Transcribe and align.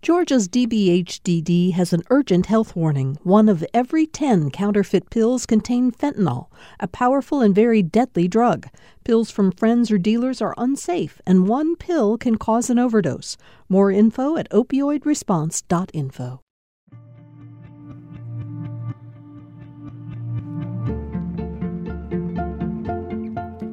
Georgia's 0.00 0.48
DBHDD 0.48 1.72
has 1.72 1.92
an 1.92 2.04
urgent 2.08 2.46
health 2.46 2.76
warning. 2.76 3.18
One 3.24 3.48
of 3.48 3.64
every 3.74 4.06
10 4.06 4.50
counterfeit 4.50 5.10
pills 5.10 5.44
contain 5.44 5.90
fentanyl, 5.90 6.46
a 6.78 6.86
powerful 6.86 7.40
and 7.40 7.52
very 7.52 7.82
deadly 7.82 8.28
drug. 8.28 8.68
Pills 9.04 9.30
from 9.30 9.50
friends 9.50 9.90
or 9.90 9.98
dealers 9.98 10.40
are 10.40 10.54
unsafe, 10.56 11.20
and 11.26 11.48
one 11.48 11.74
pill 11.74 12.16
can 12.16 12.36
cause 12.36 12.70
an 12.70 12.78
overdose. 12.78 13.36
More 13.68 13.90
info 13.90 14.36
at 14.36 14.48
opioidresponse.info. 14.50 16.40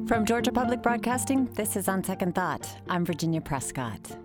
From 0.08 0.24
Georgia 0.24 0.52
Public 0.52 0.82
Broadcasting, 0.82 1.46
this 1.54 1.76
is 1.76 1.88
On 1.88 2.02
Second 2.02 2.34
Thought. 2.34 2.76
I'm 2.88 3.04
Virginia 3.04 3.40
Prescott. 3.40 4.16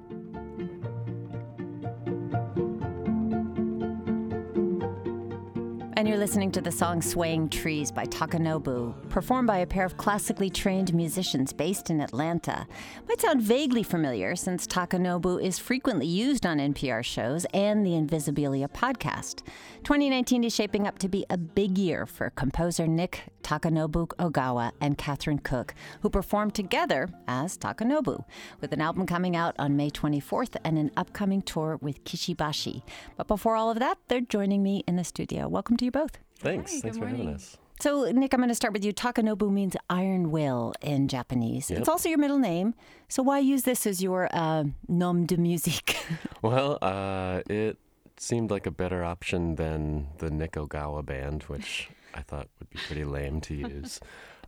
And 5.97 6.07
you're 6.07 6.17
listening 6.17 6.51
to 6.53 6.61
the 6.61 6.71
song 6.71 7.01
Swaying 7.01 7.49
Trees 7.49 7.91
by 7.91 8.05
Takanobu, 8.05 9.09
performed 9.09 9.47
by 9.47 9.57
a 9.57 9.67
pair 9.67 9.83
of 9.83 9.97
classically 9.97 10.49
trained 10.49 10.93
musicians 10.93 11.51
based 11.51 11.89
in 11.89 11.99
Atlanta. 11.99 12.65
Might 13.09 13.19
sound 13.19 13.41
vaguely 13.41 13.83
familiar 13.83 14.37
since 14.37 14.65
Takanobu 14.65 15.43
is 15.43 15.59
frequently 15.59 16.07
used 16.07 16.45
on 16.45 16.59
NPR 16.59 17.03
shows 17.03 17.45
and 17.53 17.85
the 17.85 17.91
Invisibilia 17.91 18.71
podcast. 18.71 19.41
2019 19.83 20.45
is 20.45 20.55
shaping 20.55 20.87
up 20.87 20.97
to 20.99 21.09
be 21.09 21.25
a 21.29 21.37
big 21.37 21.77
year 21.77 22.05
for 22.05 22.29
composer 22.29 22.87
Nick 22.87 23.23
Takanobu 23.43 24.07
Ogawa 24.17 24.71
and 24.79 24.97
Catherine 24.97 25.39
Cook, 25.39 25.73
who 26.01 26.09
perform 26.09 26.51
together 26.51 27.09
as 27.27 27.57
Takanobu, 27.57 28.23
with 28.61 28.71
an 28.71 28.79
album 28.79 29.05
coming 29.05 29.35
out 29.35 29.55
on 29.59 29.75
May 29.75 29.89
24th 29.89 30.55
and 30.63 30.77
an 30.77 30.91
upcoming 30.95 31.41
tour 31.41 31.77
with 31.81 32.03
Kishibashi. 32.05 32.81
But 33.17 33.27
before 33.27 33.55
all 33.57 33.69
of 33.69 33.79
that, 33.79 33.97
they're 34.07 34.21
joining 34.21 34.63
me 34.63 34.83
in 34.87 34.95
the 34.95 35.03
studio. 35.03 35.49
Welcome 35.49 35.75
to 35.77 35.85
both. 35.91 36.17
Thanks. 36.39 36.71
Hi, 36.73 36.79
Thanks 36.79 36.97
good 36.97 37.03
for 37.03 37.07
having 37.07 37.29
us. 37.29 37.57
So, 37.81 38.11
Nick, 38.11 38.33
I'm 38.33 38.39
going 38.39 38.49
to 38.49 38.55
start 38.55 38.73
with 38.73 38.85
you. 38.85 38.93
Takanobu 38.93 39.51
means 39.51 39.75
iron 39.89 40.29
will 40.29 40.73
in 40.81 41.07
Japanese. 41.07 41.71
Yep. 41.71 41.79
It's 41.79 41.89
also 41.89 42.09
your 42.09 42.19
middle 42.19 42.37
name. 42.37 42.75
So, 43.09 43.23
why 43.23 43.39
use 43.39 43.63
this 43.63 43.87
as 43.87 44.03
your 44.03 44.29
uh, 44.31 44.65
nom 44.87 45.25
de 45.25 45.37
musique? 45.37 45.97
Well, 46.43 46.79
uh, 46.81 47.41
it 47.47 47.77
seemed 48.17 48.49
like 48.49 48.65
a 48.65 48.71
better 48.71 49.03
option 49.03 49.55
than 49.55 50.07
the 50.17 50.31
Nick 50.31 50.53
Ogawa 50.53 51.05
band, 51.05 51.43
which 51.43 51.89
I 52.15 52.21
thought 52.21 52.49
would 52.59 52.69
be 52.69 52.79
pretty 52.85 53.03
lame 53.03 53.41
to 53.41 53.55
use. 53.55 53.99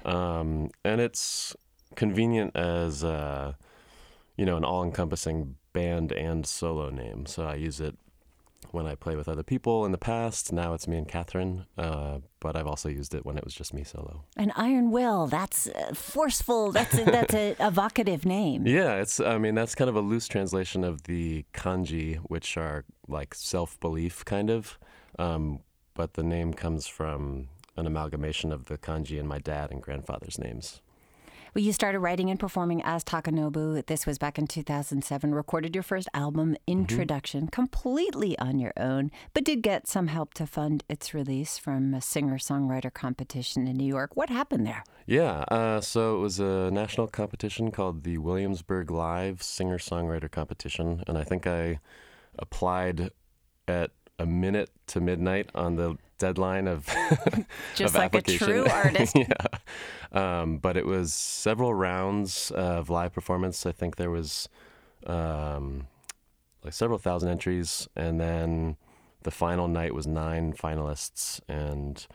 Um, 0.05 0.69
and 0.83 0.99
it's 0.99 1.55
convenient 1.95 2.55
as, 2.55 3.03
uh, 3.03 3.53
you 4.37 4.45
know, 4.45 4.57
an 4.57 4.63
all-encompassing 4.63 5.55
band 5.71 6.11
and 6.11 6.45
solo 6.45 6.89
name. 6.89 7.25
So 7.25 7.45
I 7.45 7.55
use 7.55 7.79
it 7.79 7.95
when 8.73 8.87
I 8.87 8.95
play 8.95 9.15
with 9.15 9.29
other 9.29 9.43
people 9.43 9.85
in 9.85 9.91
the 9.91 9.97
past. 9.97 10.51
Now 10.51 10.73
it's 10.73 10.87
me 10.87 10.97
and 10.97 11.07
Catherine, 11.07 11.65
uh, 11.77 12.19
but 12.39 12.55
I've 12.55 12.65
also 12.67 12.89
used 12.89 13.13
it 13.13 13.25
when 13.25 13.37
it 13.37 13.43
was 13.45 13.53
just 13.53 13.73
me 13.73 13.83
solo. 13.83 14.23
An 14.35 14.51
iron 14.55 14.89
will. 14.91 15.27
That's 15.27 15.67
uh, 15.67 15.93
forceful. 15.93 16.71
That's 16.71 16.97
a, 16.97 17.05
that's 17.05 17.33
a 17.35 17.55
evocative 17.59 18.25
name. 18.25 18.65
Yeah, 18.65 18.95
it's. 18.95 19.19
I 19.19 19.37
mean, 19.37 19.55
that's 19.55 19.75
kind 19.75 19.89
of 19.89 19.95
a 19.95 20.01
loose 20.01 20.27
translation 20.27 20.83
of 20.83 21.03
the 21.03 21.45
kanji, 21.53 22.17
which 22.17 22.57
are 22.57 22.83
like 23.07 23.35
self-belief, 23.35 24.25
kind 24.25 24.49
of. 24.49 24.79
Um, 25.19 25.59
but 25.93 26.15
the 26.15 26.23
name 26.23 26.53
comes 26.53 26.87
from 26.87 27.49
an 27.77 27.85
amalgamation 27.85 28.51
of 28.51 28.65
the 28.65 28.77
kanji 28.77 29.19
in 29.19 29.27
my 29.27 29.39
dad 29.39 29.71
and 29.71 29.81
grandfather's 29.81 30.39
names. 30.39 30.81
Well, 31.53 31.63
you 31.63 31.71
started 31.71 31.99
writing 31.99 32.31
and 32.31 32.39
performing 32.39 32.81
as 32.83 33.03
Takanobu. 33.03 33.85
This 33.85 34.07
was 34.07 34.17
back 34.17 34.39
in 34.39 34.47
2007. 34.47 35.35
Recorded 35.35 35.75
your 35.75 35.83
first 35.83 36.09
album, 36.11 36.57
Introduction, 36.65 37.47
completely 37.47 38.35
on 38.39 38.57
your 38.57 38.73
own, 38.75 39.11
but 39.35 39.43
did 39.43 39.61
get 39.61 39.87
some 39.87 40.07
help 40.07 40.33
to 40.33 40.47
fund 40.47 40.83
its 40.89 41.13
release 41.13 41.59
from 41.59 41.93
a 41.93 42.01
singer 42.01 42.39
songwriter 42.39 42.91
competition 42.91 43.67
in 43.67 43.77
New 43.77 43.85
York. 43.85 44.15
What 44.15 44.31
happened 44.31 44.65
there? 44.65 44.83
Yeah, 45.05 45.43
uh, 45.49 45.79
so 45.79 46.15
it 46.15 46.21
was 46.21 46.39
a 46.39 46.71
national 46.71 47.05
competition 47.05 47.69
called 47.69 48.03
the 48.03 48.17
Williamsburg 48.17 48.89
Live 48.89 49.43
Singer 49.43 49.77
Songwriter 49.77 50.31
Competition, 50.31 51.03
and 51.05 51.19
I 51.19 51.23
think 51.23 51.45
I 51.45 51.79
applied 52.39 53.11
at 53.67 53.91
a 54.17 54.25
minute 54.25 54.71
to 54.87 54.99
midnight 54.99 55.51
on 55.53 55.75
the 55.75 55.97
deadline 56.23 56.67
of 56.67 56.85
Just 57.75 57.95
of 57.95 57.99
like 57.99 58.15
a 58.15 58.21
true 58.21 58.65
artist. 58.83 59.15
yeah, 59.15 59.47
um, 60.11 60.57
but 60.57 60.77
it 60.77 60.85
was 60.85 61.13
several 61.13 61.73
rounds 61.73 62.51
of 62.51 62.89
live 62.89 63.13
performance. 63.13 63.65
I 63.65 63.71
think 63.73 63.95
there 63.97 64.09
was 64.09 64.47
um, 65.05 65.87
like 66.63 66.73
several 66.73 66.97
thousand 66.97 67.29
entries, 67.29 67.87
and 67.95 68.19
then 68.19 68.77
the 69.23 69.31
final 69.31 69.67
night 69.67 69.93
was 69.93 70.07
nine 70.07 70.53
finalists, 70.53 71.41
and 71.49 72.05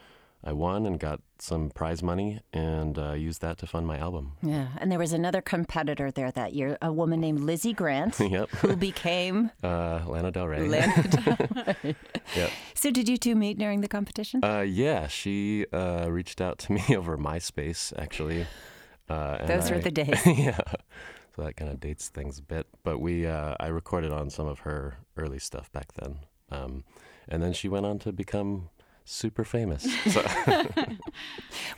I 0.45 0.53
won 0.53 0.87
and 0.87 1.01
got 1.01 1.21
some 1.41 1.69
prize 1.71 2.01
money, 2.03 2.41
and 2.53 2.97
uh, 2.99 3.13
used 3.13 3.41
that 3.43 3.59
to 3.59 3.67
fund 3.67 3.87
my 3.89 3.99
album. 3.99 4.33
Yeah, 4.43 4.69
and 4.79 4.91
there 4.91 4.99
was 4.99 5.13
another 5.13 5.41
competitor 5.43 6.11
there 6.13 6.31
that 6.31 6.53
year, 6.55 6.79
a 6.81 6.93
woman 6.93 7.21
named 7.21 7.41
Lizzie 7.41 7.73
Grant, 7.73 8.19
yep, 8.21 8.49
who 8.51 8.77
became 8.77 9.51
uh, 9.65 10.03
Lana 10.07 10.31
Del 10.31 10.47
Rey. 10.47 10.69
Lana 10.69 11.03
Del 11.09 11.37
Rey. 11.83 11.97
Yep. 12.37 12.51
So, 12.75 12.91
did 12.93 13.09
you 13.09 13.17
two 13.17 13.35
meet 13.35 13.59
during 13.59 13.81
the 13.81 13.89
competition? 13.89 14.45
Uh, 14.45 14.61
yeah, 14.61 15.09
she 15.09 15.67
uh, 15.73 16.07
reached 16.09 16.41
out 16.41 16.59
to 16.61 16.73
me 16.73 16.83
over 16.97 17.19
MySpace, 17.19 17.93
actually. 17.99 18.47
Uh, 19.09 19.39
and 19.41 19.49
Those 19.49 19.71
were 19.71 19.77
I- 19.77 19.81
the 19.81 19.91
days. 19.91 20.25
yeah, 20.25 20.61
so 21.35 21.43
that 21.43 21.57
kind 21.57 21.71
of 21.71 21.81
dates 21.81 22.09
things 22.09 22.39
a 22.39 22.43
bit. 22.43 22.67
But 22.85 23.01
we, 23.01 23.27
uh, 23.27 23.57
I 23.59 23.67
recorded 23.69 24.13
on 24.13 24.31
some 24.31 24.47
of 24.47 24.61
her 24.61 24.99
early 25.17 25.41
stuff 25.41 25.71
back 25.73 25.95
then, 25.95 26.21
um, 26.53 26.85
and 27.29 27.43
then 27.43 27.53
she 27.53 27.69
went 27.69 27.87
on 27.87 27.99
to 28.01 28.13
become 28.13 28.71
super 29.11 29.45
famous. 29.45 29.87
So 30.13 30.23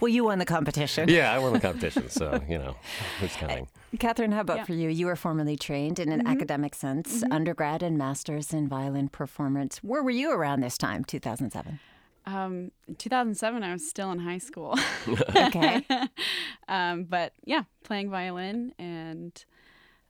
Well, 0.01 0.09
you 0.09 0.25
won 0.25 0.39
the 0.39 0.45
competition. 0.47 1.09
yeah, 1.09 1.33
I 1.33 1.39
won 1.39 1.53
the 1.53 1.61
competition, 1.61 2.09
so 2.11 2.41
you 2.49 2.59
know, 2.59 2.77
who's 3.21 3.33
counting? 3.37 3.69
Catherine, 3.99 4.33
how 4.33 4.41
about 4.41 4.59
Yeah. 4.59 4.65
for 4.65 4.73
you? 4.73 4.89
You 4.89 5.07
were 5.07 5.17
formerly 5.17 5.57
trained 5.57 5.99
in 5.99 6.11
an 6.13 6.27
academic 6.27 6.75
sense, 6.75 7.23
undergrad 7.31 7.83
and 7.83 7.99
master's 7.99 8.53
in 8.53 8.69
violin 8.69 9.09
performance. 9.09 9.79
Where 9.79 10.03
were 10.03 10.11
you 10.11 10.31
around 10.33 10.61
this 10.61 10.79
time, 10.79 11.05
2007? 11.05 11.81
Um, 12.27 12.71
2007, 12.99 13.63
I 13.63 13.73
was 13.73 13.89
still 13.89 14.13
in 14.13 14.21
high 14.21 14.39
school. 14.39 14.79
Okay. 15.35 15.85
um, 16.69 17.05
but 17.05 17.33
yeah, 17.45 17.65
playing 17.83 18.11
violin. 18.11 18.73
And 18.79 19.45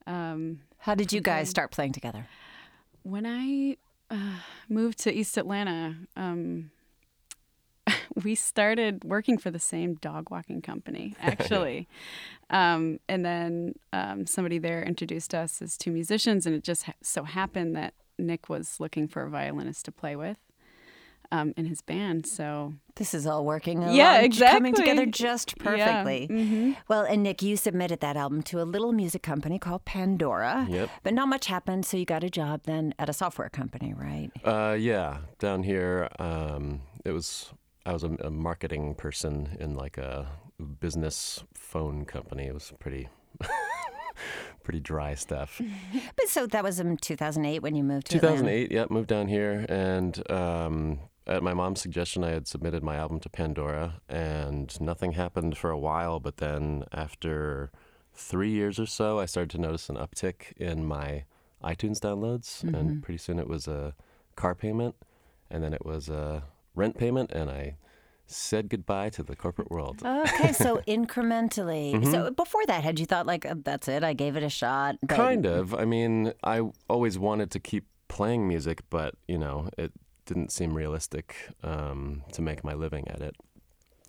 um, 0.06 0.60
How 0.78 0.94
did 0.94 1.12
you 1.12 1.20
guys 1.20 1.48
start 1.48 1.70
playing 1.70 1.92
together? 1.92 2.26
when 3.02 3.24
I 3.24 3.76
uh, 4.14 4.40
moved 4.68 4.98
to 5.04 5.12
East 5.14 5.38
Atlanta, 5.38 5.96
um, 6.16 6.70
we 8.24 8.34
started 8.34 9.04
working 9.04 9.38
for 9.38 9.50
the 9.50 9.58
same 9.58 9.94
dog 9.94 10.30
walking 10.30 10.62
company, 10.62 11.14
actually. 11.22 11.88
um, 12.50 12.98
and 13.08 13.24
then 13.24 13.74
um, 13.92 14.26
somebody 14.26 14.58
there 14.58 14.82
introduced 14.82 15.34
us 15.34 15.62
as 15.62 15.76
two 15.76 15.90
musicians, 15.92 16.46
and 16.46 16.54
it 16.54 16.64
just 16.64 16.84
ha- 16.84 16.92
so 17.02 17.24
happened 17.24 17.76
that 17.76 17.94
Nick 18.18 18.48
was 18.48 18.80
looking 18.80 19.08
for 19.08 19.22
a 19.22 19.30
violinist 19.30 19.84
to 19.86 19.92
play 19.92 20.14
with 20.16 20.36
um, 21.32 21.54
in 21.56 21.64
his 21.66 21.80
band. 21.80 22.26
So 22.26 22.74
This 22.96 23.14
is 23.14 23.26
all 23.26 23.44
working 23.46 23.80
Yeah, 23.82 24.18
along, 24.20 24.30
coming 24.32 24.74
together 24.74 25.06
just 25.06 25.54
Yeah, 25.56 25.64
perfectly. 25.64 26.28
mhm. 26.28 26.76
Well, 26.88 27.02
and 27.04 27.22
Nick, 27.22 27.40
you 27.40 27.56
submitted 27.56 28.00
that 28.00 28.16
album 28.16 28.42
to 28.42 28.60
a 28.60 28.64
little 28.64 28.92
music 28.92 29.22
company 29.22 29.58
called 29.58 29.84
Pandora. 29.84 30.66
Yep. 30.68 30.90
But 31.04 31.14
not 31.14 31.28
much 31.28 31.46
happened, 31.46 31.86
so 31.86 31.96
you 31.96 32.04
got 32.04 32.24
a 32.24 32.30
job 32.30 32.62
then 32.64 32.92
at 32.98 33.08
a 33.08 33.12
software 33.12 33.48
company, 33.48 33.94
right? 33.96 34.30
Uh, 34.44 34.74
yeah, 34.78 35.18
down 35.38 35.62
here, 35.62 36.08
um, 36.18 36.82
it 37.04 37.12
was. 37.12 37.52
I 37.86 37.92
was 37.92 38.04
a, 38.04 38.10
a 38.20 38.30
marketing 38.30 38.94
person 38.94 39.56
in 39.58 39.74
like 39.74 39.98
a 39.98 40.26
business 40.80 41.44
phone 41.54 42.04
company. 42.04 42.46
It 42.46 42.54
was 42.54 42.72
pretty, 42.78 43.08
pretty 44.62 44.80
dry 44.80 45.14
stuff. 45.14 45.60
But 46.16 46.28
so 46.28 46.46
that 46.46 46.62
was 46.62 46.80
in 46.80 46.96
2008 46.98 47.60
when 47.60 47.74
you 47.74 47.82
moved 47.82 48.10
to 48.10 48.18
Atlanta. 48.18 48.36
2008, 48.36 48.72
yeah, 48.72 48.84
moved 48.90 49.08
down 49.08 49.28
here, 49.28 49.64
and 49.68 50.30
um, 50.30 51.00
at 51.26 51.42
my 51.42 51.54
mom's 51.54 51.80
suggestion, 51.80 52.24
I 52.24 52.30
had 52.30 52.46
submitted 52.46 52.82
my 52.82 52.96
album 52.96 53.20
to 53.20 53.28
Pandora, 53.28 54.00
and 54.08 54.78
nothing 54.80 55.12
happened 55.12 55.56
for 55.56 55.70
a 55.70 55.78
while. 55.78 56.20
But 56.20 56.38
then, 56.38 56.84
after 56.92 57.70
three 58.12 58.50
years 58.50 58.78
or 58.78 58.86
so, 58.86 59.18
I 59.18 59.26
started 59.26 59.50
to 59.50 59.58
notice 59.58 59.88
an 59.88 59.96
uptick 59.96 60.52
in 60.56 60.84
my 60.84 61.24
iTunes 61.62 61.98
downloads, 61.98 62.62
and 62.62 63.02
pretty 63.02 63.18
soon 63.18 63.38
it 63.38 63.48
was 63.48 63.66
a 63.68 63.94
car 64.36 64.54
payment, 64.54 64.96
and 65.50 65.62
then 65.62 65.72
it 65.72 65.84
was 65.86 66.08
a 66.08 66.44
rent 66.74 66.96
payment, 66.98 67.30
and 67.32 67.50
I 67.50 67.76
said 68.26 68.68
goodbye 68.68 69.10
to 69.10 69.22
the 69.22 69.34
corporate 69.34 69.70
world. 69.70 70.02
Okay, 70.04 70.52
so 70.52 70.78
incrementally. 70.88 71.94
Mm-hmm. 71.94 72.10
So 72.10 72.30
before 72.30 72.64
that, 72.66 72.84
had 72.84 73.00
you 73.00 73.06
thought 73.06 73.26
like 73.26 73.44
uh, 73.44 73.56
that's 73.64 73.88
it? 73.88 74.04
I 74.04 74.12
gave 74.12 74.36
it 74.36 74.42
a 74.42 74.48
shot. 74.48 74.96
but- 75.00 75.16
Kind 75.16 75.46
of. 75.46 75.74
I 75.74 75.84
mean, 75.84 76.32
I 76.44 76.62
always 76.88 77.18
wanted 77.18 77.50
to 77.52 77.60
keep 77.60 77.86
playing 78.08 78.46
music, 78.46 78.82
but 78.90 79.14
you 79.26 79.38
know, 79.38 79.68
it 79.76 79.92
didn't 80.26 80.52
seem 80.52 80.74
realistic 80.74 81.34
um, 81.62 82.22
to 82.32 82.42
make 82.42 82.62
my 82.64 82.74
living 82.74 83.08
at 83.08 83.20
it. 83.20 83.34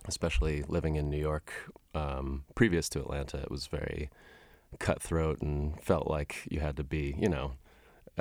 Especially 0.04 0.64
living 0.66 0.96
in 0.96 1.08
New 1.08 1.18
York, 1.20 1.52
um, 1.94 2.44
previous 2.56 2.88
to 2.88 2.98
Atlanta, 3.00 3.38
it 3.38 3.50
was 3.52 3.68
very 3.68 4.10
cutthroat 4.80 5.40
and 5.40 5.80
felt 5.80 6.08
like 6.08 6.48
you 6.50 6.58
had 6.58 6.76
to 6.76 6.82
be, 6.82 7.14
you 7.18 7.28
know, 7.28 7.52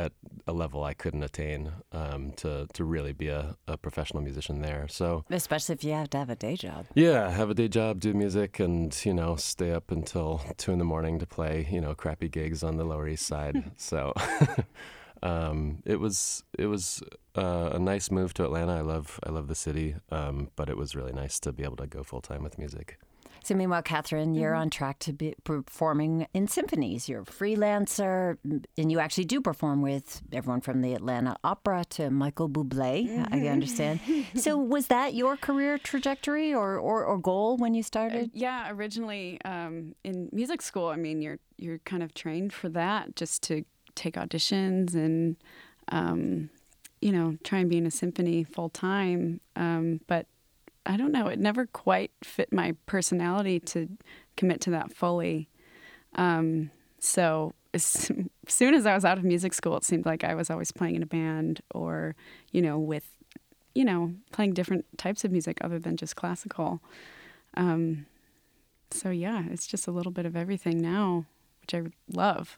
at 0.06 0.12
a 0.48 0.53
level 0.53 0.83
I 0.83 0.94
couldn't 0.94 1.24
attain 1.24 1.71
um, 1.92 2.31
to 2.42 2.68
to 2.74 2.83
really 2.83 3.13
be 3.13 3.27
a, 3.30 3.56
a 3.68 3.75
professional 3.77 4.21
musician 4.24 4.62
there. 4.62 4.88
So 4.89 5.24
Especially 5.30 5.74
if 5.75 5.83
you 5.83 5.94
have 5.94 6.09
to 6.12 6.18
have 6.18 6.30
a 6.30 6.36
day 6.36 6.56
job. 6.56 6.86
yeah, 6.95 7.30
have 7.30 7.50
a 7.50 7.53
day 7.53 7.68
job, 7.68 8.00
do 8.00 8.13
music, 8.13 8.59
and 8.59 8.94
you 9.06 9.13
know 9.13 9.36
stay 9.36 9.71
up 9.71 9.92
until 9.92 10.42
two 10.57 10.71
in 10.71 10.80
the 10.80 10.86
morning 10.94 11.19
to 11.19 11.25
play 11.25 11.68
you 11.71 11.81
know 11.81 11.94
crappy 11.95 12.30
gigs 12.30 12.63
on 12.63 12.77
the 12.77 12.83
Lower 12.83 13.07
East 13.07 13.25
Side. 13.25 13.56
so 13.77 14.13
um, 15.24 15.81
it 15.86 16.00
was 16.00 16.44
it 16.57 16.65
was 16.65 17.01
uh, 17.38 17.69
a 17.74 17.80
nice 17.80 18.09
move 18.12 18.33
to 18.36 18.44
Atlanta. 18.44 18.74
I 18.74 18.81
love 18.81 19.19
I 19.24 19.30
love 19.30 19.48
the 19.48 19.56
city, 19.56 19.95
um, 20.09 20.50
but 20.56 20.69
it 20.69 20.77
was 20.77 20.95
really 20.95 21.13
nice 21.13 21.39
to 21.42 21.51
be 21.51 21.63
able 21.63 21.77
to 21.77 21.88
go 21.88 22.03
full 22.03 22.21
time 22.21 22.44
with 22.44 22.57
music. 22.57 22.98
So, 23.44 23.56
meanwhile, 23.56 23.82
Catherine, 23.82 24.36
you're 24.36 24.52
Mm-hmm. 24.52 24.62
on 24.62 24.70
track 24.70 25.00
to 25.00 25.14
be 25.14 25.34
performing 25.44 26.28
in 26.34 26.48
symphonies. 26.48 27.10
You're 27.10 27.22
a 27.22 27.26
freelancer, 27.26 28.38
and 28.78 28.92
you 28.92 29.00
actually 29.00 29.26
do 29.26 29.42
perform 29.42 29.82
with 29.82 30.22
everyone 30.32 30.62
from 30.62 30.82
the 30.82 30.94
Atlanta 30.94 31.36
Opera 31.44 31.86
to 31.92 32.12
Michael 32.12 32.48
Bublé, 32.50 33.10
I 33.32 33.38
Mm-hmm. 33.38 33.48
understand. 33.48 34.00
so, 34.36 34.58
was 34.76 34.88
that 34.88 35.14
your 35.16 35.38
career 35.38 35.80
trajectory 35.80 36.54
or, 36.54 36.78
or, 36.78 37.04
or 37.04 37.18
goal 37.18 37.58
when 37.58 37.74
you 37.74 37.82
started? 37.84 38.30
Yeah, 38.34 38.70
originally 38.72 39.40
um, 39.44 39.96
in 40.04 40.30
music 40.32 40.62
school, 40.62 40.88
I 40.88 40.96
mean, 40.98 41.22
you're 41.22 41.40
you're 41.58 41.80
kind 41.80 42.04
of 42.04 42.14
trained 42.14 42.54
for 42.54 42.70
that, 42.70 43.16
just 43.16 43.44
to 43.44 43.64
take 43.96 44.16
auditions 44.16 44.94
and 44.96 45.36
um, 45.90 46.50
you 47.02 47.12
know 47.12 47.38
try 47.44 47.60
and 47.60 47.70
be 47.70 47.78
in 47.78 47.86
a 47.88 47.92
symphony 47.92 48.44
full 48.44 48.70
time. 48.70 49.42
Um, 49.56 50.02
but 50.08 50.28
I 50.86 50.98
don't 50.98 51.12
know, 51.12 51.28
it 51.28 51.39
never 51.39 51.66
quite 51.68 52.12
fit 52.24 52.51
my 52.51 52.75
personality 52.86 53.60
to 53.60 53.88
commit 54.36 54.62
to 54.62 54.72
that 54.72 54.94
fully. 54.94 55.50
Um, 56.16 56.72
so 57.00 57.54
as 57.74 58.12
soon 58.48 58.74
as 58.74 58.86
I 58.86 58.95
was 58.95 59.06
out 59.06 59.18
of 59.18 59.24
music 59.24 59.54
school, 59.54 59.78
it 59.78 59.83
seemed 59.83 60.06
like 60.06 60.24
I 60.24 60.36
was 60.36 60.50
always 60.50 60.72
playing 60.72 60.95
in 60.95 61.04
a 61.04 61.07
band 61.07 61.62
or 61.74 62.16
you 62.51 62.62
know 62.62 62.78
with 62.78 63.10
you 63.74 63.86
know 63.86 64.13
playing 64.31 64.54
different 64.54 64.86
types 64.98 65.24
of 65.24 65.31
music 65.31 65.57
other 65.62 65.80
than 65.80 65.98
just 65.98 66.16
classical. 66.16 66.81
Um, 67.56 68.06
so 68.92 69.10
yeah, 69.10 69.44
it's 69.50 69.68
just 69.68 69.88
a 69.88 69.92
little 69.92 70.12
bit 70.12 70.25
of 70.25 70.36
everything 70.36 70.81
now, 70.81 71.25
which 71.62 71.74
I 71.74 71.84
love. 72.12 72.57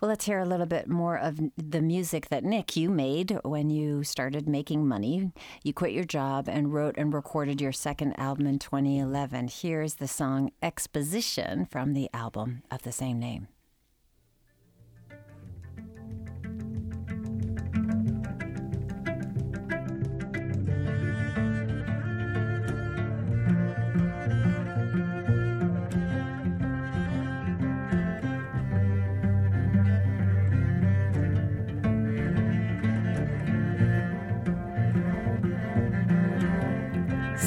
Well, 0.00 0.08
let's 0.08 0.24
hear 0.24 0.38
a 0.38 0.44
little 0.44 0.66
bit 0.66 0.88
more 0.88 1.16
of 1.16 1.38
the 1.56 1.80
music 1.80 2.28
that 2.28 2.44
Nick 2.44 2.76
you 2.76 2.90
made 2.90 3.38
when 3.44 3.70
you 3.70 4.02
started 4.04 4.48
making 4.48 4.86
money. 4.86 5.30
You 5.62 5.72
quit 5.72 5.92
your 5.92 6.04
job 6.04 6.48
and 6.48 6.72
wrote 6.72 6.96
and 6.98 7.14
recorded 7.14 7.60
your 7.60 7.72
second 7.72 8.18
album 8.18 8.46
in 8.46 8.58
2011. 8.58 9.48
Here's 9.48 9.94
the 9.94 10.08
song 10.08 10.50
Exposition 10.62 11.66
from 11.66 11.92
the 11.92 12.10
album 12.12 12.62
of 12.70 12.82
the 12.82 12.92
same 12.92 13.18
name. 13.18 13.48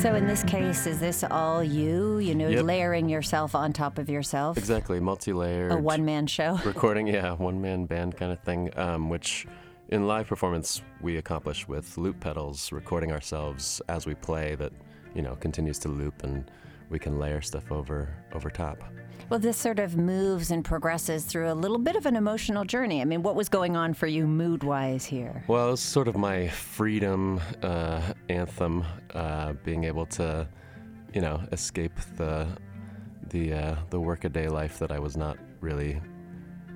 So, 0.06 0.14
in 0.14 0.28
this 0.28 0.44
case, 0.44 0.86
is 0.86 1.00
this 1.00 1.24
all 1.24 1.64
you? 1.64 2.20
You 2.20 2.36
know, 2.36 2.48
Yep. 2.48 2.66
layering 2.66 3.10
yourself 3.10 3.56
on 3.56 3.74
top 3.74 3.98
of 3.98 4.08
yourself? 4.08 4.56
Exactly, 4.56 5.00
multi-layered. 5.00 5.72
A 5.72 5.78
one 5.78 6.06
man 6.06 6.28
show? 6.28 6.60
recording, 6.64 7.08
yeah, 7.08 7.32
one 7.32 7.60
man 7.60 7.88
band 7.88 8.16
kind 8.16 8.32
of 8.32 8.40
thing, 8.42 8.70
um, 8.78 9.10
which 9.10 9.48
in 9.90 10.06
live 10.06 10.28
performance 10.28 10.84
we 11.02 11.18
accomplish 11.18 11.68
with 11.68 11.98
loop 11.98 12.20
pedals, 12.20 12.72
recording 12.72 13.12
ourselves 13.12 13.82
as 13.90 14.06
we 14.06 14.14
play 14.14 14.54
that, 14.54 14.74
you 15.16 15.24
know, 15.24 15.36
continues 15.38 15.80
to 15.80 15.88
loop 15.88 16.24
and 16.24 16.52
we 16.92 17.00
can 17.00 17.18
layer 17.18 17.42
stuff 17.42 17.72
over 17.72 18.08
over 18.36 18.52
top. 18.52 18.84
Well, 19.28 19.40
this 19.40 19.58
sort 19.58 19.80
of 19.80 19.98
moves 19.98 20.52
and 20.52 20.64
progresses 20.64 21.26
through 21.26 21.52
a 21.52 21.54
little 21.54 21.80
bit 21.80 21.96
of 21.96 22.06
an 22.06 22.16
emotional 22.16 22.64
journey. 22.64 23.02
I 23.02 23.06
mean, 23.06 23.24
what 23.24 23.36
was 23.36 23.50
going 23.50 23.76
on 23.76 23.96
for 23.96 24.06
you 24.06 24.28
mood 24.28 24.64
wise 24.64 25.04
here? 25.04 25.44
Well, 25.48 25.74
it's 25.74 25.82
sort 25.82 26.08
of 26.08 26.16
my 26.16 26.48
freedom 26.48 27.42
uh, 27.64 28.14
anthem, 28.30 28.86
uh, 29.16 29.54
being 29.64 29.86
able 29.86 30.06
to, 30.08 30.48
you 31.14 31.22
know, 31.22 31.42
escape 31.52 31.96
the 32.18 32.48
the 33.30 33.54
uh, 33.54 33.76
the 33.90 34.00
workaday 34.00 34.48
life 34.48 34.78
that 34.78 34.92
I 34.92 35.00
was 35.00 35.18
not 35.18 35.38
really 35.60 36.00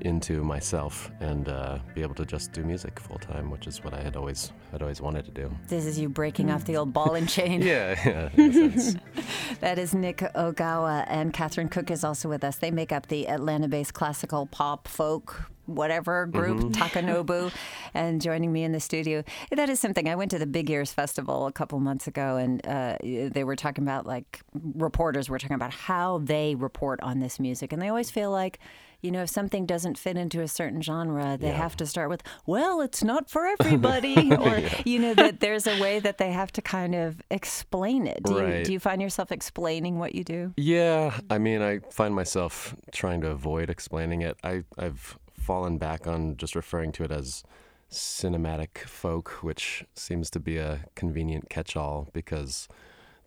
into 0.02 0.44
myself, 0.44 1.12
and 1.20 1.50
uh, 1.50 1.80
be 1.94 2.02
able 2.02 2.16
to 2.16 2.26
just 2.26 2.52
do 2.52 2.64
music 2.64 3.00
full 3.00 3.18
time, 3.18 3.50
which 3.50 3.68
is 3.68 3.84
what 3.84 3.94
I 3.94 4.02
had 4.02 4.16
always 4.16 4.52
had 4.72 4.82
always 4.82 5.02
wanted 5.02 5.26
to 5.26 5.32
do. 5.32 5.52
This 5.68 5.86
is 5.86 6.00
you 6.00 6.10
breaking 6.10 6.52
off 6.52 6.66
the 6.66 6.78
old 6.78 6.94
ball 6.94 7.16
and 7.16 7.28
chain. 7.28 7.62
Yeah, 7.70 8.00
yeah. 8.06 8.30
in 8.36 8.50
a 8.50 8.54
sense. 8.80 8.96
That 9.60 9.78
is 9.78 9.94
Nick 9.94 10.20
Ogawa, 10.36 11.06
and 11.08 11.34
Catherine 11.34 11.70
Cook 11.70 11.92
is 11.92 12.04
also 12.04 12.30
with 12.30 12.44
us. 12.44 12.58
They 12.58 12.72
make 12.72 12.92
up 12.92 13.08
the 13.08 13.28
Atlanta 13.28 13.68
based 13.68 13.94
classical 13.94 14.46
pop 14.48 14.88
folk. 14.88 15.52
Whatever 15.66 16.26
group, 16.26 16.74
Takanobu, 16.74 17.52
and 17.94 18.20
joining 18.20 18.52
me 18.52 18.64
in 18.64 18.72
the 18.72 18.80
studio. 18.80 19.24
That 19.52 19.70
is 19.70 19.80
something. 19.80 20.10
I 20.10 20.16
went 20.16 20.32
to 20.32 20.40
the 20.40 20.48
Big 20.48 20.68
Ears 20.72 20.92
Festival 20.92 21.46
a 21.46 21.52
couple 21.52 21.80
months 21.80 22.08
ago, 22.08 22.38
and 22.38 22.66
uh, 22.66 22.98
they 23.04 23.44
were 23.44 23.56
talking 23.56 23.84
about 23.84 24.08
like 24.08 24.42
reporters 24.74 25.30
were 25.30 25.38
talking 25.38 25.54
about 25.54 25.72
how 25.72 26.22
they 26.24 26.56
report 26.56 27.00
on 27.04 27.20
this 27.20 27.40
music, 27.40 27.72
and 27.72 27.80
they 27.80 27.88
always 27.88 28.10
feel 28.10 28.32
like, 28.32 28.58
you 29.02 29.12
know, 29.12 29.24
if 29.24 29.30
something 29.30 29.66
doesn't 29.66 29.98
fit 29.98 30.18
into 30.18 30.42
a 30.42 30.48
certain 30.48 30.82
genre, 30.82 31.38
they 31.40 31.48
Yeah. 31.48 31.58
have 31.58 31.76
to 31.78 31.86
start 31.86 32.10
with, 32.10 32.22
"Well, 32.46 32.82
it's 32.82 33.04
not 33.04 33.30
for 33.30 33.46
everybody," 33.60 34.34
or 34.36 34.62
you 34.86 35.00
know 35.00 35.14
that 35.14 35.40
there's 35.40 35.68
a 35.68 35.80
way 35.80 36.00
that 36.00 36.18
they 36.18 36.32
have 36.32 36.52
to 36.54 36.62
kind 36.62 36.96
of 36.96 37.22
explain 37.32 38.08
it. 38.08 38.24
Do 38.24 38.34
you 38.46 38.64
do 38.64 38.74
you 38.74 38.80
find 38.80 39.02
yourself 39.02 39.32
explaining 39.32 40.00
what 40.00 40.16
you 40.16 40.24
do? 40.24 40.54
Yeah, 40.58 41.18
I 41.30 41.38
mean, 41.38 41.62
I 41.62 41.80
find 41.92 42.14
myself 42.14 42.76
trying 42.92 43.22
to 43.22 43.30
avoid 43.30 43.70
explaining 43.70 44.22
it. 44.22 44.38
I, 44.44 44.64
I've 44.78 45.18
fallen 45.34 45.78
back 45.78 46.06
on 46.08 46.36
just 46.38 46.56
referring 46.56 46.92
to 46.94 47.04
it 47.04 47.12
as 47.12 47.44
cinematic 47.90 48.80
folk, 48.80 49.30
which 49.42 49.84
seems 49.96 50.30
to 50.32 50.40
be 50.40 50.58
a 50.58 50.86
convenient 50.96 51.50
catch-all 51.50 52.08
because 52.14 52.68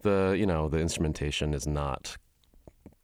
the 0.02 0.34
you 0.38 0.46
know 0.46 0.68
the 0.68 0.78
instrumentation 0.78 1.54
is 1.54 1.66
not 1.66 2.16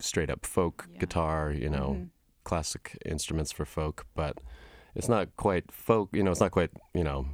straight 0.01 0.31
up 0.31 0.47
folk 0.47 0.87
Yeah. 0.93 0.99
guitar, 1.01 1.51
you 1.53 1.69
know, 1.69 1.97
Mhm. 1.99 2.09
Classic 2.49 2.83
instruments 3.15 3.53
for 3.53 3.65
folk, 3.67 4.07
but 4.15 4.35
it's 4.95 5.09
not 5.09 5.27
quite 5.37 5.67
folk. 5.73 6.09
You 6.17 6.23
know, 6.25 6.33
it's 6.33 6.41
not 6.47 6.53
quite 6.59 6.71
you 6.95 7.05
know 7.05 7.27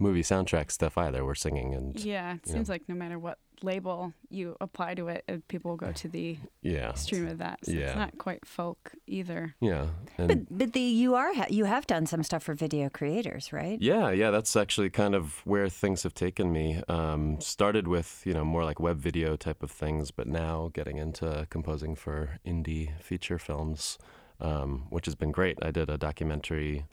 movie 0.00 0.22
soundtrack 0.22 0.70
stuff 0.70 0.96
either. 0.96 1.24
We're 1.24 1.34
singing 1.46 1.74
and 1.74 1.88
Yeah, 2.04 2.34
it 2.34 2.40
Yeah. 2.46 2.52
seems 2.54 2.68
like 2.68 2.84
no 2.88 2.94
matter 2.94 3.18
what 3.18 3.38
label 3.62 4.12
you 4.30 4.54
apply 4.60 4.94
to 4.94 5.08
it, 5.08 5.24
uh, 5.28 5.38
people 5.48 5.70
will 5.72 5.76
go 5.86 5.90
to 6.02 6.08
the 6.08 6.38
yeah, 6.62 6.90
extreme 6.90 7.26
of 7.26 7.38
that. 7.38 7.58
So 7.66 7.72
Yeah. 7.72 7.86
it's 7.86 7.96
not 8.04 8.12
quite 8.26 8.46
folk 8.46 8.92
either. 9.08 9.42
yeah, 9.60 9.86
and 10.18 10.28
But 10.28 10.40
but 10.60 10.72
the 10.72 10.86
you 11.02 11.16
are 11.16 11.34
ha- 11.34 11.50
you 11.58 11.64
have 11.74 11.84
done 11.94 12.06
some 12.06 12.22
stuff 12.22 12.44
for 12.44 12.54
video 12.54 12.88
creators, 12.88 13.52
right? 13.52 13.78
Yeah, 13.82 14.12
yeah, 14.20 14.30
that's 14.30 14.54
actually 14.54 14.90
kind 14.90 15.14
of 15.16 15.24
where 15.52 15.68
things 15.68 16.04
have 16.04 16.14
taken 16.14 16.52
me. 16.52 16.66
Um, 16.88 17.40
started 17.40 17.88
with 17.88 18.22
you 18.28 18.34
know 18.36 18.44
more 18.44 18.64
like 18.68 18.78
web 18.88 18.98
video 19.08 19.36
type 19.36 19.64
of 19.64 19.70
things, 19.82 20.12
but 20.12 20.26
now 20.28 20.70
getting 20.78 20.98
into 20.98 21.46
composing 21.50 21.96
for 21.96 22.38
indie 22.46 22.88
feature 23.02 23.38
films, 23.48 23.98
um, 24.40 24.86
which 24.90 25.06
has 25.06 25.14
been 25.14 25.32
great. 25.32 25.58
I 25.62 25.70
did 25.70 25.90
a 25.90 25.98
documentary 25.98 26.86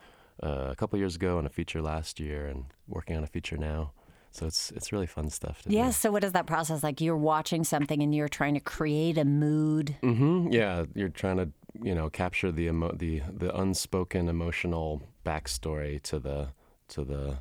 uh, 0.44 0.68
a 0.72 0.76
couple 0.76 1.00
years 1.00 1.16
ago 1.16 1.38
and 1.38 1.48
a 1.48 1.50
feature 1.50 1.82
last 1.82 2.20
year, 2.20 2.46
and 2.48 2.66
working 2.88 3.16
on 3.16 3.24
a 3.24 3.28
feature 3.28 3.58
now. 3.58 3.92
So 4.32 4.46
it's 4.46 4.72
it's 4.72 4.92
really 4.92 5.08
fun 5.08 5.30
stuff 5.30 5.62
to 5.62 5.72
Yes. 5.72 5.98
So 5.98 6.12
what 6.12 6.24
is 6.24 6.34
that 6.34 6.46
process 6.46 6.84
like? 6.84 7.00
You're 7.00 7.16
watching 7.16 7.64
something 7.64 8.04
and 8.04 8.14
you're 8.14 8.28
trying 8.28 8.54
to 8.56 8.60
create 8.60 9.18
a 9.18 9.24
mood. 9.24 9.96
do. 10.02 10.14
hmm 10.14 10.52
Yeah, 10.52 10.86
you're 10.94 11.10
trying 11.10 11.38
to 11.38 11.50
you 11.82 11.96
know 11.96 12.10
capture 12.10 12.52
the 12.52 12.68
emo- 12.68 12.96
the 12.96 13.22
the 13.32 13.56
unspoken 13.58 14.28
emotional 14.28 15.02
backstory 15.26 16.02
to 16.04 16.20
the 16.20 16.50
to 16.90 17.06
the 17.06 17.38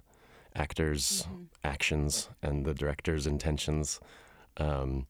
actors' 0.54 1.26
actions 1.64 2.28
and 2.42 2.64
the 2.64 2.74
director's 2.74 3.26
intentions. 3.26 3.98
Um, 4.56 5.06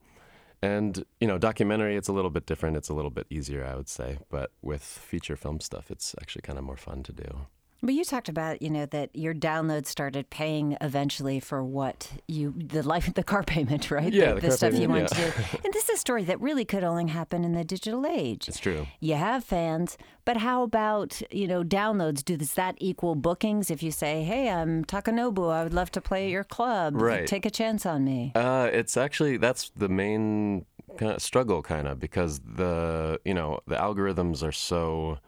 and 0.65 1.05
you 1.21 1.29
know, 1.29 1.37
documentary, 1.37 1.95
it's 1.97 2.09
a 2.09 2.13
little 2.13 2.31
bit 2.31 2.47
different. 2.47 2.77
It's 2.77 2.89
a 2.89 2.95
little 2.95 3.11
bit 3.11 3.27
easier, 3.29 3.65
I 3.65 3.77
would 3.77 3.89
say. 3.89 4.19
But 4.31 4.51
with 4.63 4.83
feature 4.83 5.37
film 5.37 5.61
stuff, 5.61 5.91
it's 5.91 6.15
actually 6.21 6.43
kind 6.43 6.59
of 6.59 6.65
more 6.65 6.79
fun 6.79 7.03
to 7.03 7.13
do. 7.13 7.47
But 7.85 7.93
you 7.93 8.03
talked 8.03 8.31
about, 8.31 8.63
you 8.63 8.71
know, 8.71 8.87
that 8.87 9.11
your 9.15 9.35
downloads 9.35 9.89
started 9.89 10.31
paying 10.31 10.79
eventually 10.81 11.39
for 11.39 11.63
what 11.63 12.11
you 12.27 12.55
the 12.57 12.83
life 12.83 13.07
of 13.07 13.15
the 13.21 13.23
car 13.23 13.43
payment, 13.43 13.91
right? 13.91 14.11
Yeah, 14.11 14.33
the, 14.33 14.41
the 14.41 14.47
the 14.47 14.53
stuff 14.53 14.73
you 14.73 14.89
payment, 14.89 15.01
want 15.01 15.09
to 15.11 15.17
do. 15.17 15.59
And 15.65 15.73
this 15.75 15.91
is 15.91 15.97
a 15.97 16.01
story 16.01 16.25
that 16.25 16.41
really 16.41 16.65
could 16.65 16.83
only 16.83 17.09
happen 17.09 17.45
in 17.45 17.53
the 17.53 17.63
digital 17.63 18.07
age. 18.07 18.49
It's 18.49 18.59
true. 18.59 18.87
You 19.01 19.17
have 19.17 19.45
fans, 19.45 19.99
but 20.25 20.39
how 20.39 20.63
about, 20.63 21.21
you 21.31 21.47
know, 21.47 21.63
downloads? 21.63 22.25
Do 22.25 22.39
does 22.39 22.55
that 22.55 22.77
equal 22.79 23.17
bookings 23.17 23.71
if 23.71 23.83
you 23.83 23.91
say, 23.91 24.23
"Hey, 24.25 24.49
I'm 24.49 24.87
Takanobu, 24.87 25.53
I 25.53 25.63
would 25.63 25.75
love 25.75 25.91
to 25.93 26.01
play 26.01 26.25
at 26.25 26.31
your 26.31 26.45
club. 26.45 26.95
Right. 26.97 27.27
Take 27.27 27.45
a 27.45 27.51
chance 27.51 27.85
on 27.85 28.05
me." 28.05 28.33
Uh, 28.35 28.71
it's 28.73 28.97
actually 28.97 29.37
that's 29.37 29.71
the 29.77 29.91
main 29.91 30.65
kind 30.97 31.13
of 31.13 31.21
struggle, 31.21 31.61
kind 31.63 31.87
of 31.87 32.01
because 32.01 32.41
the 32.41 33.21
you 33.27 33.35
know 33.35 33.61
the 33.67 33.77
algorithms 33.77 34.43
are 34.43 34.53
so 34.53 35.19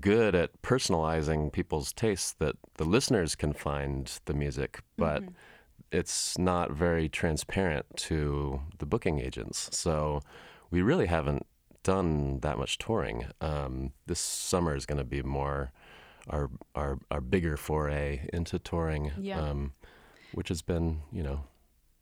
good 0.00 0.34
at 0.34 0.60
personalizing 0.62 1.52
people's 1.52 1.92
tastes 1.92 2.32
that 2.38 2.56
the 2.76 2.84
listeners 2.84 3.34
can 3.34 3.52
find 3.52 4.18
the 4.24 4.34
music, 4.34 4.80
but 4.96 5.22
it's 5.90 6.38
not 6.38 6.70
very 6.72 7.08
transparent 7.08 7.84
to 7.96 8.60
the 8.78 8.86
booking 8.86 9.20
agents. 9.20 9.68
So 9.76 10.20
we 10.70 10.80
really 10.82 11.06
haven't 11.06 11.46
done 11.82 12.40
that 12.40 12.56
much 12.58 12.78
touring. 12.78 13.26
Um, 13.40 13.92
this 14.06 14.20
summer 14.20 14.74
is 14.74 14.86
going 14.86 14.98
to 14.98 15.04
be 15.04 15.22
more 15.22 15.72
our, 16.30 16.48
our 16.74 16.98
our 17.10 17.20
bigger 17.20 17.56
foray 17.56 18.28
into 18.32 18.58
touring, 18.58 19.12
Yeah. 19.18 19.40
um, 19.40 19.72
which 20.32 20.48
has 20.48 20.62
been 20.62 21.02
you 21.12 21.22
know 21.22 21.44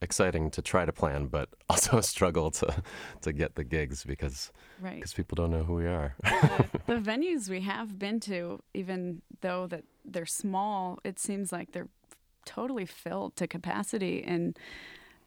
exciting 0.02 0.50
to 0.52 0.62
try 0.62 0.84
to 0.84 0.92
plan, 0.92 1.26
but 1.26 1.48
also 1.68 1.98
a 1.98 2.02
struggle 2.02 2.50
to 2.52 2.82
to 3.22 3.32
get 3.32 3.54
the 3.54 3.64
gigs 3.64 4.04
because 4.04 4.50
Right. 4.80 4.94
because 4.94 5.12
people 5.12 5.36
don't 5.36 5.50
know 5.50 5.62
who 5.64 5.74
we 5.74 5.86
are. 5.86 6.14
the 6.86 6.94
venues 6.96 7.50
we 7.50 7.60
have 7.60 7.98
been 7.98 8.18
to, 8.20 8.62
even 8.72 9.20
though 9.42 9.66
that 9.66 9.84
they're 10.06 10.24
small, 10.24 10.98
it 11.04 11.18
seems 11.18 11.52
like 11.52 11.72
they're 11.72 11.88
totally 12.46 12.86
filled 12.86 13.36
to 13.36 13.46
capacity. 13.46 14.22
And 14.24 14.58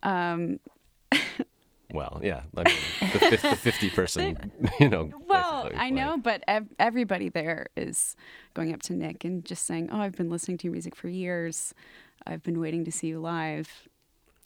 um, 0.02 0.60
Well, 1.94 2.20
yeah, 2.24 2.42
I 2.58 2.64
mean, 2.64 2.76
the, 3.14 3.38
the 3.52 3.56
fifty 3.56 3.92
person, 3.92 4.52
you 4.80 4.90
know. 4.90 5.12
well, 5.28 5.70
I 5.76 5.92
know, 5.92 6.18
but 6.18 6.44
ev- 6.48 6.74
everybody 6.80 7.30
there 7.30 7.68
is 7.78 8.16
going 8.56 8.74
up 8.74 8.82
to 8.84 8.94
Nick 8.94 9.24
and 9.24 9.46
just 9.46 9.66
saying, 9.68 9.90
"Oh, 9.92 10.00
I've 10.00 10.16
been 10.16 10.32
listening 10.32 10.58
to 10.60 10.64
your 10.64 10.72
music 10.72 10.96
for 10.96 11.08
years. 11.10 11.76
I've 12.26 12.42
been 12.42 12.60
waiting 12.60 12.84
to 12.86 12.92
see 12.92 13.08
you 13.08 13.20
live." 13.20 13.88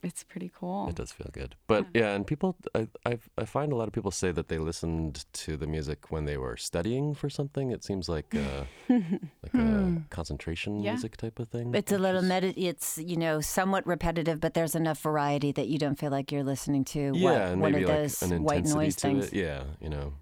It's 0.02 0.22
pretty 0.22 0.48
cool. 0.54 0.88
It 0.88 0.94
does 0.94 1.10
feel 1.10 1.28
good, 1.32 1.56
but 1.66 1.86
yeah, 1.92 2.14
and 2.14 2.24
people, 2.24 2.54
I, 2.72 2.86
I, 3.04 3.18
I 3.36 3.44
find 3.44 3.72
a 3.72 3.74
lot 3.76 3.88
of 3.88 3.92
people 3.94 4.12
say 4.12 4.30
that 4.30 4.46
they 4.46 4.58
listened 4.58 5.24
to 5.32 5.56
the 5.56 5.66
music 5.66 6.12
when 6.12 6.24
they 6.24 6.36
were 6.36 6.56
studying 6.56 7.14
for 7.16 7.28
something. 7.28 7.72
It 7.72 7.82
seems 7.82 8.08
like 8.08 8.32
uh, 8.32 8.64
like 8.88 9.54
a 9.54 10.02
concentration 10.10 10.80
Yeah. 10.80 10.92
music 10.92 11.16
type 11.16 11.40
of 11.40 11.48
thing. 11.48 11.74
It's 11.74 11.90
a 11.90 11.98
little 11.98 12.22
is- 12.22 12.28
medi- 12.28 12.66
It's 12.68 12.98
you 12.98 13.16
know 13.16 13.40
somewhat 13.40 13.84
repetitive, 13.88 14.38
but 14.40 14.54
there's 14.54 14.76
enough 14.76 15.00
variety 15.00 15.50
that 15.52 15.66
you 15.66 15.78
don't 15.78 15.98
feel 15.98 16.12
like 16.12 16.30
you're 16.30 16.44
listening 16.44 16.84
to 16.94 17.12
yeah, 17.16 17.24
what, 17.24 17.40
and 17.42 17.60
one 17.60 17.72
maybe 17.72 17.82
of 17.84 17.90
like 17.90 17.98
those 17.98 18.22
an 18.22 18.42
white 18.44 18.66
noise 18.66 18.94
to 18.96 19.00
things. 19.02 19.26
it. 19.28 19.32
Yeah, 19.34 19.64
you 19.80 19.88
know, 19.88 20.12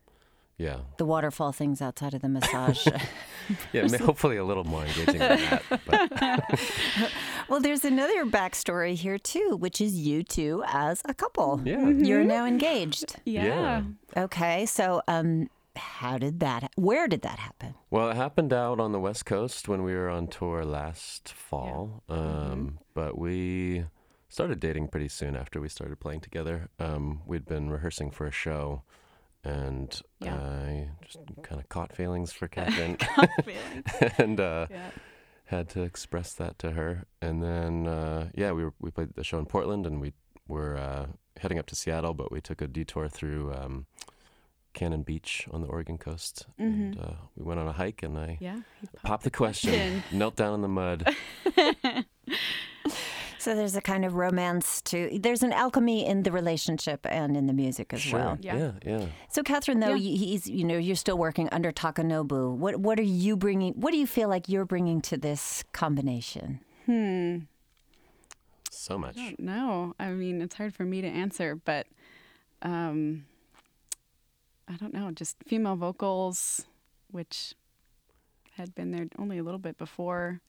yeah, 0.58 0.78
The 0.96 1.04
waterfall 1.04 1.52
things 1.52 1.82
outside 1.82 2.14
of 2.14 2.22
the 2.22 2.30
massage. 2.30 2.86
yeah. 3.74 3.86
hopefully, 3.98 4.38
a 4.38 4.44
little 4.44 4.64
more 4.64 4.86
engaging 4.86 5.18
than 5.18 5.60
that. 5.86 6.60
But 7.46 7.50
well, 7.52 7.60
there's 7.60 7.84
another 7.84 8.24
backstory 8.26 8.94
here 8.94 9.18
too, 9.18 9.56
which 9.58 9.80
is 9.80 9.96
you 9.96 10.22
two 10.22 10.62
as 10.66 11.00
a 11.04 11.14
couple. 11.14 11.60
yeah, 11.64 11.88
You're 11.88 12.24
now 12.24 12.44
engaged. 12.44 13.16
yeah. 13.24 13.82
Okay, 14.16 14.66
so 14.66 15.02
um, 15.08 15.48
how 15.76 16.18
did 16.18 16.40
that? 16.40 16.70
Where 16.76 17.06
did 17.06 17.22
that 17.22 17.38
happen? 17.38 17.74
Well, 17.90 18.10
it 18.10 18.16
happened 18.16 18.52
out 18.52 18.80
on 18.80 18.92
the 18.92 19.00
West 19.00 19.26
Coast 19.26 19.68
when 19.68 19.82
we 19.84 19.94
were 19.94 20.08
on 20.08 20.26
tour 20.28 20.64
last 20.64 21.28
fall. 21.32 22.02
Um, 22.08 22.78
But 22.94 23.16
we 23.18 23.84
started 24.28 24.58
dating 24.58 24.88
pretty 24.88 25.08
soon 25.08 25.36
after 25.36 25.60
we 25.60 25.68
started 25.68 26.00
playing 26.00 26.20
together. 26.20 26.68
Um, 26.78 27.22
we'd 27.26 27.44
been 27.46 27.70
rehearsing 27.70 28.10
for 28.10 28.26
a 28.26 28.32
show, 28.32 28.82
and 29.44 30.00
Yeah. 30.20 30.34
I 30.36 30.88
just 31.04 31.18
kind 31.42 31.60
of 31.60 31.68
caught 31.68 31.94
feelings 31.94 32.32
for 32.32 32.48
Catherine 32.48 32.96
and 34.18 34.40
uh, 34.40 34.66
Yeah. 34.70 34.90
Had 35.46 35.68
to 35.70 35.82
express 35.82 36.32
that 36.34 36.58
to 36.60 36.72
her. 36.72 37.04
And 37.22 37.42
then, 37.42 37.86
uh, 37.86 38.28
yeah, 38.34 38.52
we, 38.52 38.64
were, 38.64 38.74
we 38.80 38.90
played 38.90 39.14
the 39.14 39.24
show 39.24 39.38
in 39.38 39.46
Portland, 39.46 39.86
and 39.86 40.00
we 40.00 40.12
were 40.48 40.76
uh, 40.76 41.06
heading 41.38 41.58
up 41.58 41.66
to 41.66 41.74
Seattle, 41.76 42.14
but 42.14 42.30
we 42.30 42.40
took 42.40 42.60
a 42.60 42.66
detour 42.68 43.08
through. 43.08 43.52
Um, 43.54 43.86
Cannon 44.74 45.04
Beach 45.04 45.48
on 45.52 45.62
the 45.62 45.68
Oregon 45.68 45.96
coast, 45.96 46.44
and 46.58 46.98
uh, 47.00 47.14
we 47.34 47.42
went 47.46 47.58
on 47.58 47.66
a 47.66 47.72
hike, 47.72 48.02
and 48.02 48.18
I 48.18 48.36
Yeah. 48.42 48.60
he 48.78 48.86
Pop 49.02 49.22
the 49.22 49.30
question. 49.30 50.02
Knelt 50.12 50.36
down 50.36 50.52
in 50.52 50.60
the 50.60 50.68
mud. 50.68 51.16
So 53.46 53.54
there's 53.54 53.76
a 53.76 53.80
kind 53.80 54.04
of 54.04 54.14
romance 54.14 54.82
to. 54.86 55.20
There's 55.20 55.44
an 55.44 55.52
alchemy 55.52 56.04
in 56.04 56.24
the 56.24 56.32
relationship 56.32 57.06
and 57.08 57.36
in 57.36 57.46
the 57.46 57.52
music 57.52 57.92
as 57.92 58.00
sure. 58.00 58.18
well. 58.18 58.38
Yeah. 58.40 58.56
Yeah. 58.56 58.72
yeah. 58.84 59.06
So 59.28 59.44
Catherine, 59.44 59.78
though, 59.78 59.94
Yeah. 59.94 60.16
he's 60.16 60.48
you 60.48 60.64
know 60.64 60.76
you're 60.76 60.96
still 60.96 61.16
working 61.16 61.48
under 61.52 61.70
Takanobu. 61.70 62.56
What 62.56 62.78
what 62.78 62.98
are 62.98 63.04
you 63.04 63.36
bringing? 63.36 63.74
What 63.74 63.92
do 63.92 63.98
you 63.98 64.06
feel 64.08 64.28
like 64.28 64.48
you're 64.48 64.64
bringing 64.64 65.00
to 65.02 65.16
this 65.16 65.62
combination? 65.72 66.58
Hmm. 66.86 67.36
So 68.72 68.98
much. 68.98 69.16
I 69.16 69.36
don't. 69.40 69.94
I 70.00 70.10
mean, 70.10 70.42
it's 70.42 70.56
hard 70.56 70.74
for 70.74 70.82
me 70.82 71.00
to 71.00 71.06
answer, 71.06 71.54
but 71.54 71.86
um, 72.62 73.26
I 74.66 74.74
don't 74.74 74.92
know. 74.92 75.12
Just 75.12 75.36
female 75.46 75.76
vocals, 75.76 76.66
which 77.12 77.54
had 78.54 78.74
been 78.74 78.90
there 78.90 79.06
only 79.20 79.38
a 79.38 79.44
little 79.44 79.60
bit 79.60 79.78
before, 79.78 80.40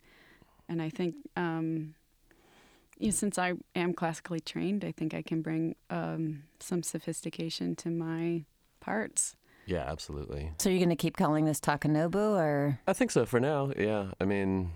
and 0.68 0.82
I 0.82 0.90
think 0.90 1.14
um, 1.36 1.94
you 3.00 3.08
know, 3.08 3.12
since 3.12 3.38
I 3.38 3.54
am 3.76 3.94
classically 3.94 4.40
trained, 4.40 4.84
I 4.84 4.92
think 4.92 5.14
I 5.14 5.22
can 5.22 5.42
bring 5.42 5.76
um, 5.90 6.44
some 6.60 6.84
sophistication 6.84 7.76
to 7.78 7.90
my 7.90 8.46
parts. 8.80 9.36
Yeah, 9.66 9.84
absolutely. 9.86 10.54
So 10.60 10.70
you're 10.70 10.80
going 10.80 10.90
to 10.90 10.96
keep 10.96 11.18
calling 11.18 11.46
this 11.46 11.60
Takanobu, 11.60 12.16
or 12.16 12.80
I 12.88 12.94
think 12.94 13.12
so 13.12 13.26
for 13.26 13.40
now. 13.40 13.72
Yeah. 13.78 14.12
I 14.20 14.26
mean, 14.26 14.72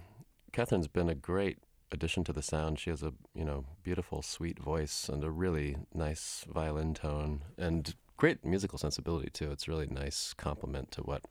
Catherine's 0.52 0.88
been 0.90 1.10
a 1.10 1.16
great 1.16 1.60
addition 1.94 2.24
to 2.26 2.34
the 2.34 2.42
sound. 2.42 2.80
She 2.80 2.90
has 2.90 3.02
a, 3.02 3.14
you 3.34 3.46
know, 3.46 3.66
beautiful, 3.84 4.22
sweet 4.22 4.60
voice 4.60 5.08
and 5.08 5.24
a 5.24 5.32
really 5.32 5.78
nice 5.94 6.46
violin 6.50 6.94
tone 6.94 7.44
and 7.58 7.96
great 8.18 8.44
musical 8.46 8.78
sensibility, 8.78 9.30
too. 9.30 9.52
It's 9.52 9.68
a 9.68 9.72
really 9.72 9.88
nice 9.88 10.34
complement 10.34 10.92
to 10.92 11.02
what 11.02 11.24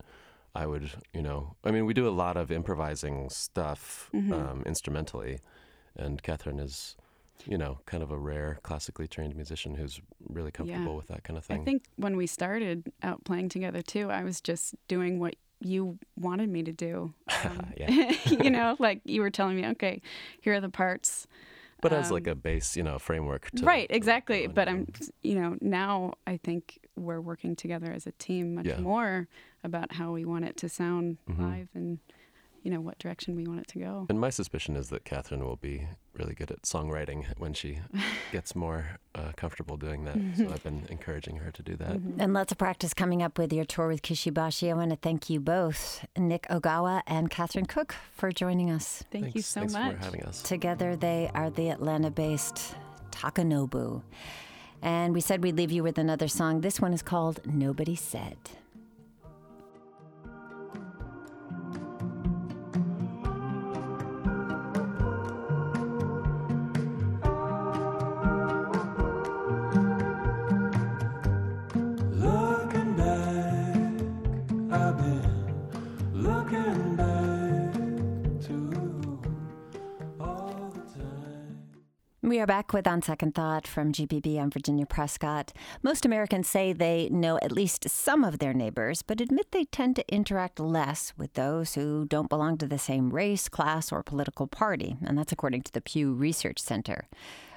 I 0.55 0.67
would, 0.67 0.91
you 1.13 1.23
know, 1.23 1.55
I 1.63 1.71
mean, 1.71 1.87
we 1.87 1.95
do 1.95 2.09
a 2.09 2.11
lot 2.11 2.37
of 2.37 2.51
improvising 2.51 3.31
stuff 3.31 4.11
um, 4.15 4.63
instrumentally, 4.67 5.39
and 5.97 6.23
Catherine 6.23 6.59
is. 6.61 6.97
You 7.47 7.57
know, 7.57 7.79
kind 7.87 8.03
of 8.03 8.11
a 8.11 8.19
rare 8.19 8.59
classically 8.63 9.09
trained 9.09 9.35
musician 9.35 9.75
who's 9.77 10.03
really 10.29 10.51
comfortable 10.51 10.95
with 10.95 11.07
that 11.07 11.25
kind 11.25 11.39
of 11.39 11.45
thing. 11.47 11.63
I 11.63 11.65
think 11.65 11.85
when 11.97 12.19
we 12.19 12.27
started 12.27 12.93
out 13.03 13.25
playing 13.25 13.49
together 13.49 13.81
too, 13.81 14.11
I 14.11 14.25
was 14.25 14.43
just 14.43 14.75
doing 14.89 15.19
what 15.19 15.37
you 15.59 15.99
wanted 16.19 16.51
me 16.51 16.63
to 16.65 16.73
do. 16.73 17.15
Um, 17.47 17.73
Yeah. 17.79 18.13
you 18.27 18.51
know, 18.51 18.77
like 18.79 19.01
you 19.07 19.23
were 19.23 19.31
telling 19.31 19.57
me, 19.57 19.67
okay, 19.69 20.03
here 20.43 20.53
are 20.53 20.61
the 20.61 20.69
parts. 20.69 21.27
But 21.81 21.95
as 21.95 22.09
Um, 22.09 22.13
like 22.17 22.27
a 22.27 22.35
base, 22.35 22.77
you 22.77 22.83
know, 22.83 22.99
framework. 22.99 23.51
To, 23.53 23.65
right, 23.65 23.87
exactly. 23.89 24.47
go 24.47 24.53
But. 24.53 24.69
I'm, 24.69 24.87
you 25.23 25.35
know, 25.41 25.57
now 25.63 26.13
I 26.27 26.37
think 26.37 26.79
we're 26.95 27.23
working 27.23 27.57
together 27.57 27.91
as 27.91 28.07
a 28.07 28.13
team 28.13 28.55
much 28.57 28.67
Yeah. 28.67 28.81
more 28.81 29.29
about 29.65 29.93
how 29.93 30.13
we 30.13 30.27
want 30.27 30.45
it 30.45 30.59
to 30.59 30.69
sound 30.69 31.17
Mhm. 31.27 31.39
live 31.39 31.69
and, 31.73 32.01
you 32.63 32.71
know, 32.71 32.81
what 32.81 32.99
direction 32.99 33.35
we 33.37 33.47
want 33.47 33.61
it 33.61 33.69
to 33.69 33.79
go. 33.79 34.07
And 34.09 34.21
my 34.21 34.31
suspicion 34.31 34.77
is 34.77 34.91
that 34.91 35.05
Catherine 35.05 35.45
will 35.45 35.57
be 35.57 35.87
really 36.15 36.35
good 36.35 36.51
at 36.51 36.63
songwriting 36.63 37.25
when 37.39 37.55
she 37.55 37.79
gets 38.33 38.55
more 38.55 38.99
uh, 39.15 39.33
comfortable 39.37 39.77
doing 39.77 40.05
that. 40.05 40.17
So 40.37 40.45
I've 40.53 40.63
been 40.63 40.85
encouraging 40.91 41.37
her 41.37 41.51
to 41.51 41.63
do 41.63 41.77
that. 41.77 41.93
Mm-hmm. 41.93 42.21
and 42.21 42.35
lots 42.35 42.53
of 42.53 42.59
practice 42.59 42.93
coming 42.93 43.23
up 43.23 43.39
with 43.39 43.53
your 43.53 43.65
tour 43.65 43.89
with 43.89 44.03
Kishibashi. 44.03 44.71
I 44.71 44.75
want 44.75 44.91
to 44.91 44.97
thank 44.97 45.31
you 45.31 45.41
both, 45.41 46.05
Nick 46.17 46.47
Ogawa 46.49 47.03
and 47.07 47.31
Catherine 47.31 47.67
Cook, 47.67 47.95
for 48.13 48.31
joining 48.31 48.71
us. 48.71 49.05
Thank 49.11 49.35
you 49.35 49.43
Thanks, 49.43 49.49
so 49.49 49.61
thanks 49.61 49.73
much. 49.73 49.97
for 49.97 50.05
having 50.05 50.23
us. 50.25 50.43
Together, 50.43 50.97
they 50.97 51.31
are 51.35 51.51
the 51.51 51.71
Atlanta-based 51.71 52.75
Takanobu. 53.11 54.03
And 54.83 55.13
we 55.15 55.21
said 55.21 55.43
we'd 55.43 55.57
leave 55.57 55.71
you 55.73 55.83
with 55.83 55.99
another 55.99 56.29
song. 56.29 56.61
This 56.63 56.81
one 56.81 56.93
is 56.93 57.03
called 57.03 57.41
Nobody 57.47 57.95
Said. 57.95 58.39
We 82.41 82.45
are 82.45 82.47
back 82.47 82.73
with 82.73 82.87
On 82.87 83.03
Second 83.03 83.35
Thought 83.35 83.67
from 83.67 83.93
GPB. 83.93 84.41
I'm 84.41 84.51
Virginia 84.51 84.87
Prescott. 84.87 85.53
Most 85.83 86.07
Americans 86.07 86.49
say 86.49 86.73
they 86.73 87.11
know 87.11 87.39
at 87.43 87.53
least 87.53 87.91
some 87.91 88.25
of 88.25 88.39
their 88.39 88.55
neighbors, 88.55 89.03
but 89.03 89.21
admit 89.21 89.49
they 89.51 89.67
tend 89.67 89.97
to 89.97 90.11
interact 90.11 90.59
less 90.59 91.13
with 91.19 91.35
those 91.35 91.75
who 91.75 92.07
don't 92.07 92.31
belong 92.31 92.57
to 92.57 92.67
the 92.67 92.79
same 92.79 93.11
race, 93.11 93.51
class, 93.51 93.93
or 93.93 94.03
political 94.03 94.47
party. 94.47 94.97
And 95.05 95.19
that's 95.19 95.33
according 95.33 95.65
to 95.65 95.73
the 95.73 95.83
Pew 95.83 96.15
Research 96.15 96.61
Center. 96.61 97.09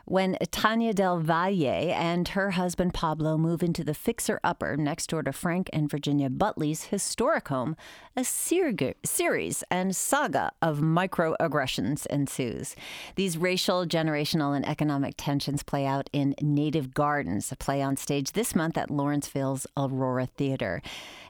When 0.05 0.37
Tanya 0.51 0.93
Del 0.93 1.19
Valle 1.19 1.91
and 1.93 2.27
her 2.29 2.51
husband 2.51 2.93
Pablo 2.93 3.37
move 3.37 3.63
into 3.63 3.83
the 3.83 3.93
fixer 3.93 4.39
upper 4.43 4.75
next 4.75 5.07
door 5.07 5.23
to 5.23 5.31
Frank 5.31 5.69
and 5.71 5.89
Virginia 5.89 6.29
Butley's 6.29 6.85
historic 6.85 7.47
home, 7.47 7.77
a 8.15 8.23
ser- 8.23 8.93
series 9.03 9.63
and 9.71 9.95
saga 9.95 10.51
of 10.61 10.79
microaggressions 10.79 12.05
ensues. 12.07 12.75
These 13.15 13.37
racial, 13.37 13.85
generational, 13.85 14.55
and 14.55 14.67
economic 14.67 15.15
tensions 15.17 15.63
play 15.63 15.85
out 15.85 16.09
in 16.11 16.35
Native 16.41 16.93
Gardens, 16.93 17.51
a 17.51 17.55
play 17.55 17.81
on 17.81 17.95
stage 17.95 18.33
this 18.33 18.53
month 18.53 18.77
at 18.77 18.91
Lawrenceville's 18.91 19.65
Aurora 19.77 20.25
Theater. 20.25 20.81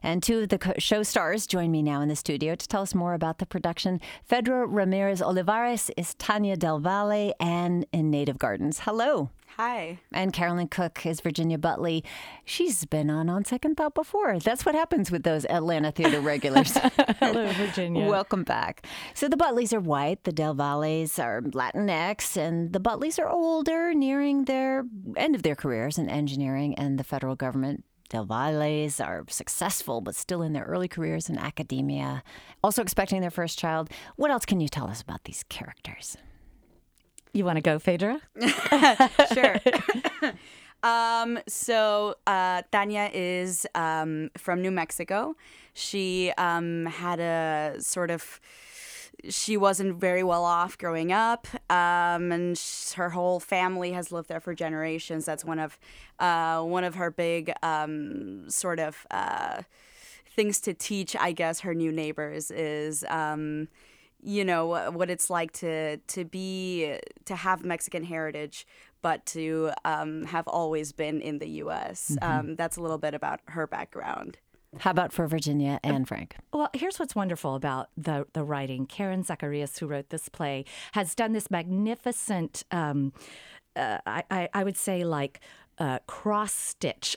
And 0.02 0.22
two 0.22 0.40
of 0.40 0.50
the 0.50 0.76
show 0.80 1.04
stars 1.04 1.48
join 1.48 1.72
me 1.72 1.82
now 1.82 2.02
in 2.02 2.10
the 2.10 2.16
studio 2.16 2.56
to 2.56 2.68
tell 2.68 2.82
us 2.82 2.96
more 2.96 3.14
about 3.14 3.38
the 3.38 3.46
production. 3.46 4.02
Fedra 4.30 4.66
Ramirez 4.68 5.22
Olivares 5.22 5.90
is 5.96 6.16
Tanya 6.16 6.58
Del 6.58 6.80
Valle 6.80 7.34
and 7.40 7.86
in 7.94 8.10
Native 8.10 8.38
Gardens. 8.38 8.63
Hello. 8.72 9.30
Hi. 9.58 10.00
And 10.12 10.34
Carolyn 10.34 10.68
Cook 10.68 11.06
is 11.06 11.22
Virginia 11.22 11.58
Butley. 11.58 12.04
She's 12.46 12.86
been 12.86 13.10
on 13.10 13.30
On 13.30 13.46
Second 13.46 13.76
Thought 13.76 13.94
before. 13.94 14.40
That's 14.40 14.66
what 14.66 14.74
happens 14.74 15.12
with 15.12 15.24
those 15.24 15.46
Atlanta 15.46 15.92
theater 15.92 16.22
regulars. 16.32 16.72
Hello, 17.20 17.52
Virginia. 17.52 18.08
Welcome 18.08 18.44
back. 18.44 18.88
So 19.14 19.28
the 19.28 19.38
Butleys 19.38 19.74
are 19.74 19.80
white, 19.80 20.24
the 20.24 20.32
Del 20.32 20.54
Valles 20.54 21.20
are 21.20 21.42
Latinx, 21.42 22.38
and 22.38 22.74
the 22.74 22.80
Butleys 22.80 23.20
are 23.20 23.30
older, 23.30 23.94
nearing 23.94 24.46
their 24.46 24.86
end 25.18 25.36
of 25.36 25.44
their 25.44 25.56
careers 25.56 25.98
in 25.98 26.10
engineering 26.10 26.74
and 26.76 26.98
the 26.98 27.04
federal 27.04 27.36
government. 27.36 27.84
Del 28.10 28.26
Valles 28.26 29.00
are 29.00 29.24
successful, 29.28 30.02
but 30.02 30.16
still 30.16 30.42
in 30.42 30.54
their 30.54 30.66
early 30.66 30.88
careers 30.88 31.30
in 31.30 31.38
academia, 31.38 32.24
also 32.64 32.82
expecting 32.82 33.22
their 33.22 33.32
first 33.32 33.60
child. 33.60 33.90
What 34.16 34.32
else 34.32 34.46
can 34.46 34.60
you 34.60 34.70
tell 34.70 34.88
us 34.88 35.02
about 35.02 35.26
these 35.26 35.44
characters? 35.50 36.18
You 37.34 37.46
want 37.46 37.58
to 37.58 37.62
go, 37.62 37.80
Phaedra? 37.80 38.22
Sure. 39.34 39.56
um, 40.84 41.40
so 41.48 42.16
uh, 42.28 42.62
Tanya 42.72 43.10
is 43.14 43.66
um, 43.76 44.30
from 44.38 44.62
New 44.62 44.72
Mexico. 44.72 45.36
She 45.74 46.32
um, 46.38 46.86
had 46.86 47.20
a 47.20 47.76
sort 47.80 48.12
of 48.12 48.40
she 49.30 49.56
wasn't 49.56 49.96
very 49.96 50.24
well 50.24 50.44
off 50.44 50.78
growing 50.78 51.12
up, 51.12 51.48
um, 51.70 52.32
and 52.32 52.58
sh- 52.58 52.94
her 52.94 53.12
whole 53.12 53.40
family 53.40 53.92
has 53.94 54.12
lived 54.12 54.28
there 54.28 54.40
for 54.42 54.54
generations. 54.54 55.26
That's 55.26 55.46
one 55.46 55.60
of 55.60 55.80
uh, 56.20 56.62
one 56.62 56.84
of 56.84 56.96
her 56.96 57.10
big 57.10 57.54
um, 57.64 58.50
sort 58.50 58.80
of 58.80 59.06
uh, 59.12 59.62
things 60.36 60.60
to 60.62 60.74
teach, 60.74 61.16
I 61.16 61.32
guess, 61.32 61.62
her 61.62 61.74
new 61.74 61.92
neighbors 61.92 62.52
is. 62.52 63.06
Um, 63.10 63.70
you 64.24 64.46
know 64.46 64.92
what 64.92 65.10
it's 65.10 65.30
like 65.30 65.52
to 65.54 65.98
to 65.98 66.26
be 66.26 66.98
to 67.26 67.36
have 67.36 67.64
Mexican 67.64 68.04
heritage, 68.04 68.66
but 69.02 69.26
to 69.28 69.72
um, 69.86 70.24
have 70.26 70.48
always 70.48 70.92
been 70.92 71.22
in 71.22 71.40
the 71.40 71.48
U.S. 71.50 72.18
Um, 72.22 72.56
that's 72.56 72.78
a 72.78 72.82
little 72.82 72.98
bit 72.98 73.14
about 73.14 73.42
her 73.50 73.68
background. 73.68 74.38
How 74.80 74.92
about 74.92 75.14
for 75.14 75.28
Virginia 75.28 75.80
and 75.84 76.08
Frank? 76.08 76.36
Well, 76.52 76.70
here's 76.74 76.98
what's 76.98 77.16
wonderful 77.16 77.56
about 77.56 77.90
the 77.98 78.26
the 78.34 78.44
writing. 78.44 78.86
Karen 78.86 79.24
Zacarías, 79.24 79.78
who 79.80 79.88
wrote 79.88 80.10
this 80.10 80.30
play, 80.30 80.66
has 80.94 81.14
done 81.16 81.34
this 81.34 81.52
magnificent. 81.52 82.64
Um, 82.72 83.14
uh, 83.76 84.00
I, 84.06 84.24
I 84.32 84.50
I 84.54 84.64
would 84.64 84.78
say 84.78 85.04
like. 85.04 85.40
Uh, 85.80 86.00
cross 86.08 86.54
stitch 86.54 87.16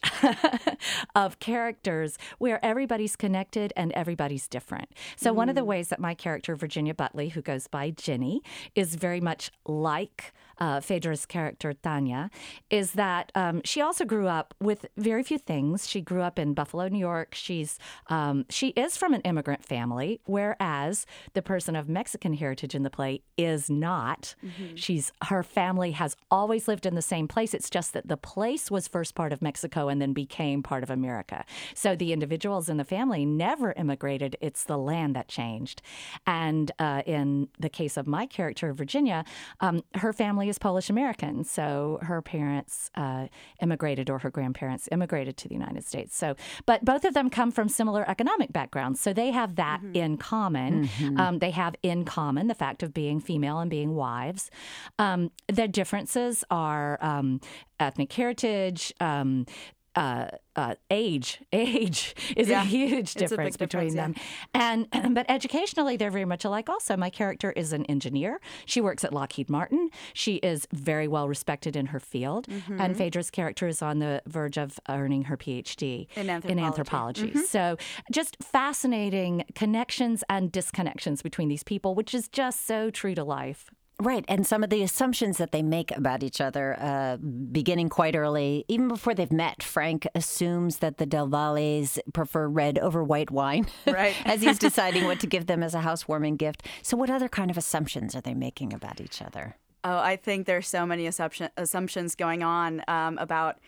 of 1.14 1.38
characters 1.40 2.16
where 2.38 2.64
everybody's 2.64 3.14
connected 3.14 3.72
and 3.76 3.92
everybody's 3.92 4.48
different. 4.48 4.88
So, 5.16 5.32
one 5.32 5.48
of 5.48 5.54
the 5.54 5.64
ways 5.64 5.88
that 5.88 6.00
my 6.00 6.14
character, 6.14 6.56
Virginia 6.56 6.94
Butley, 6.94 7.32
who 7.32 7.42
goes 7.42 7.66
by 7.66 7.90
Jenny, 7.90 8.40
is 8.75 8.94
very 8.94 9.20
much 9.20 9.50
like 9.66 10.32
uh, 10.58 10.80
Phaedra's 10.80 11.26
character, 11.26 11.72
Tanya, 11.72 12.30
is 12.70 12.92
that 12.92 13.32
um, 13.34 13.60
she 13.64 13.80
also 13.80 14.04
grew 14.04 14.26
up 14.26 14.54
with 14.60 14.86
very 14.96 15.22
few 15.22 15.38
things. 15.38 15.88
She 15.88 16.00
grew 16.00 16.22
up 16.22 16.38
in 16.38 16.54
Buffalo, 16.54 16.88
New 16.88 16.98
York. 16.98 17.34
She's 17.34 17.78
um, 18.08 18.44
she 18.48 18.68
is 18.68 18.96
from 18.96 19.14
an 19.14 19.20
immigrant 19.22 19.64
family, 19.64 20.20
whereas 20.25 21.06
the 21.34 21.42
person 21.42 21.76
of 21.76 21.88
Mexican 21.88 22.34
heritage 22.34 22.75
in 22.75 22.82
the 22.82 22.90
play 22.90 23.22
is 23.36 23.68
not. 23.70 24.34
She's 24.76 25.12
her 25.25 25.42
family 25.42 25.92
has 25.92 26.16
always 26.30 26.68
lived 26.68 26.86
in 26.86 26.94
the 26.94 27.02
same 27.02 27.28
place. 27.28 27.54
It's 27.54 27.70
just 27.70 27.92
that 27.92 28.08
the 28.08 28.16
place 28.16 28.70
was 28.70 28.88
first 28.88 29.14
part 29.14 29.32
of 29.32 29.42
Mexico 29.42 29.88
and 29.88 30.00
then 30.00 30.12
became 30.12 30.62
part 30.62 30.82
of 30.82 30.90
America. 30.90 31.44
So 31.75 31.96
the 31.96 32.12
individuals 32.12 32.68
in 32.68 32.76
the 32.76 32.84
family 32.84 33.25
never 33.25 33.72
immigrated. 33.72 34.36
It's 34.40 34.64
the 34.64 34.78
land 34.78 35.16
that 35.16 35.28
changed. 35.28 35.82
And 36.26 36.70
uh, 36.78 37.02
in 37.06 37.48
the 37.58 37.68
case 37.68 37.96
of 37.96 38.06
my 38.06 38.26
character, 38.26 38.72
Virginia, 38.72 39.25
um, 39.60 39.82
her 39.94 40.12
family 40.12 40.45
is 40.48 40.58
Polish 40.58 40.90
American. 40.90 41.44
So 41.44 41.98
her 42.02 42.22
parents 42.22 42.90
uh, 42.94 43.26
immigrated 43.61 44.11
or 44.11 44.18
her 44.20 44.30
grandparents 44.30 44.88
immigrated 44.92 45.37
to 45.38 45.48
the 45.48 45.54
United 45.54 45.85
States. 45.85 46.16
So, 46.16 46.37
but 46.66 46.85
both 46.85 47.04
of 47.04 47.14
them 47.14 47.30
come 47.30 47.50
from 47.50 47.68
similar 47.68 48.09
economic 48.09 48.52
backgrounds. 48.52 49.00
So 49.00 49.12
they 49.12 49.30
have 49.30 49.56
that 49.56 49.80
in 49.94 50.16
common. 50.16 50.88
Um, 51.16 51.38
they 51.38 51.50
have 51.50 51.74
in 51.82 52.04
common 52.04 52.48
the 52.48 52.54
fact 52.54 52.82
of 52.82 52.92
being 52.92 53.20
female 53.20 53.59
and 53.59 53.70
being 53.70 53.94
wives. 53.94 54.50
Um, 54.98 55.30
their 55.48 55.68
differences 55.68 56.44
are 56.50 56.98
um, 57.00 57.40
ethnic 57.80 58.12
heritage. 58.12 58.92
Um, 59.00 59.46
uh, 59.96 60.28
uh, 60.54 60.74
age, 60.90 61.42
age 61.52 62.14
is 62.37 62.48
Yeah. 62.48 62.62
a 62.62 62.64
huge 62.64 62.98
It's 62.98 63.16
a 63.16 63.18
difference 63.18 63.56
between 63.56 63.88
difference, 63.94 64.16
them. 64.52 64.88
And 64.92 65.14
but 65.14 65.26
educationally, 65.28 65.96
they're 65.96 66.11
very 66.11 66.24
much 66.24 66.44
alike. 66.44 66.68
Also, 66.68 66.96
my 66.96 67.11
character 67.11 67.50
is 67.52 67.72
an 67.72 67.85
engineer. 67.87 68.40
She 68.66 68.80
works 68.80 69.04
at 69.04 69.12
Lockheed 69.12 69.48
Martin. 69.50 69.90
She 70.12 70.37
is 70.37 70.68
very 70.72 71.09
well 71.09 71.28
respected 71.28 71.76
in 71.76 71.87
her 71.87 72.00
field. 72.00 72.46
Mm-hmm. 72.48 72.80
And 72.80 72.96
Phaedra's 72.96 73.30
character 73.30 73.66
is 73.66 73.82
on 73.82 73.98
the 73.98 74.22
verge 74.26 74.56
of 74.59 74.78
earning 74.88 75.24
her 75.24 75.37
PhD 75.37 76.06
In 76.16 76.22
In 76.24 76.30
anthropology. 76.30 76.62
anthropology. 76.62 77.28
Mm-hmm. 77.28 77.40
So, 77.40 77.76
just 78.12 78.37
fascinating 78.42 79.44
connections 79.54 80.22
and 80.28 80.52
disconnections 80.52 81.22
between 81.22 81.48
these 81.48 81.62
people, 81.62 81.94
which 81.94 82.14
is 82.14 82.28
just 82.28 82.66
so 82.66 82.90
true 82.90 83.14
to 83.14 83.24
life. 83.24 83.70
Right, 83.98 84.26
and 84.28 84.46
some 84.46 84.62
of 84.62 84.68
the 84.68 84.82
assumptions 84.82 85.38
that 85.38 85.52
they 85.52 85.62
make 85.62 85.90
about 85.90 86.22
each 86.22 86.38
other, 86.38 86.76
uh, 86.78 87.16
beginning 87.16 87.88
quite 87.88 88.14
early, 88.14 88.66
even 88.68 88.88
before 88.88 89.14
they've 89.14 89.32
met. 89.32 89.62
Frank 89.62 90.06
assumes 90.14 90.78
that 90.78 90.98
the 90.98 91.06
Del 91.06 91.26
Valles 91.28 91.98
prefer 92.12 92.46
red 92.46 92.78
over 92.78 93.02
white 93.02 93.30
wine, 93.30 93.66
Right. 93.87 94.14
as 94.26 94.42
he's 94.42 94.59
deciding 94.68 95.04
what 95.06 95.18
to 95.20 95.26
give 95.26 95.46
them 95.46 95.62
as 95.62 95.74
a 95.74 95.80
housewarming 95.80 96.37
gift. 96.37 96.62
So, 96.82 96.94
what 96.94 97.09
other 97.09 97.28
kind 97.30 97.50
of 97.50 97.56
assumptions 97.56 98.14
are 98.14 98.20
they 98.20 98.35
making 98.35 98.74
about 98.74 99.00
each 99.00 99.22
other? 99.22 99.56
Oh, 99.82 99.96
I 99.98 100.16
think 100.16 100.46
there's 100.46 100.68
so 100.68 100.85
many 100.85 101.06
assumption, 101.06 101.48
assumptions 101.56 102.14
going 102.14 102.42
on 102.42 102.82
um, 102.88 103.16
about 103.16 103.59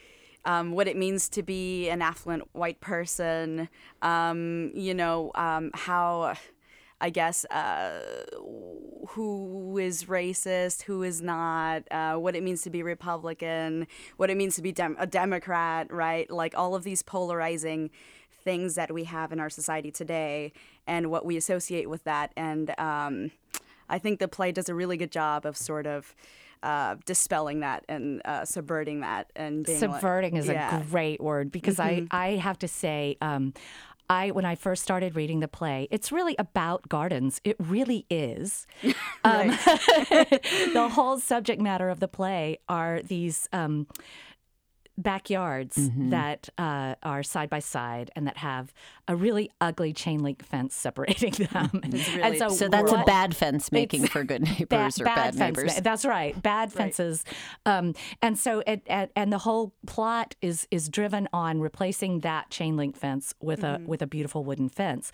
um, 0.45 0.73
what 0.73 0.89
it 0.89 0.97
means 0.97 1.31
to 1.31 1.43
be 1.43 1.89
an 1.89 2.03
affluent 2.03 2.43
white 2.53 2.81
person. 2.81 3.71
Um, 4.03 4.73
you 4.75 4.93
know 4.93 5.33
um, 5.37 5.71
how. 5.73 6.35
I 7.01 7.11
guess 7.11 7.45
uh, 7.47 8.01
who 9.11 9.79
is 9.79 10.05
racist, 10.05 10.83
who 10.83 11.03
is 11.03 11.23
not, 11.23 11.85
uh, 11.91 12.17
what 12.17 12.35
it 12.35 12.43
means 12.43 12.63
to 12.63 12.71
be 12.71 12.83
Republican, 12.83 13.87
what 14.17 14.31
it 14.31 14.37
means 14.37 14.57
to 14.57 14.63
be 14.63 14.73
dem- 14.73 14.97
a 14.99 15.07
Democrat, 15.07 15.93
right? 15.93 16.31
Like 16.31 16.57
all 16.57 16.75
of 16.75 16.83
these 16.85 17.03
polarizing 17.03 17.91
things 18.43 18.75
that 18.75 18.93
we 18.93 19.05
have 19.05 19.33
in 19.33 19.41
our 19.41 19.51
society 19.51 19.91
today 19.91 20.53
and 20.87 21.11
what 21.11 21.25
we 21.25 21.37
associate 21.37 21.89
with 21.89 22.05
that. 22.05 22.33
And 22.37 22.75
um, 22.79 23.31
I 23.89 23.99
think 23.99 24.19
the 24.19 24.29
play 24.29 24.53
does 24.53 24.69
a 24.69 24.75
really 24.75 24.97
good 24.97 25.13
job 25.13 25.47
of 25.47 25.57
sort 25.57 25.87
of 25.87 26.15
uh, 26.63 26.97
dispelling 27.07 27.61
that 27.61 27.85
and 27.89 28.21
uh, 28.25 28.45
subverting 28.45 29.01
that 29.01 29.31
and 29.37 29.65
being 29.65 29.81
like- 29.81 29.91
Subverting 30.01 30.37
is 30.37 30.47
yeah. 30.49 30.71
Mm-hmm. 30.71 30.83
a 30.83 30.91
great 30.91 31.21
word 31.21 31.53
because 31.53 31.79
I, 31.79 32.07
I 32.11 32.31
have 32.31 32.59
to 32.61 32.69
say, 32.69 33.17
um, 33.21 33.55
I 34.11 34.31
when 34.31 34.45
I 34.45 34.55
first 34.55 34.83
started 34.83 35.15
reading 35.17 35.41
the 35.41 35.49
play, 35.49 35.89
it's 35.91 36.11
really 36.11 36.35
about 36.39 36.89
gardens. 36.89 37.41
It 37.45 37.57
really 37.59 38.07
is. 38.11 38.67
Um, 39.25 39.49
the 39.59 40.89
whole 40.93 41.19
subject 41.19 41.61
matter 41.61 41.91
of 41.91 41.99
the 41.99 42.09
play 42.09 42.59
are 42.69 43.03
these. 43.03 43.49
Um, 43.53 43.89
backyards 45.03 45.77
Mm-hmm. 45.79 46.11
that 46.11 46.49
uh, 46.59 46.95
are 47.03 47.23
side 47.23 47.49
by 47.49 47.61
side 47.61 48.11
and 48.17 48.27
that 48.27 48.37
have 48.39 48.73
a 49.07 49.15
really 49.17 49.51
ugly 49.61 49.93
chain 49.93 50.23
link 50.23 50.45
fence 50.45 50.75
separating 50.75 51.31
them. 51.53 51.71
and 51.83 52.37
so, 52.37 52.49
So, 52.49 52.69
that's 52.69 52.93
a 52.93 53.03
bad 53.07 53.35
fence 53.37 53.71
making 53.73 54.07
for 54.09 54.25
good 54.25 54.43
ba- 54.45 54.51
neighbors 54.59 55.01
or 55.01 55.05
bad, 55.05 55.35
fence 55.35 55.39
neighbors. 55.39 55.75
ma- 55.77 55.81
That's 55.83 56.05
right, 56.05 56.41
bad 56.43 56.73
fences. 56.73 57.25
Um, 57.65 57.95
and 58.21 58.39
so, 58.39 58.63
it, 58.67 58.83
and, 58.87 59.09
and 59.17 59.33
the 59.33 59.39
whole 59.39 59.73
plot 59.87 60.35
is 60.43 60.67
is 60.71 60.89
driven 60.89 61.29
on 61.33 61.61
replacing 61.61 62.21
that 62.21 62.51
chain 62.51 62.77
link 62.77 62.97
fence 62.97 63.35
with 63.41 63.63
a 63.65 63.81
with 63.87 64.03
a 64.03 64.07
beautiful 64.07 64.45
wooden 64.45 64.69
fence. 64.69 65.13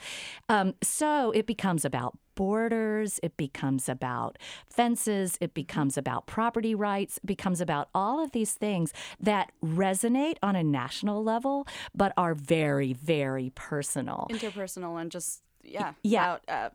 Um, 0.48 0.74
so 0.82 1.30
it 1.32 1.46
becomes 1.46 1.84
about 1.84 2.16
borders. 2.34 3.20
It 3.22 3.36
becomes 3.36 3.88
about 3.88 4.38
fences. 4.68 5.38
It 5.40 5.54
becomes 5.54 5.96
about 5.96 6.26
property 6.26 6.74
rights. 6.74 7.18
It 7.18 7.26
becomes 7.26 7.60
about 7.60 7.88
all 7.94 8.22
of 8.22 8.32
these 8.32 8.52
things 8.52 8.92
that 9.20 9.52
resonate 9.64 10.36
on 10.42 10.56
a 10.56 10.62
national 10.62 11.22
level, 11.24 11.66
but 11.94 12.12
are 12.16 12.34
very, 12.34 12.92
very 12.92 13.50
personal. 13.54 14.26
interpersonal 14.30 15.00
and 15.00 15.10
just 15.10 15.42
yeah, 15.62 15.92
Yeah. 16.02 16.22
about 16.36 16.42
uh, 16.48 16.70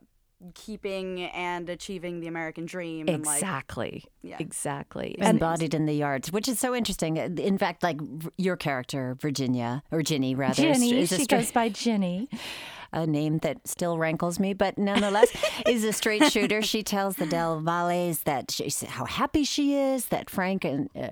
keeping 0.54 1.20
and 1.22 1.68
achieving 1.68 2.20
the 2.20 2.26
American 2.26 2.64
dream. 2.66 3.08
And 3.08 3.24
like, 3.26 3.36
Exactly. 3.42 4.04
Yeah. 4.22 4.36
Exactly. 4.40 5.14
Embodied 5.18 5.74
in 5.74 5.86
the 5.86 5.92
yards, 5.92 6.32
which 6.32 6.48
is 6.48 6.58
so 6.58 6.74
interesting. 6.74 7.16
In 7.18 7.58
fact, 7.58 7.82
like 7.82 7.98
your 8.38 8.56
character, 8.56 9.16
Virginia, 9.20 9.82
or 9.92 10.02
Ginny, 10.02 10.34
rather, 10.34 10.54
Ginny, 10.54 10.98
is 10.98 11.12
a 11.12 11.18
she 11.18 11.24
straight- 11.24 11.38
goes 11.40 11.52
by 11.60 11.68
Ginny. 11.68 12.28
A 12.92 13.06
name 13.06 13.38
that 13.38 13.66
still 13.66 13.98
rankles 13.98 14.38
me, 14.38 14.52
but 14.54 14.78
nonetheless 14.78 15.30
is 15.66 15.84
a 15.84 15.92
straight 15.92 16.30
shooter. 16.30 16.62
She 16.62 16.82
tells 16.82 17.16
the 17.16 17.26
Del 17.26 17.60
Valles 17.60 18.20
that 18.20 18.50
she, 18.50 18.70
how 18.86 19.04
happy 19.04 19.44
she 19.44 19.76
is 19.76 20.06
that 20.06 20.30
Frank 20.30 20.64
and 20.64 20.90
uh, 20.96 21.08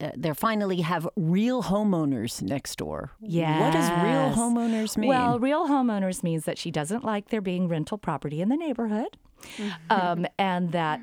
uh, 0.00 0.10
they 0.16 0.32
finally 0.34 0.80
have 0.80 1.08
real 1.16 1.62
homeowners 1.62 2.42
next 2.42 2.76
door. 2.76 3.12
Yeah. 3.20 3.60
What 3.60 3.72
does 3.72 3.88
real 3.90 4.36
homeowners 4.36 4.96
mean? 4.96 5.08
Well, 5.08 5.38
real 5.38 5.68
homeowners 5.68 6.22
means 6.22 6.44
that 6.44 6.58
she 6.58 6.70
doesn't 6.70 7.04
like 7.04 7.28
there 7.28 7.40
being 7.40 7.68
rental 7.68 7.98
property 7.98 8.40
in 8.40 8.48
the 8.48 8.56
neighborhood. 8.56 9.16
Um, 9.90 10.26
and 10.38 10.72
that 10.72 11.00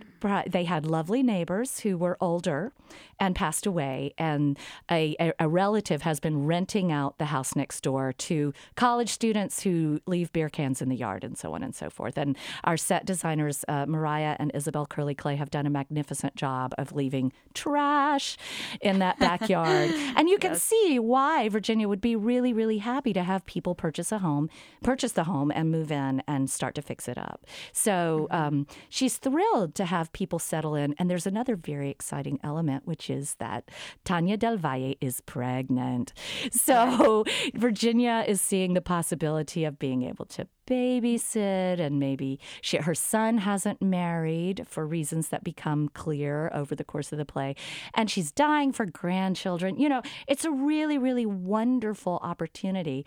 they 0.48 0.66
had 0.66 0.86
lovely 0.86 1.24
neighbors 1.24 1.80
who 1.80 1.98
were 1.98 2.18
older 2.20 2.74
and 3.20 3.36
passed 3.36 3.66
away, 3.66 4.14
and 4.18 4.58
a, 4.90 5.16
a, 5.20 5.34
a 5.40 5.48
relative 5.48 6.04
has 6.04 6.20
been 6.20 6.46
renting 6.46 6.92
out 6.92 7.18
the 7.18 7.26
house 7.26 7.56
next 7.56 7.82
door 7.82 8.14
to 8.14 8.54
college 8.76 9.10
students 9.10 9.64
who 9.64 10.00
leave 10.08 10.32
beer 10.32 10.50
cans 10.50 10.82
in 10.82 10.90
the 10.90 10.96
yard 10.96 11.24
and 11.24 11.38
so 11.38 11.54
on 11.54 11.62
and 11.62 11.76
so 11.76 11.90
forth. 11.90 12.18
And 12.18 12.38
our 12.64 12.78
set 12.78 13.06
designers, 13.06 13.66
uh, 13.68 13.86
Mariah 13.86 14.36
and 14.40 14.52
Isabel 14.54 14.86
Curley-Clay, 14.86 15.36
have 15.36 15.52
done 15.52 15.66
a 15.66 15.70
magnificent 15.70 16.36
job 16.36 16.74
of 16.78 16.94
leaving 16.94 17.34
trash 17.54 18.38
in 18.82 19.00
that 19.00 19.20
backyard. 19.30 19.92
and 20.16 20.30
you 20.30 20.38
can 20.38 20.56
see 20.56 20.98
why 20.98 21.50
Virginia 21.50 21.88
would 21.88 22.02
be 22.02 22.16
really, 22.16 22.54
really 22.54 22.78
happy 22.78 23.14
to 23.14 23.24
have 23.24 23.46
people 23.46 23.76
purchase 23.76 24.12
a 24.12 24.20
home, 24.20 24.50
purchase 24.82 25.12
the 25.12 25.26
home, 25.26 25.52
and 25.52 25.72
move 25.72 25.92
in 25.92 26.24
and 26.28 26.50
start 26.50 26.74
to 26.76 26.82
fix 26.82 27.08
it 27.08 27.18
up. 27.18 27.46
So 27.74 28.28
um, 28.30 28.68
she's 28.90 29.18
thrilled 29.18 29.76
to 29.76 29.86
have 29.86 30.12
people 30.14 30.40
settle 30.40 30.76
in. 30.76 30.96
And 30.98 31.10
there's 31.10 31.28
another 31.28 31.56
very 31.56 31.90
exciting 31.90 32.40
element, 32.44 32.86
which 32.86 33.10
is 33.10 33.36
that 33.36 33.70
Tanya 34.04 34.38
Del 34.38 34.58
Valle 34.58 34.96
is 35.02 35.22
pregnant. 35.22 36.14
So 36.52 37.26
Virginia 37.54 38.24
is 38.28 38.42
seeing 38.42 38.74
the 38.74 38.82
possibility 38.82 39.66
of 39.66 39.80
being 39.80 40.04
able 40.04 40.26
to 40.26 40.48
babysit 40.70 41.80
and 41.80 42.00
maybe 42.00 42.40
she, 42.62 42.78
her 42.78 42.94
son 42.94 43.40
hasn't 43.40 43.82
married 43.82 44.66
for 44.68 44.86
reasons 44.86 45.30
that 45.30 45.44
become 45.44 45.90
clear 45.90 46.52
over 46.54 46.76
the 46.76 46.84
course 46.84 47.12
of 47.12 47.18
the 47.18 47.26
play 47.26 47.56
and 47.96 48.12
she's 48.12 48.32
dying 48.32 48.72
for 48.72 48.86
grandchildren 48.86 49.78
you 49.80 49.90
know 49.90 50.02
it's 50.28 50.46
a 50.46 50.52
really 50.52 50.98
really 50.98 51.26
wonderful 51.26 52.20
opportunity 52.22 53.04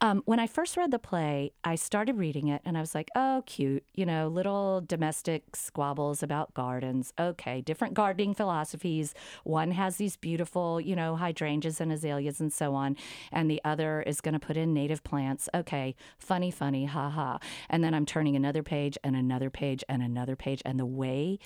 um, 0.00 0.22
when 0.26 0.38
I 0.38 0.46
first 0.46 0.76
read 0.76 0.92
the 0.92 0.98
play, 0.98 1.52
I 1.64 1.74
started 1.74 2.16
reading 2.16 2.48
it 2.48 2.62
and 2.64 2.76
I 2.76 2.80
was 2.80 2.94
like, 2.94 3.10
oh, 3.16 3.42
cute, 3.46 3.84
you 3.94 4.06
know, 4.06 4.28
little 4.28 4.80
domestic 4.80 5.56
squabbles 5.56 6.22
about 6.22 6.54
gardens. 6.54 7.12
Okay, 7.18 7.60
different 7.60 7.94
gardening 7.94 8.32
philosophies. 8.32 9.12
One 9.42 9.72
has 9.72 9.96
these 9.96 10.16
beautiful, 10.16 10.80
you 10.80 10.94
know, 10.94 11.16
hydrangeas 11.16 11.80
and 11.80 11.90
azaleas 11.90 12.38
and 12.40 12.52
so 12.52 12.74
on, 12.74 12.96
and 13.32 13.50
the 13.50 13.60
other 13.64 14.02
is 14.02 14.20
going 14.20 14.34
to 14.34 14.38
put 14.38 14.56
in 14.56 14.72
native 14.72 15.02
plants. 15.02 15.48
Okay, 15.52 15.96
funny, 16.18 16.52
funny, 16.52 16.84
ha 16.84 17.10
ha. 17.10 17.38
And 17.68 17.82
then 17.82 17.92
I'm 17.92 18.06
turning 18.06 18.36
another 18.36 18.62
page 18.62 18.96
and 19.02 19.16
another 19.16 19.50
page 19.50 19.82
and 19.88 20.00
another 20.00 20.36
page. 20.36 20.62
And 20.64 20.78
the 20.78 20.86
way 20.86 21.40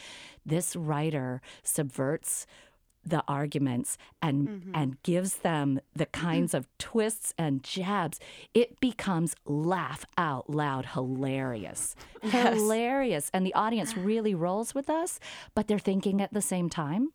this 0.44 0.76
writer 0.76 1.40
subverts 1.62 2.46
the 3.04 3.22
arguments 3.26 3.98
and 4.20 4.48
mm-hmm. 4.48 4.70
and 4.74 5.02
gives 5.02 5.36
them 5.36 5.80
the 5.94 6.06
kinds 6.06 6.50
mm-hmm. 6.50 6.58
of 6.58 6.78
twists 6.78 7.34
and 7.36 7.62
jabs 7.62 8.20
it 8.54 8.78
becomes 8.80 9.34
laugh 9.44 10.04
out 10.16 10.48
loud 10.48 10.86
hilarious. 10.86 11.96
Hilarious. 12.22 13.30
And 13.34 13.44
the 13.44 13.54
audience 13.54 13.96
really 13.96 14.34
rolls 14.34 14.74
with 14.74 14.88
us 14.88 15.18
but 15.54 15.66
they're 15.66 15.78
thinking 15.78 16.20
at 16.20 16.32
the 16.32 16.42
same 16.42 16.68
time 16.68 17.12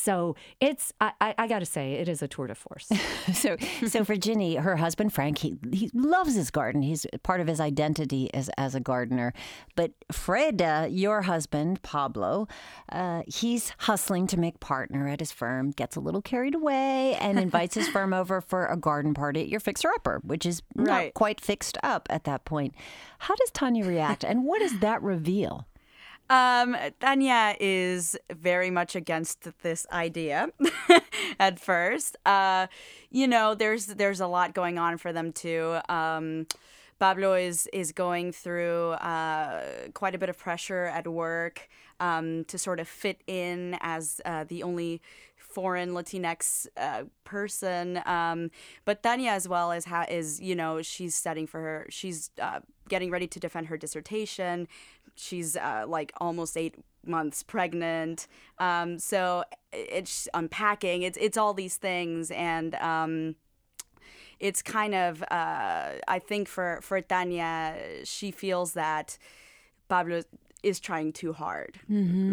so 0.00 0.34
it's 0.60 0.92
i 1.00 1.12
i, 1.20 1.34
I 1.38 1.46
gotta 1.48 1.66
say 1.66 1.94
it 1.94 2.08
is 2.08 2.22
a 2.22 2.28
tour 2.28 2.46
de 2.46 2.54
force 2.54 2.88
so 3.34 3.56
so 3.86 4.04
for 4.04 4.16
Ginny, 4.16 4.56
her 4.56 4.76
husband 4.76 5.12
Frank, 5.12 5.38
he 5.38 5.56
he 5.72 5.90
loves 5.94 6.34
his 6.34 6.50
garden. 6.50 6.82
He's 6.82 7.06
part 7.22 7.40
of 7.40 7.46
his 7.46 7.60
identity 7.60 8.32
as 8.34 8.48
as 8.56 8.74
a 8.74 8.80
gardener. 8.80 9.32
But 9.76 9.92
Freda, 10.12 10.88
your 10.90 11.22
husband 11.22 11.82
Pablo, 11.82 12.46
uh, 12.92 13.22
he's 13.26 13.72
hustling 13.78 14.26
to 14.28 14.38
make 14.38 14.60
partner 14.60 15.08
at 15.08 15.20
his 15.20 15.32
firm. 15.32 15.70
Gets 15.70 15.96
a 15.96 16.00
little 16.00 16.22
carried 16.22 16.54
away 16.54 17.14
and 17.20 17.38
invites 17.38 17.74
his 17.74 17.88
firm 17.88 18.12
over 18.12 18.40
for 18.40 18.66
a 18.66 18.76
garden 18.76 19.14
party 19.14 19.40
at 19.42 19.48
your 19.48 19.60
fixer 19.60 19.88
upper, 19.94 20.20
which 20.24 20.44
is 20.46 20.62
not 20.74 20.90
Right. 20.90 21.14
quite 21.14 21.40
fixed 21.40 21.78
up 21.82 22.06
at 22.10 22.24
that 22.24 22.44
point. 22.44 22.74
How 23.20 23.34
does 23.36 23.50
Tanya 23.50 23.84
react, 23.86 24.24
and 24.24 24.44
what 24.44 24.60
does 24.60 24.78
that 24.80 25.02
reveal? 25.02 25.66
Um, 26.30 26.76
Tanya 27.00 27.56
is 27.58 28.16
very 28.32 28.70
much 28.70 28.94
against 28.94 29.48
this 29.62 29.84
idea 29.90 30.48
at 31.40 31.58
first. 31.58 32.16
Uh, 32.24 32.68
you 33.10 33.26
know, 33.26 33.56
there's 33.56 33.86
there's 33.86 34.20
a 34.20 34.28
lot 34.28 34.54
going 34.54 34.78
on 34.78 34.96
for 34.96 35.12
them 35.12 35.32
too. 35.32 35.78
Um, 35.88 36.46
Pablo 37.00 37.34
is 37.34 37.66
is 37.72 37.90
going 37.90 38.30
through 38.30 38.90
uh, 38.92 39.62
quite 39.92 40.14
a 40.14 40.18
bit 40.18 40.28
of 40.28 40.38
pressure 40.38 40.84
at 40.84 41.08
work 41.08 41.68
um, 41.98 42.44
to 42.44 42.58
sort 42.58 42.78
of 42.78 42.86
fit 42.86 43.20
in 43.26 43.76
as 43.80 44.20
uh, 44.24 44.44
the 44.44 44.62
only 44.62 45.02
foreign 45.50 45.90
Latinx 45.90 46.66
uh, 46.76 47.04
person. 47.24 48.00
Um, 48.06 48.50
but 48.84 49.02
Tanya 49.02 49.30
as 49.32 49.48
well 49.48 49.72
is 49.72 49.84
ha- 49.86 50.06
is 50.08 50.40
you 50.40 50.54
know 50.54 50.82
she's 50.82 51.14
studying 51.14 51.46
for 51.46 51.60
her. 51.60 51.86
She's 51.90 52.30
uh, 52.40 52.60
getting 52.88 53.10
ready 53.10 53.26
to 53.28 53.40
defend 53.40 53.66
her 53.68 53.76
dissertation. 53.76 54.68
She's 55.16 55.56
uh, 55.56 55.84
like 55.86 56.12
almost 56.18 56.56
eight 56.56 56.76
months 57.04 57.42
pregnant. 57.42 58.26
Um, 58.58 58.98
so 58.98 59.44
it's 59.72 60.28
unpacking. 60.34 61.02
It's 61.02 61.18
it's 61.20 61.36
all 61.36 61.54
these 61.54 61.76
things 61.76 62.30
and. 62.30 62.74
Um, 62.76 63.36
it's 64.38 64.62
kind 64.62 64.94
of 64.94 65.22
uh, 65.30 65.88
I 66.08 66.18
think 66.18 66.48
for 66.48 66.78
for 66.80 66.98
Tanya, 67.02 67.76
she 68.04 68.30
feels 68.30 68.72
that 68.72 69.18
Pablo 69.88 70.22
is 70.62 70.80
trying 70.80 71.12
too 71.12 71.34
hard, 71.34 71.78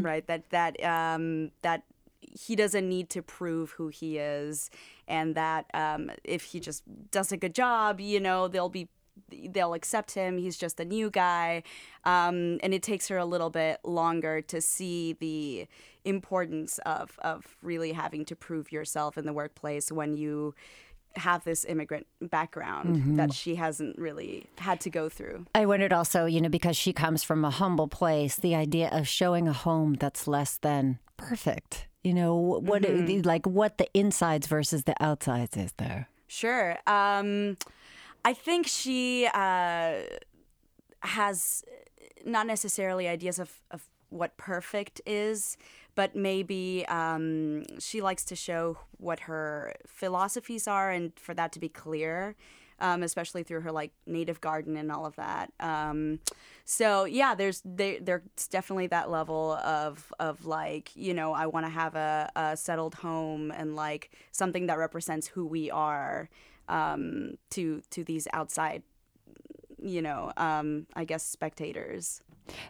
right? 0.04 0.26
That 0.28 0.50
that 0.52 0.82
um, 0.86 1.52
that 1.64 1.84
he 2.32 2.56
doesn't 2.56 2.88
need 2.88 3.10
to 3.12 3.22
prove 3.22 3.72
who 3.72 3.88
he 3.88 4.18
is, 4.18 4.70
and 5.08 5.36
that 5.36 5.66
um, 5.74 6.12
if 6.24 6.44
he 6.44 6.60
just 6.60 6.84
does 7.12 7.32
a 7.32 7.38
good 7.38 7.56
job, 7.56 8.00
you 8.00 8.20
know, 8.20 8.48
they'll 8.48 8.70
be 8.70 8.90
they'll 9.50 9.74
accept 9.74 10.12
him. 10.12 10.38
He's 10.38 10.58
just 10.58 10.80
a 10.80 10.86
new 10.86 11.10
guy, 11.10 11.64
um, 12.04 12.60
and 12.62 12.74
it 12.74 12.84
takes 12.84 13.08
her 13.08 13.18
a 13.18 13.26
little 13.26 13.50
bit 13.50 13.80
longer 13.84 14.42
to 14.42 14.62
see 14.62 15.14
the 15.14 15.68
importance 16.06 16.80
of 16.86 17.18
of 17.20 17.58
really 17.62 17.92
having 17.94 18.26
to 18.26 18.36
prove 18.36 18.72
yourself 18.72 19.18
in 19.18 19.26
the 19.26 19.34
workplace 19.34 19.92
when 19.92 20.16
you 20.16 20.54
have 21.16 21.44
this 21.44 21.66
immigrant 21.66 22.06
background 22.22 23.18
that 23.18 23.34
she 23.34 23.56
hasn't 23.56 23.98
really 23.98 24.46
had 24.60 24.80
to 24.82 24.90
go 24.90 25.10
through. 25.10 25.46
I 25.56 25.66
wondered 25.66 25.92
also, 25.92 26.26
you 26.26 26.40
know, 26.40 26.50
because 26.50 26.78
she 26.78 26.94
comes 26.94 27.24
from 27.24 27.44
a 27.44 27.50
humble 27.50 27.88
place, 27.88 28.36
the 28.36 28.54
idea 28.54 28.90
of 28.92 29.08
showing 29.08 29.48
a 29.48 29.54
home 29.54 29.96
that's 29.96 30.28
less 30.28 30.58
than 30.58 31.00
perfect. 31.18 31.87
You 32.08 32.14
know, 32.14 32.36
what 32.36 32.86
like 33.26 33.46
what 33.46 33.78
the 33.78 33.90
insides 33.94 34.48
versus 34.48 34.86
the 34.86 34.96
outsides 35.04 35.58
is 35.58 35.74
there. 35.74 36.08
Sure. 36.28 36.78
Um, 36.88 37.58
I 38.24 38.32
think 38.32 38.66
she 38.66 39.28
uh, 39.34 40.04
has 41.02 41.66
not 42.24 42.48
necessarily 42.48 43.10
ideas 43.10 43.40
of, 43.40 43.60
of 43.72 43.90
what 44.10 44.38
perfect 44.38 45.02
is, 45.06 45.58
but 45.96 46.16
maybe 46.16 46.86
um, 46.88 47.66
she 47.78 48.00
likes 48.00 48.24
to 48.26 48.38
show 48.38 48.78
what 49.00 49.20
her 49.22 49.76
philosophies 49.86 50.66
are 50.66 50.90
and 50.90 51.12
for 51.20 51.34
that 51.34 51.52
to 51.52 51.60
be 51.60 51.68
clear. 51.68 52.38
Um, 52.80 53.02
especially 53.02 53.42
through 53.42 53.62
her 53.62 53.72
like 53.72 53.92
native 54.06 54.40
garden 54.40 54.78
and 54.78 54.92
all 54.92 55.06
of 55.08 55.16
that. 55.16 55.52
Um, 55.60 56.20
so 56.64 57.06
yeah, 57.06 57.34
there's 57.34 57.62
there, 57.66 57.98
there's 58.00 58.22
definitely 58.52 58.88
that 58.88 59.10
level 59.10 59.54
of 59.54 60.14
of 60.20 60.46
like 60.46 60.92
you 60.96 61.14
know 61.14 61.34
I 61.34 61.48
want 61.48 61.66
to 61.66 61.72
have 61.72 61.96
a, 61.96 62.30
a 62.36 62.58
settled 62.58 62.96
home 62.96 63.52
and 63.52 63.76
like 63.76 64.12
something 64.32 64.68
that 64.68 64.78
represents 64.78 65.28
who 65.28 65.46
we 65.46 65.72
are 65.72 66.30
um, 66.70 67.38
to 67.52 67.82
to 67.92 68.04
these 68.04 68.28
outside, 68.34 68.84
you 69.82 70.02
know, 70.02 70.32
um, 70.38 70.88
I 70.96 71.06
guess 71.06 71.24
spectators. 71.24 72.22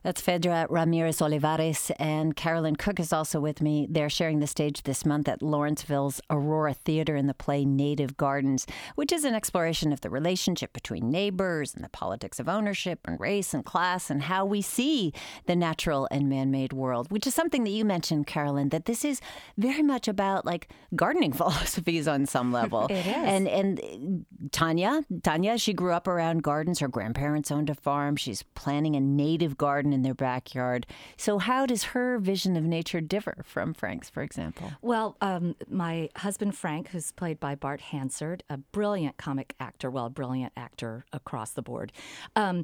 That's 0.03 0.21
Fedra 0.21 0.67
Ramirez 0.69 1.21
Olivares 1.21 1.91
and 1.99 2.35
Carolyn 2.35 2.75
Cook 2.75 2.99
is 2.99 3.13
also 3.13 3.39
with 3.39 3.61
me. 3.61 3.87
They're 3.89 4.09
sharing 4.09 4.39
the 4.39 4.47
stage 4.47 4.83
this 4.83 5.05
month 5.05 5.27
at 5.27 5.41
Lawrenceville's 5.41 6.21
Aurora 6.29 6.73
Theater 6.73 7.15
in 7.15 7.27
the 7.27 7.33
play 7.33 7.65
Native 7.65 8.17
Gardens, 8.17 8.65
which 8.95 9.11
is 9.11 9.23
an 9.23 9.33
exploration 9.33 9.93
of 9.93 10.01
the 10.01 10.09
relationship 10.09 10.73
between 10.73 11.11
neighbors 11.11 11.73
and 11.73 11.83
the 11.83 11.89
politics 11.89 12.39
of 12.39 12.49
ownership 12.49 12.99
and 13.05 13.19
race 13.19 13.53
and 13.53 13.65
class 13.65 14.09
and 14.09 14.23
how 14.23 14.45
we 14.45 14.61
see 14.61 15.13
the 15.45 15.55
natural 15.55 16.07
and 16.11 16.29
man-made 16.29 16.73
world, 16.73 17.11
which 17.11 17.27
is 17.27 17.33
something 17.33 17.63
that 17.63 17.71
you 17.71 17.85
mentioned, 17.85 18.27
Carolyn, 18.27 18.69
that 18.69 18.85
this 18.85 19.05
is 19.05 19.21
very 19.57 19.83
much 19.83 20.07
about 20.07 20.45
like 20.45 20.69
gardening 20.95 21.33
philosophies 21.41 22.07
on 22.07 22.25
some 22.25 22.51
level. 22.51 22.87
It 22.97 23.05
is. 23.05 23.15
And 23.15 23.47
and 23.47 24.25
Tanya, 24.51 25.03
Tanya, 25.21 25.57
she 25.57 25.73
grew 25.73 25.91
up 25.91 26.07
around 26.07 26.41
gardens. 26.41 26.79
Her 26.79 26.87
grandparents 26.87 27.51
owned 27.51 27.69
a 27.69 27.75
farm. 27.75 28.15
She's 28.15 28.43
planning 28.55 28.95
a 28.95 28.99
native 28.99 29.55
garden 29.55 29.66
garden 29.67 29.91
in 29.91 30.01
their 30.01 30.13
backyard. 30.13 30.87
So, 31.17 31.39
how 31.39 31.65
does 31.65 31.83
her 31.91 32.19
vision 32.19 32.55
of 32.55 32.63
nature 32.63 33.01
differ 33.01 33.43
from 33.43 33.73
Frank's, 33.73 34.09
for 34.09 34.23
example? 34.23 34.71
Well, 34.81 35.17
um, 35.19 35.55
my 35.69 36.09
husband 36.15 36.55
Frank, 36.55 36.87
who's 36.87 37.11
played 37.11 37.37
by 37.37 37.55
Bart 37.55 37.81
Hansard, 37.81 38.43
a 38.49 38.57
brilliant 38.57 39.17
comic 39.17 39.55
actor, 39.59 39.91
well, 39.91 40.05
a 40.05 40.09
brilliant 40.09 40.53
actor 40.55 41.03
across 41.11 41.51
the 41.51 41.61
board. 41.61 41.91
Um, 42.37 42.63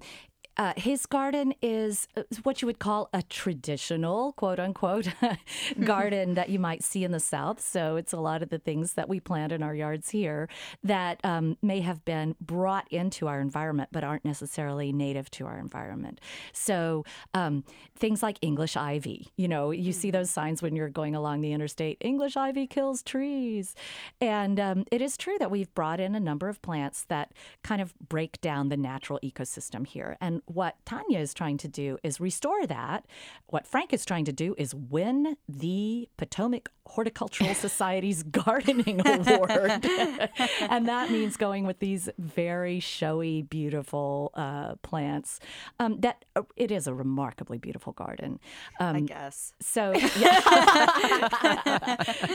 uh, 0.58 0.74
his 0.78 1.06
garden 1.06 1.54
is 1.62 2.08
uh, 2.16 2.24
what 2.44 2.62
you 2.62 2.66
would 2.66 2.80
call 2.80 3.10
a 3.14 3.24
traditional, 3.24 4.34
quote 4.34 4.60
unquote, 4.60 5.08
garden 5.84 6.36
that 6.36 6.50
you 6.50 6.60
might 6.60 6.84
see 6.84 7.04
in 7.04 7.12
the 7.12 7.20
South. 7.20 7.60
So 7.62 7.96
it's 7.96 8.14
a 8.14 8.20
lot 8.20 8.44
of 8.44 8.50
the 8.50 8.60
things 8.60 8.94
that 8.94 9.10
we 9.10 9.20
plant 9.20 9.52
in 9.52 9.64
our 9.64 9.74
yards 9.74 10.12
here 10.12 10.48
that 10.84 11.20
um, 11.24 11.58
may 11.62 11.82
have 11.82 12.06
been 12.06 12.36
brought 12.40 12.88
into 12.92 13.28
our 13.28 13.40
environment 13.40 13.90
but 13.92 14.04
aren't 14.04 14.26
necessarily 14.26 14.92
native 14.92 15.30
to 15.32 15.46
our 15.46 15.58
environment. 15.58 16.20
So 16.52 17.04
um, 17.34 17.64
things 17.96 18.22
like 18.22 18.38
English 18.42 18.78
ivy, 18.78 19.30
you 19.36 19.48
know, 19.48 19.72
you 19.72 19.92
see 19.92 20.12
those 20.12 20.30
signs 20.30 20.62
when 20.62 20.76
you're 20.76 20.90
going 20.90 21.16
along 21.16 21.42
the 21.42 21.54
interstate 21.54 21.98
English 22.00 22.38
ivy 22.38 22.68
kills 22.68 23.02
trees. 23.02 23.76
And 24.22 24.60
um, 24.60 24.86
it 24.92 25.02
is 25.02 25.18
true 25.18 25.38
that 25.40 25.52
we've 25.52 25.74
brought 25.74 26.00
in 26.00 26.16
a 26.16 26.20
number 26.20 26.50
of 26.50 26.62
plants 26.62 27.06
that 27.06 27.32
kind 27.64 27.82
of 27.82 27.94
break 28.00 28.40
down 28.42 28.70
the 28.70 28.78
natural 28.78 29.20
ecosystem 29.24 29.88
here. 29.88 30.18
And 30.22 30.43
what 30.46 30.76
Tanya 30.86 31.20
is 31.20 31.34
trying 31.34 31.58
to 31.58 31.68
do 31.68 31.98
is 32.04 32.20
restore 32.20 32.66
that. 32.68 33.06
What 33.48 33.68
Frank 33.68 33.94
is 33.94 34.06
trying 34.06 34.26
to 34.26 34.34
do 34.34 34.56
is 34.58 34.74
win 34.74 35.38
the 35.48 36.10
Potomac 36.18 36.70
Horticultural 36.86 37.54
Society's 37.56 38.24
Gardening 38.24 39.02
Award. 39.06 39.86
and 40.70 40.88
that 40.88 41.10
means 41.12 41.38
going 41.38 41.66
with 41.66 41.80
these 41.80 42.10
very 42.18 42.80
showy, 42.80 43.42
beautiful 43.42 44.32
uh, 44.34 44.76
plants. 44.76 45.40
Um, 45.80 46.00
that 46.02 46.26
uh, 46.36 46.44
It 46.56 46.72
is 46.72 46.88
a 46.88 46.94
remarkably 46.94 47.58
beautiful 47.58 47.94
garden. 47.94 48.40
Um, 48.80 48.96
I 48.96 49.00
guess. 49.02 49.54
so, 49.60 49.94
yeah. 50.18 50.42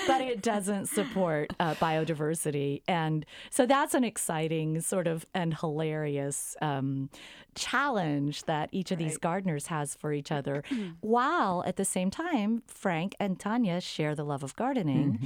but 0.06 0.20
it 0.20 0.42
doesn't 0.42 0.86
support 0.86 1.52
uh, 1.60 1.74
biodiversity. 1.74 2.82
And 2.88 3.26
so 3.50 3.66
that's 3.66 3.94
an 3.94 4.04
exciting 4.04 4.80
sort 4.80 5.06
of 5.06 5.26
and 5.34 5.54
hilarious 5.54 6.56
um, 6.62 7.10
challenge 7.54 7.97
that 8.46 8.68
each 8.72 8.90
of 8.90 8.98
these 8.98 9.18
gardeners 9.18 9.66
has 9.68 9.94
for 9.94 10.12
each 10.12 10.30
other, 10.32 10.62
while 11.00 11.62
at 11.66 11.76
the 11.76 11.84
same 11.84 12.10
time, 12.10 12.62
Frank 12.66 13.14
and 13.20 13.38
Tanya 13.38 13.80
share 13.80 14.14
the 14.14 14.24
love 14.24 14.42
of 14.42 14.54
gardening. 14.56 15.18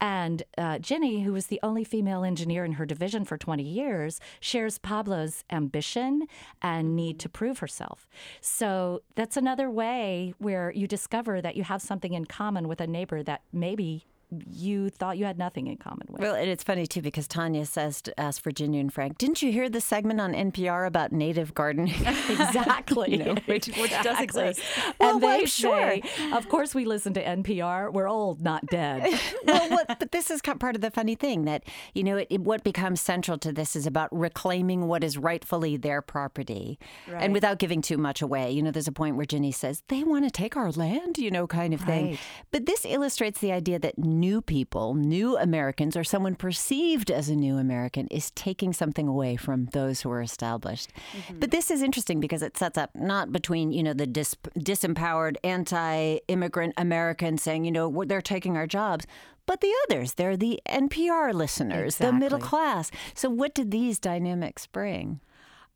And 0.00 0.42
uh, 0.56 0.78
Jenny, 0.78 1.22
who 1.22 1.32
was 1.32 1.46
the 1.46 1.60
only 1.62 1.84
female 1.84 2.24
engineer 2.24 2.64
in 2.64 2.72
her 2.72 2.86
division 2.86 3.24
for 3.24 3.36
20 3.38 3.62
years, 3.62 4.20
shares 4.40 4.78
Pablo's 4.78 5.44
ambition 5.50 6.26
and 6.62 6.94
need 6.96 7.18
to 7.20 7.28
prove 7.28 7.58
herself. 7.58 8.08
So 8.40 9.02
that's 9.14 9.36
another 9.36 9.70
way 9.70 10.34
where 10.38 10.70
you 10.72 10.86
discover 10.86 11.40
that 11.40 11.56
you 11.56 11.64
have 11.64 11.82
something 11.82 12.14
in 12.14 12.24
common 12.24 12.68
with 12.68 12.80
a 12.80 12.86
neighbor 12.86 13.22
that 13.22 13.42
maybe 13.52 14.06
you 14.50 14.90
thought 14.90 15.16
you 15.18 15.24
had 15.24 15.38
nothing 15.38 15.66
in 15.68 15.76
common 15.78 16.06
with. 16.10 16.20
Well, 16.20 16.34
and 16.34 16.48
it's 16.50 16.62
funny 16.62 16.86
too 16.86 17.00
because 17.02 17.26
Tanya 17.26 17.64
says 17.64 18.02
to 18.02 18.20
ask 18.20 18.42
Virginia 18.42 18.80
and 18.80 18.92
Frank, 18.92 19.16
didn't 19.18 19.40
you 19.42 19.50
hear 19.52 19.68
the 19.70 19.80
segment 19.80 20.20
on 20.20 20.34
NPR 20.34 20.86
about 20.86 21.12
native 21.12 21.54
gardening? 21.54 21.94
Exactly. 22.28 23.12
You 23.12 23.24
know, 23.24 23.34
which- 23.46 23.66
Which 23.68 23.90
does 24.02 24.20
exist. 24.20 24.60
And 25.00 25.22
they 25.22 25.40
I'm 25.40 25.46
sure. 25.46 25.76
say, 25.78 26.02
of 26.32 26.48
course, 26.48 26.74
we 26.74 26.84
listen 26.84 27.14
to 27.14 27.24
NPR. 27.24 27.92
We're 27.92 28.08
old, 28.08 28.40
not 28.42 28.66
dead. 28.66 29.18
well, 29.44 29.70
what, 29.70 29.98
but 29.98 30.12
this 30.12 30.30
is 30.30 30.40
part 30.42 30.74
of 30.74 30.80
the 30.80 30.90
funny 30.90 31.14
thing 31.14 31.44
that 31.44 31.64
you 31.94 32.02
know 32.04 32.16
it, 32.16 32.26
it- 32.30 32.40
what 32.40 32.64
becomes 32.64 33.00
central 33.00 33.38
to 33.38 33.52
this 33.52 33.76
is 33.76 33.86
about 33.86 34.08
reclaiming 34.16 34.86
what 34.88 35.04
is 35.04 35.18
rightfully 35.18 35.76
their 35.76 36.00
property, 36.02 36.78
and 37.06 37.32
without 37.32 37.58
giving 37.58 37.82
too 37.82 37.98
much 37.98 38.22
away. 38.22 38.50
You 38.50 38.62
know, 38.62 38.70
there's 38.70 38.88
a 38.88 38.92
point 38.92 39.16
where 39.16 39.26
Ginny 39.26 39.52
says 39.52 39.82
they 39.88 40.02
want 40.04 40.24
to 40.24 40.30
take 40.30 40.56
our 40.56 40.70
land, 40.72 41.18
you 41.18 41.30
know, 41.30 41.46
kind 41.46 41.74
of 41.74 41.80
thing. 41.80 42.06
Right. 42.10 42.18
But 42.50 42.66
this 42.66 42.84
illustrates 42.84 43.40
the 43.40 43.52
idea 43.52 43.78
that 43.78 43.98
new 44.18 44.40
people, 44.40 44.94
new 44.94 45.36
Americans, 45.36 45.96
or 45.96 46.04
someone 46.04 46.34
perceived 46.34 47.10
as 47.10 47.28
a 47.28 47.36
new 47.36 47.56
American, 47.56 48.06
is 48.08 48.30
taking 48.32 48.72
something 48.72 49.06
away 49.08 49.36
from 49.36 49.66
those 49.66 50.00
who 50.00 50.10
are 50.10 50.22
established. 50.22 50.90
Mm-hmm. 51.12 51.38
But 51.40 51.50
this 51.50 51.70
is 51.70 51.82
interesting 51.82 52.20
because 52.20 52.42
it 52.42 52.56
sets 52.56 52.78
up 52.78 52.90
not 52.94 53.32
between 53.32 53.72
you 53.72 53.82
know 53.82 53.94
the 53.94 54.06
dis- 54.06 54.36
disempowered 54.58 55.36
anti-immigrant 55.44 56.74
Americans 56.76 57.42
saying 57.42 57.64
you 57.64 57.72
know 57.72 58.04
they're 58.04 58.20
taking 58.20 58.56
our 58.56 58.66
jobs. 58.66 59.06
But 59.46 59.62
the 59.62 59.72
others, 59.84 60.12
they're 60.12 60.36
the 60.36 60.60
NPR 60.68 61.32
listeners, 61.32 61.96
the 61.96 62.12
middle 62.12 62.38
class. 62.38 62.90
So, 63.14 63.30
what 63.30 63.54
did 63.54 63.70
these 63.70 63.98
dynamics 63.98 64.66
bring? 64.66 65.20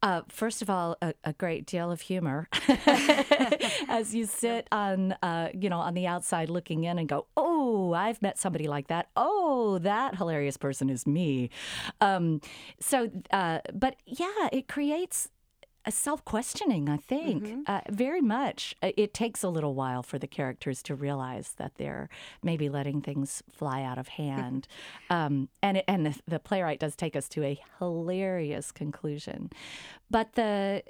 Uh, 0.02 0.22
first 0.28 0.62
of 0.62 0.68
all, 0.68 0.96
a, 1.00 1.14
a 1.22 1.32
great 1.32 1.64
deal 1.64 1.92
of 1.92 2.00
humor 2.00 2.48
as 3.88 4.12
you 4.12 4.26
sit 4.26 4.66
on, 4.72 5.12
uh, 5.22 5.48
you 5.54 5.70
know, 5.70 5.78
on 5.78 5.94
the 5.94 6.08
outside 6.08 6.50
looking 6.50 6.82
in 6.82 6.98
and 6.98 7.08
go, 7.08 7.26
"Oh, 7.36 7.92
I've 7.92 8.20
met 8.20 8.36
somebody 8.36 8.66
like 8.66 8.88
that. 8.88 9.10
Oh, 9.14 9.78
that 9.78 10.16
hilarious 10.16 10.56
person 10.56 10.90
is 10.90 11.06
me." 11.06 11.50
Um, 12.00 12.40
so, 12.80 13.10
uh, 13.32 13.60
but 13.72 13.94
yeah, 14.04 14.48
it 14.52 14.66
creates 14.66 15.28
a 15.84 15.92
self-questioning. 15.92 16.88
I 16.88 16.96
think 16.96 17.68
uh, 17.68 17.80
very 17.90 18.20
much. 18.20 18.74
Uh, 18.82 18.92
It 18.96 19.14
takes 19.14 19.42
a 19.42 19.48
little 19.48 19.74
while 19.74 20.02
for 20.02 20.18
the 20.18 20.26
characters 20.26 20.82
to 20.84 20.94
realize 20.94 21.54
that 21.56 21.74
they're 21.76 22.08
maybe 22.42 22.68
letting 22.68 23.00
things 23.00 23.42
fly 23.50 23.82
out 23.82 23.98
of 23.98 24.08
hand, 24.08 24.68
um, 25.10 25.48
and 25.62 25.82
and 25.88 26.06
the, 26.06 26.20
the 26.26 26.38
playwright 26.38 26.80
does 26.80 26.96
take 26.96 27.16
us 27.16 27.28
to 27.30 27.42
a 27.44 27.60
hilarious 27.78 28.72
conclusion. 28.72 29.50
But 30.10 30.34
the 30.34 30.82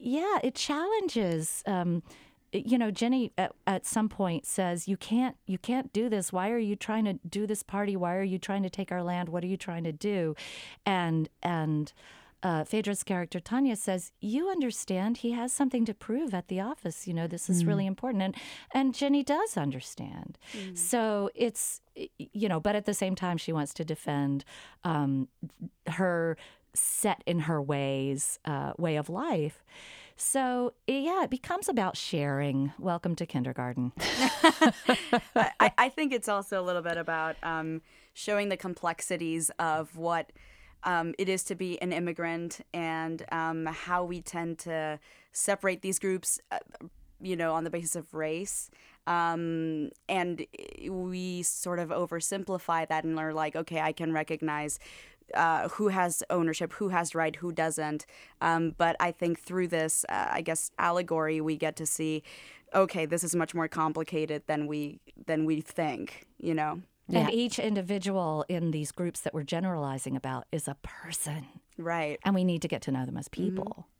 yeah, 0.00 0.38
it 0.42 0.54
challenges. 0.54 1.62
Um, 1.66 2.02
you 2.52 2.78
know, 2.78 2.90
Jenny 2.90 3.32
at, 3.36 3.52
at 3.66 3.84
some 3.84 4.08
point 4.08 4.46
says, 4.46 4.88
"You 4.88 4.96
can't, 4.96 5.36
you 5.46 5.58
can't 5.58 5.92
do 5.92 6.08
this. 6.08 6.32
Why 6.32 6.50
are 6.50 6.58
you 6.58 6.76
trying 6.76 7.04
to 7.04 7.14
do 7.28 7.46
this 7.46 7.62
party? 7.62 7.96
Why 7.96 8.14
are 8.16 8.22
you 8.22 8.38
trying 8.38 8.62
to 8.62 8.70
take 8.70 8.92
our 8.92 9.02
land? 9.02 9.28
What 9.28 9.42
are 9.44 9.48
you 9.48 9.56
trying 9.56 9.84
to 9.84 9.92
do?" 9.92 10.34
And 10.86 11.28
and 11.42 11.92
uh, 12.46 12.62
Phaedra's 12.62 13.02
character 13.02 13.40
Tanya 13.40 13.74
says, 13.74 14.12
"You 14.20 14.48
understand. 14.48 15.16
He 15.18 15.32
has 15.32 15.52
something 15.52 15.84
to 15.84 15.92
prove 15.92 16.32
at 16.32 16.46
the 16.46 16.60
office. 16.60 17.08
You 17.08 17.12
know, 17.12 17.26
this 17.26 17.50
is 17.50 17.64
really 17.64 17.86
important." 17.86 18.22
And 18.22 18.36
and 18.70 18.94
Jenny 18.94 19.24
does 19.24 19.56
understand. 19.56 20.38
So 20.74 21.28
it's 21.34 21.80
you 22.18 22.48
know, 22.48 22.60
but 22.60 22.76
at 22.76 22.84
the 22.84 22.94
same 22.94 23.16
time, 23.16 23.36
she 23.36 23.52
wants 23.52 23.74
to 23.74 23.84
defend 23.84 24.44
um, 24.84 25.26
her 25.88 26.36
set 26.72 27.24
in 27.26 27.40
her 27.40 27.60
ways 27.60 28.38
uh, 28.44 28.74
way 28.78 28.94
of 28.94 29.08
life. 29.08 29.64
So 30.16 30.74
yeah, 30.86 31.24
it 31.24 31.30
becomes 31.30 31.68
about 31.68 31.96
sharing. 31.96 32.72
Welcome 32.78 33.16
to 33.16 33.26
kindergarten. 33.26 33.92
I, 35.34 35.72
I 35.76 35.88
think 35.88 36.12
it's 36.12 36.28
also 36.28 36.60
a 36.60 36.64
little 36.64 36.82
bit 36.82 36.96
about 36.96 37.34
um, 37.42 37.82
showing 38.14 38.50
the 38.50 38.56
complexities 38.56 39.50
of 39.58 39.96
what 39.96 40.30
um, 40.84 41.14
it 41.18 41.28
is 41.28 41.42
to 41.44 41.54
be 41.54 41.80
an 41.82 41.92
immigrant 41.92 42.60
and 42.72 43.24
um, 43.32 43.66
how 43.66 44.04
we 44.04 44.20
tend 44.20 44.58
to 44.60 44.98
separate 45.32 45.82
these 45.82 45.98
groups, 45.98 46.40
uh, 46.50 46.58
you 47.20 47.36
know, 47.36 47.54
on 47.54 47.64
the 47.64 47.70
basis 47.70 47.96
of 47.96 48.14
race. 48.14 48.70
Um, 49.06 49.90
and 50.08 50.44
we 50.88 51.42
sort 51.42 51.78
of 51.78 51.90
oversimplify 51.90 52.88
that 52.88 53.04
and 53.04 53.18
are 53.18 53.32
like, 53.32 53.54
okay, 53.54 53.80
I 53.80 53.92
can 53.92 54.12
recognize 54.12 54.78
uh, 55.34 55.68
who 55.70 55.88
has 55.88 56.22
ownership, 56.30 56.72
who 56.74 56.88
has 56.88 57.14
right, 57.14 57.34
who 57.36 57.52
doesn't. 57.52 58.06
Um, 58.40 58.74
but 58.76 58.96
I 59.00 59.12
think 59.12 59.40
through 59.40 59.68
this, 59.68 60.04
uh, 60.08 60.28
I 60.30 60.40
guess, 60.40 60.70
allegory, 60.78 61.40
we 61.40 61.56
get 61.56 61.76
to 61.76 61.86
see, 61.86 62.22
okay, 62.74 63.06
this 63.06 63.24
is 63.24 63.34
much 63.34 63.54
more 63.54 63.68
complicated 63.68 64.42
than 64.46 64.66
we 64.66 65.00
than 65.26 65.44
we 65.44 65.60
think. 65.60 66.26
You 66.38 66.54
know, 66.54 66.82
And 67.12 67.30
each 67.30 67.58
individual 67.58 68.44
in 68.48 68.72
these 68.72 68.90
groups 68.90 69.20
that 69.20 69.32
we're 69.32 69.44
generalizing 69.44 70.16
about 70.16 70.46
is 70.50 70.66
a 70.66 70.76
person, 70.82 71.46
right? 71.78 72.18
and 72.24 72.34
we 72.34 72.44
need 72.44 72.62
to 72.62 72.68
get 72.68 72.82
to 72.82 72.90
know 72.90 73.06
them 73.06 73.16
as 73.16 73.28
people. 73.28 73.64
Mm-hmm. 73.64 73.90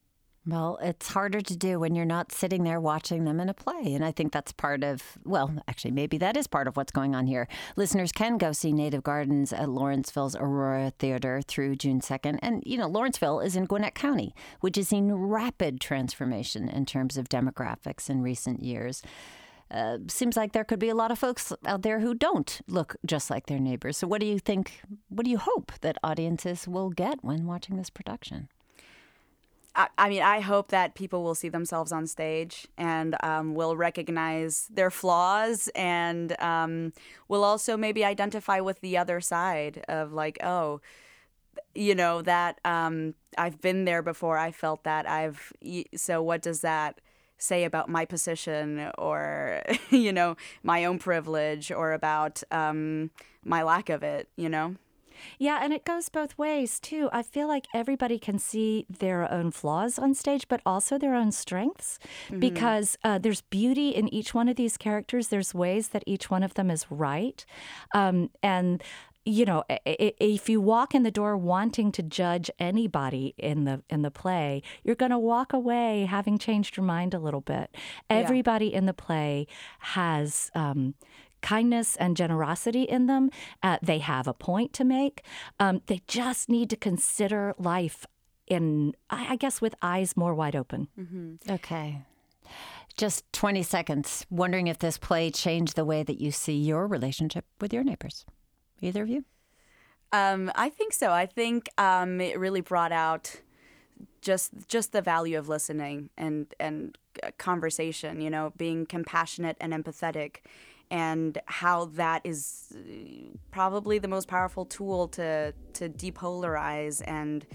Well, 0.49 0.79
it's 0.81 1.09
harder 1.09 1.41
to 1.41 1.57
do 1.57 1.81
when 1.81 1.97
you're 1.97 2.05
not 2.05 2.31
sitting 2.31 2.63
there 2.63 2.81
watching 2.81 3.25
them 3.25 3.41
in 3.41 3.49
a 3.49 3.55
play. 3.55 3.95
And 3.95 4.05
I 4.05 4.13
think 4.13 4.33
that's 4.33 4.53
part 4.53 4.85
of, 4.85 5.03
well, 5.25 5.53
actually, 5.67 5.91
maybe 5.91 6.19
that 6.19 6.37
is 6.37 6.47
part 6.47 6.69
of 6.69 6.77
what's 6.77 6.93
going 6.93 7.17
on 7.17 7.27
here. 7.27 7.49
Listeners 7.75 8.13
can 8.13 8.39
go 8.39 8.53
see 8.53 8.73
Native 8.73 9.03
Gardens 9.03 9.53
at 9.53 9.69
Lawrenceville's 9.69 10.37
Aurora 10.37 10.93
Theater 11.01 11.43
through 11.43 11.75
June 11.77 12.01
2nd. 12.01 12.39
And, 12.43 12.63
you 12.65 12.79
know, 12.79 12.87
Lawrenceville 12.87 13.41
is 13.41 13.57
in 13.57 13.65
Gwinnett 13.65 13.97
County, 13.97 14.37
which 14.61 14.77
has 14.77 14.89
seen 14.89 15.11
rapid 15.11 15.81
transformation 15.81 16.69
in 16.69 16.87
terms 16.87 17.17
of 17.17 17.29
demographics 17.29 18.09
in 18.09 18.23
recent 18.23 18.63
years. 18.63 19.03
Uh, 19.71 19.99
seems 20.07 20.37
like 20.37 20.53
there 20.53 20.65
could 20.65 20.79
be 20.79 20.89
a 20.89 20.95
lot 20.95 21.11
of 21.11 21.19
folks 21.19 21.53
out 21.65 21.83
there 21.83 22.01
who 22.01 22.15
don't 22.15 22.61
look 22.69 22.95
just 23.05 23.31
like 23.31 23.47
their 23.47 23.59
neighbors. 23.59 23.97
So, 23.97 24.07
what 24.07 24.21
do 24.21 24.27
you 24.27 24.39
think? 24.39 24.81
What 25.09 25.25
do 25.25 25.31
you 25.31 25.39
hope 25.39 25.73
that 25.81 25.99
audiences 26.05 26.69
will 26.69 26.91
get 26.91 27.25
when 27.25 27.47
watching 27.47 27.77
this 27.77 27.91
production? 27.91 28.49
I, 29.77 29.89
I 29.99 30.09
mean, 30.09 30.23
I 30.23 30.41
hope 30.41 30.69
that 30.69 30.95
people 30.95 31.23
will 31.23 31.35
see 31.35 31.49
themselves 31.49 31.93
on 31.93 32.07
stage 32.07 32.67
and 32.79 33.17
um, 33.23 33.55
will 33.55 33.77
recognize 33.77 34.69
their 34.73 34.91
flaws 34.91 35.69
and 35.75 36.41
um, 36.41 36.93
will 37.29 37.45
also 37.45 37.77
maybe 37.77 38.05
identify 38.05 38.61
with 38.61 38.81
the 38.81 38.97
other 38.97 39.21
side 39.21 39.85
of 39.89 40.13
like, 40.13 40.39
oh, 40.43 40.81
you 41.75 41.95
know 41.95 42.23
that 42.23 42.61
um, 42.65 43.15
I've 43.37 43.61
been 43.61 43.85
there 43.85 44.03
before. 44.03 44.39
I 44.39 44.51
felt 44.51 44.85
that. 44.85 45.09
I've 45.09 45.53
so 45.95 46.23
what 46.23 46.43
does 46.43 46.63
that 46.63 47.01
say 47.39 47.65
about 47.65 47.89
my 47.89 48.05
position 48.05 48.91
or 48.99 49.63
you 49.91 50.13
know 50.13 50.37
my 50.63 50.85
own 50.85 50.99
privilege 50.99 51.71
or 51.71 51.93
about 51.93 52.43
um, 52.51 53.11
my 53.45 53.63
lack 53.63 53.89
of 53.89 54.03
it. 54.03 54.29
You 54.37 54.49
know. 54.49 54.77
Yeah, 55.39 55.61
and 55.63 55.73
it 55.73 55.85
goes 55.85 56.09
both 56.09 56.37
ways 56.39 56.81
too. 56.81 57.09
I 57.13 57.23
feel 57.23 57.49
like 57.49 57.67
everybody 57.75 58.19
can 58.19 58.39
see 58.39 58.87
their 58.89 59.31
own 59.33 59.51
flaws 59.51 59.99
on 59.99 60.15
stage, 60.15 60.49
but 60.49 60.61
also 60.65 60.99
their 60.99 61.15
own 61.15 61.33
strengths 61.33 61.99
because 62.39 62.97
uh, 63.05 63.19
there's 63.19 63.41
beauty 63.43 63.91
in 63.91 64.13
each 64.13 64.35
one 64.35 64.49
of 64.49 64.57
these 64.57 64.77
characters. 64.77 65.29
There's 65.29 65.55
ways 65.55 65.89
that 65.89 66.05
each 66.07 66.31
one 66.31 66.43
of 66.43 66.55
them 66.55 66.71
is 66.71 66.87
right. 66.91 67.45
Um, 67.95 68.31
and 68.43 68.83
you 69.27 69.45
know, 69.45 69.65
i- 69.69 69.81
i- 69.87 70.15
if 70.21 70.49
you 70.49 70.61
walk 70.61 70.95
in 70.95 71.03
the 71.03 71.11
door 71.11 71.37
wanting 71.37 71.91
to 71.93 72.03
judge 72.03 72.49
anybody 72.61 73.35
in 73.37 73.65
the 73.65 73.83
in 73.91 74.03
the 74.03 74.11
play, 74.11 74.63
you're 74.85 74.95
going 74.95 75.11
to 75.11 75.19
walk 75.19 75.53
away 75.53 76.05
having 76.07 76.39
changed 76.39 76.77
your 76.77 76.85
mind 76.87 77.13
a 77.13 77.19
little 77.19 77.41
bit. 77.41 77.75
Everybody 78.09 78.73
in 78.73 78.87
the 78.87 78.95
play 78.95 79.47
has 79.81 80.51
um, 80.55 80.95
kindness 81.43 81.97
and 81.97 82.17
generosity 82.17 82.83
in 82.85 83.07
them. 83.07 83.31
Uh, 83.63 83.79
they 83.83 83.99
have 83.99 84.27
a 84.29 84.33
point 84.35 84.73
to 84.75 84.85
make. 84.85 85.23
Um, 85.59 85.83
they 85.87 86.01
just 86.07 86.49
need 86.49 86.71
to 86.71 86.77
consider 86.77 87.55
life 87.59 88.07
in, 88.47 88.95
I 89.11 89.33
I 89.33 89.37
guess, 89.37 89.61
with 89.61 89.75
eyes 89.83 90.17
more 90.17 90.35
wide 90.35 90.55
open. 90.57 90.89
Okay. 91.51 92.03
Just 92.97 93.31
20 93.33 93.63
seconds. 93.63 94.25
Wondering 94.31 94.69
if 94.69 94.79
this 94.79 94.99
play 94.99 95.31
changed 95.31 95.75
the 95.77 95.85
way 95.85 96.03
that 96.05 96.21
you 96.21 96.31
see 96.31 96.57
your 96.57 96.87
relationship 96.87 97.45
with 97.61 97.73
your 97.75 97.85
neighbors. 97.85 98.25
Either 98.81 99.03
of 99.03 99.09
you? 99.09 99.25
Um, 100.13 100.53
I 100.55 100.69
think 100.69 100.93
so. 100.93 101.11
I 101.11 101.27
think 101.27 101.69
um, 101.79 102.21
it 102.21 102.39
really 102.39 102.61
brought 102.61 102.93
out 102.93 103.41
just 104.21 104.53
just 104.69 104.93
the 104.93 105.03
value 105.03 105.39
of 105.39 105.49
listening 105.49 106.11
and 106.17 106.47
and 106.61 106.97
uh, 107.23 107.31
conversation. 107.39 108.21
You 108.21 108.31
know, 108.31 108.53
being 108.57 108.87
compassionate 108.87 109.57
and 109.61 109.73
empathetic, 109.73 110.39
and 110.91 111.39
how 111.47 111.87
that 111.97 112.23
is 112.25 112.73
uh, 112.75 113.37
probably 113.51 113.99
the 113.99 114.09
most 114.09 114.29
powerful 114.29 114.65
tool 114.65 115.09
to 115.09 115.53
to 115.75 115.89
depolarize 115.89 117.03
and 117.07 117.47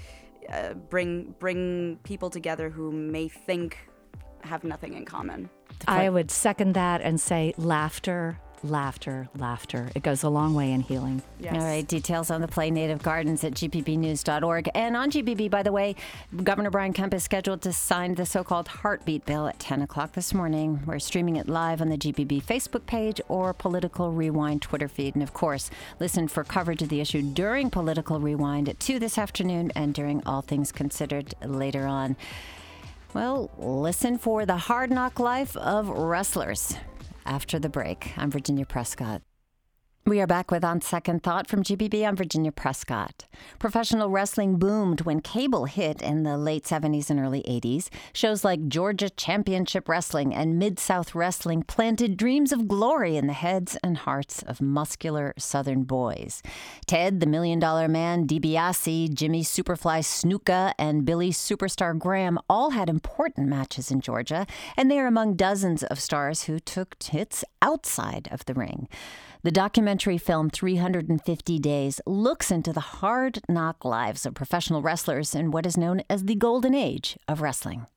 uh, 0.51 0.73
bring 0.73 1.35
bring 1.39 1.99
people 2.03 2.29
together 2.29 2.69
who 2.69 2.91
may 2.91 3.27
think 3.27 3.77
have 4.43 4.63
nothing 4.63 4.93
in 4.93 5.05
common. 5.05 5.49
I 5.87 6.09
would 6.09 6.31
second 6.31 6.73
that 6.73 7.01
and 7.01 7.19
say 7.19 7.53
laughter, 7.57 8.39
laughter, 8.63 9.29
laughter. 9.35 9.89
It 9.95 10.03
goes 10.03 10.23
a 10.23 10.29
long 10.29 10.53
way 10.53 10.71
in 10.71 10.81
healing. 10.81 11.21
Yes. 11.39 11.55
All 11.55 11.61
right, 11.61 11.87
details 11.87 12.29
on 12.29 12.41
the 12.41 12.47
play 12.47 12.71
Native 12.71 13.01
Gardens 13.01 13.43
at 13.43 13.53
gpbnews.org. 13.53 14.69
And 14.75 14.95
on 14.95 15.11
GPB, 15.11 15.49
by 15.49 15.63
the 15.63 15.71
way, 15.71 15.95
Governor 16.43 16.69
Brian 16.69 16.93
Kemp 16.93 17.13
is 17.13 17.23
scheduled 17.23 17.61
to 17.63 17.73
sign 17.73 18.15
the 18.15 18.25
so 18.25 18.43
called 18.43 18.67
Heartbeat 18.67 19.25
Bill 19.25 19.47
at 19.47 19.59
10 19.59 19.81
o'clock 19.81 20.13
this 20.13 20.33
morning. 20.33 20.81
We're 20.85 20.99
streaming 20.99 21.35
it 21.35 21.47
live 21.47 21.81
on 21.81 21.89
the 21.89 21.97
GPB 21.97 22.43
Facebook 22.43 22.85
page 22.85 23.21
or 23.27 23.53
Political 23.53 24.11
Rewind 24.11 24.61
Twitter 24.61 24.87
feed. 24.87 25.15
And 25.15 25.23
of 25.23 25.33
course, 25.33 25.69
listen 25.99 26.27
for 26.27 26.43
coverage 26.43 26.81
of 26.81 26.89
the 26.89 27.01
issue 27.01 27.21
during 27.21 27.69
Political 27.69 28.19
Rewind 28.19 28.69
at 28.69 28.79
2 28.79 28.99
this 28.99 29.17
afternoon 29.17 29.71
and 29.75 29.93
during 29.93 30.21
All 30.25 30.41
Things 30.41 30.71
Considered 30.71 31.33
later 31.45 31.87
on. 31.87 32.15
Well, 33.13 33.49
listen 33.57 34.17
for 34.17 34.45
the 34.45 34.55
hard 34.55 34.89
knock 34.89 35.19
life 35.19 35.57
of 35.57 35.89
wrestlers 35.89 36.75
after 37.25 37.59
the 37.59 37.69
break. 37.69 38.13
I'm 38.17 38.31
Virginia 38.31 38.65
Prescott. 38.65 39.21
We 40.03 40.19
are 40.19 40.25
back 40.25 40.49
with 40.49 40.63
On 40.65 40.81
Second 40.81 41.21
Thought 41.21 41.47
from 41.47 41.61
GPB. 41.61 42.07
I'm 42.07 42.15
Virginia 42.15 42.51
Prescott. 42.51 43.25
Professional 43.59 44.09
wrestling 44.09 44.57
boomed 44.57 45.01
when 45.01 45.21
cable 45.21 45.65
hit 45.65 46.01
in 46.01 46.23
the 46.23 46.39
late 46.39 46.63
70s 46.63 47.11
and 47.11 47.19
early 47.19 47.43
80s. 47.43 47.87
Shows 48.11 48.43
like 48.43 48.67
Georgia 48.67 49.11
Championship 49.11 49.87
Wrestling 49.87 50.33
and 50.33 50.57
Mid 50.57 50.79
South 50.79 51.13
Wrestling 51.13 51.61
planted 51.61 52.17
dreams 52.17 52.51
of 52.51 52.67
glory 52.67 53.15
in 53.15 53.27
the 53.27 53.33
heads 53.33 53.77
and 53.83 53.95
hearts 53.95 54.41
of 54.41 54.59
muscular 54.59 55.35
Southern 55.37 55.83
boys. 55.83 56.41
Ted, 56.87 57.19
the 57.19 57.27
Million 57.27 57.59
Dollar 57.59 57.87
Man, 57.87 58.25
DiBiase, 58.25 59.13
Jimmy 59.13 59.43
Superfly 59.43 59.99
Snuka, 59.99 60.73
and 60.79 61.05
Billy 61.05 61.29
Superstar 61.29 61.95
Graham 61.95 62.39
all 62.49 62.71
had 62.71 62.89
important 62.89 63.49
matches 63.49 63.91
in 63.91 64.01
Georgia, 64.01 64.47
and 64.75 64.89
they 64.89 64.97
are 64.97 65.05
among 65.05 65.35
dozens 65.35 65.83
of 65.83 65.99
stars 65.99 66.45
who 66.45 66.59
took 66.59 66.95
hits 67.03 67.45
outside 67.61 68.27
of 68.31 68.43
the 68.45 68.55
ring. 68.55 68.87
The 69.43 69.51
documentary 69.51 70.19
film 70.19 70.51
350 70.51 71.57
Days 71.57 71.99
looks 72.05 72.51
into 72.51 72.71
the 72.71 72.79
hard 72.79 73.39
knock 73.49 73.83
lives 73.83 74.27
of 74.27 74.35
professional 74.35 74.83
wrestlers 74.83 75.33
in 75.33 75.49
what 75.49 75.65
is 75.65 75.75
known 75.75 76.03
as 76.11 76.25
the 76.25 76.35
golden 76.35 76.75
age 76.75 77.17
of 77.27 77.41
wrestling. 77.41 77.87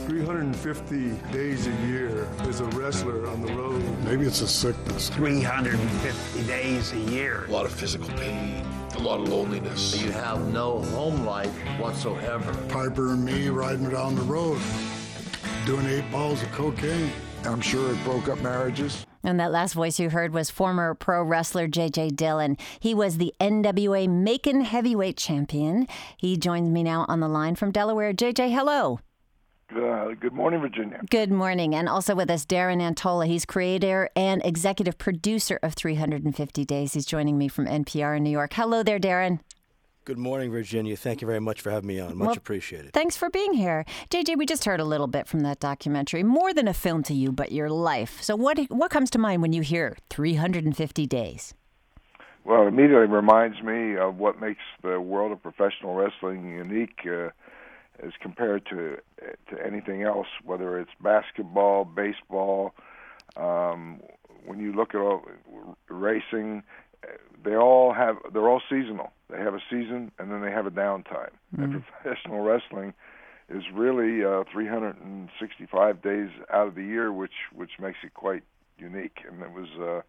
350 0.00 1.32
days 1.32 1.66
a 1.66 1.86
year 1.86 2.28
as 2.40 2.60
a 2.60 2.66
wrestler 2.66 3.26
on 3.28 3.40
the 3.40 3.50
road. 3.54 3.82
Maybe 4.04 4.26
it's 4.26 4.42
a 4.42 4.46
sickness. 4.46 5.08
350 5.08 6.42
days 6.46 6.92
a 6.92 6.98
year. 6.98 7.46
A 7.46 7.50
lot 7.50 7.64
of 7.64 7.72
physical 7.72 8.08
pain, 8.18 8.62
a 8.96 8.98
lot 8.98 9.20
of 9.20 9.30
loneliness. 9.30 10.02
You 10.02 10.12
have 10.12 10.52
no 10.52 10.82
home 10.82 11.24
life 11.24 11.48
whatsoever. 11.80 12.52
Piper 12.68 13.12
and 13.12 13.24
me 13.24 13.48
riding 13.48 13.88
down 13.88 14.16
the 14.16 14.22
road, 14.22 14.60
doing 15.64 15.86
eight 15.86 16.10
balls 16.12 16.42
of 16.42 16.52
cocaine. 16.52 17.10
I'm 17.44 17.62
sure 17.62 17.90
it 17.90 18.04
broke 18.04 18.28
up 18.28 18.38
marriages. 18.42 19.06
And 19.24 19.38
that 19.38 19.52
last 19.52 19.74
voice 19.74 20.00
you 20.00 20.10
heard 20.10 20.32
was 20.32 20.50
former 20.50 20.94
pro 20.94 21.22
wrestler 21.22 21.68
J.J. 21.68 22.10
Dillon. 22.10 22.56
He 22.80 22.94
was 22.94 23.18
the 23.18 23.32
NWA 23.40 24.08
Macon 24.08 24.62
Heavyweight 24.62 25.16
Champion. 25.16 25.86
He 26.16 26.36
joins 26.36 26.68
me 26.68 26.82
now 26.82 27.06
on 27.08 27.20
the 27.20 27.28
line 27.28 27.54
from 27.54 27.70
Delaware. 27.70 28.12
J.J., 28.12 28.50
hello. 28.50 29.00
Uh, 29.74 30.08
good 30.20 30.34
morning, 30.34 30.60
Virginia. 30.60 31.00
Good 31.08 31.30
morning. 31.30 31.74
And 31.74 31.88
also 31.88 32.14
with 32.14 32.30
us, 32.30 32.44
Darren 32.44 32.82
Antola. 32.82 33.26
He's 33.26 33.46
creator 33.46 34.10
and 34.14 34.44
executive 34.44 34.98
producer 34.98 35.58
of 35.62 35.74
350 35.74 36.64
Days. 36.64 36.92
He's 36.92 37.06
joining 37.06 37.38
me 37.38 37.48
from 37.48 37.66
NPR 37.66 38.16
in 38.16 38.22
New 38.22 38.30
York. 38.30 38.52
Hello 38.52 38.82
there, 38.82 38.98
Darren. 38.98 39.40
Good 40.04 40.18
morning, 40.18 40.50
Virginia. 40.50 40.96
Thank 40.96 41.20
you 41.20 41.28
very 41.28 41.38
much 41.38 41.60
for 41.60 41.70
having 41.70 41.86
me 41.86 42.00
on. 42.00 42.16
Much 42.18 42.26
Well, 42.26 42.36
appreciated. 42.36 42.92
Thanks 42.92 43.16
for 43.16 43.30
being 43.30 43.52
here. 43.52 43.84
JJ, 44.10 44.36
we 44.36 44.46
just 44.46 44.64
heard 44.64 44.80
a 44.80 44.84
little 44.84 45.06
bit 45.06 45.28
from 45.28 45.40
that 45.40 45.60
documentary. 45.60 46.24
More 46.24 46.52
than 46.52 46.66
a 46.66 46.74
film 46.74 47.04
to 47.04 47.14
you, 47.14 47.30
but 47.30 47.52
your 47.52 47.70
life. 47.70 48.20
So 48.20 48.34
what 48.34 48.58
what 48.68 48.90
comes 48.90 49.10
to 49.10 49.18
mind 49.20 49.42
when 49.42 49.52
you 49.52 49.62
hear 49.62 49.96
350 50.10 51.06
days? 51.06 51.54
Well, 52.44 52.64
it 52.64 52.68
immediately 52.68 53.06
reminds 53.06 53.62
me 53.62 53.96
of 53.96 54.16
what 54.16 54.40
makes 54.40 54.62
the 54.82 55.00
world 55.00 55.30
of 55.30 55.40
professional 55.40 55.94
wrestling 55.94 56.50
unique 56.50 57.06
uh, 57.06 57.28
as 58.04 58.12
compared 58.20 58.66
to 58.70 58.98
to 59.50 59.64
anything 59.64 60.02
else, 60.02 60.26
whether 60.42 60.80
it's 60.80 60.90
basketball, 61.00 61.84
baseball. 61.84 62.74
Um, 63.36 64.00
when 64.44 64.58
you 64.58 64.72
look 64.72 64.96
at 64.96 65.00
all, 65.00 65.22
racing, 65.88 66.64
they 67.44 67.56
all 67.56 67.92
have 67.92 68.16
they're 68.32 68.48
all 68.48 68.62
seasonal. 68.68 69.12
They 69.30 69.38
have 69.38 69.54
a 69.54 69.62
season 69.70 70.12
and 70.18 70.30
then 70.30 70.42
they 70.42 70.50
have 70.50 70.66
a 70.66 70.70
downtime. 70.70 71.30
And 71.56 71.84
professional 72.02 72.40
wrestling 72.40 72.94
is 73.48 73.64
really 73.72 74.24
uh, 74.24 74.44
365 74.52 76.02
days 76.02 76.30
out 76.52 76.68
of 76.68 76.74
the 76.74 76.84
year, 76.84 77.12
which 77.12 77.32
which 77.54 77.72
makes 77.80 77.98
it 78.04 78.14
quite 78.14 78.42
unique. 78.78 79.18
And 79.28 79.42
it 79.42 79.52
was. 79.52 79.68
Uh, 79.80 80.02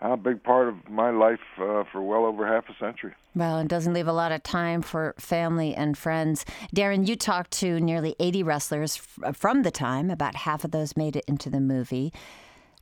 a 0.00 0.16
big 0.16 0.42
part 0.42 0.68
of 0.68 0.88
my 0.88 1.10
life 1.10 1.40
uh, 1.60 1.82
for 1.90 2.00
well 2.02 2.24
over 2.24 2.46
half 2.46 2.64
a 2.68 2.74
century. 2.78 3.14
Well, 3.34 3.58
it 3.58 3.68
doesn't 3.68 3.94
leave 3.94 4.06
a 4.06 4.12
lot 4.12 4.32
of 4.32 4.42
time 4.42 4.82
for 4.82 5.14
family 5.18 5.74
and 5.74 5.98
friends. 5.98 6.44
Darren, 6.74 7.06
you 7.06 7.16
talked 7.16 7.50
to 7.52 7.80
nearly 7.80 8.14
80 8.20 8.42
wrestlers 8.42 9.00
f- 9.24 9.36
from 9.36 9.62
the 9.62 9.70
time. 9.70 10.10
About 10.10 10.36
half 10.36 10.64
of 10.64 10.70
those 10.70 10.96
made 10.96 11.16
it 11.16 11.24
into 11.26 11.50
the 11.50 11.60
movie. 11.60 12.12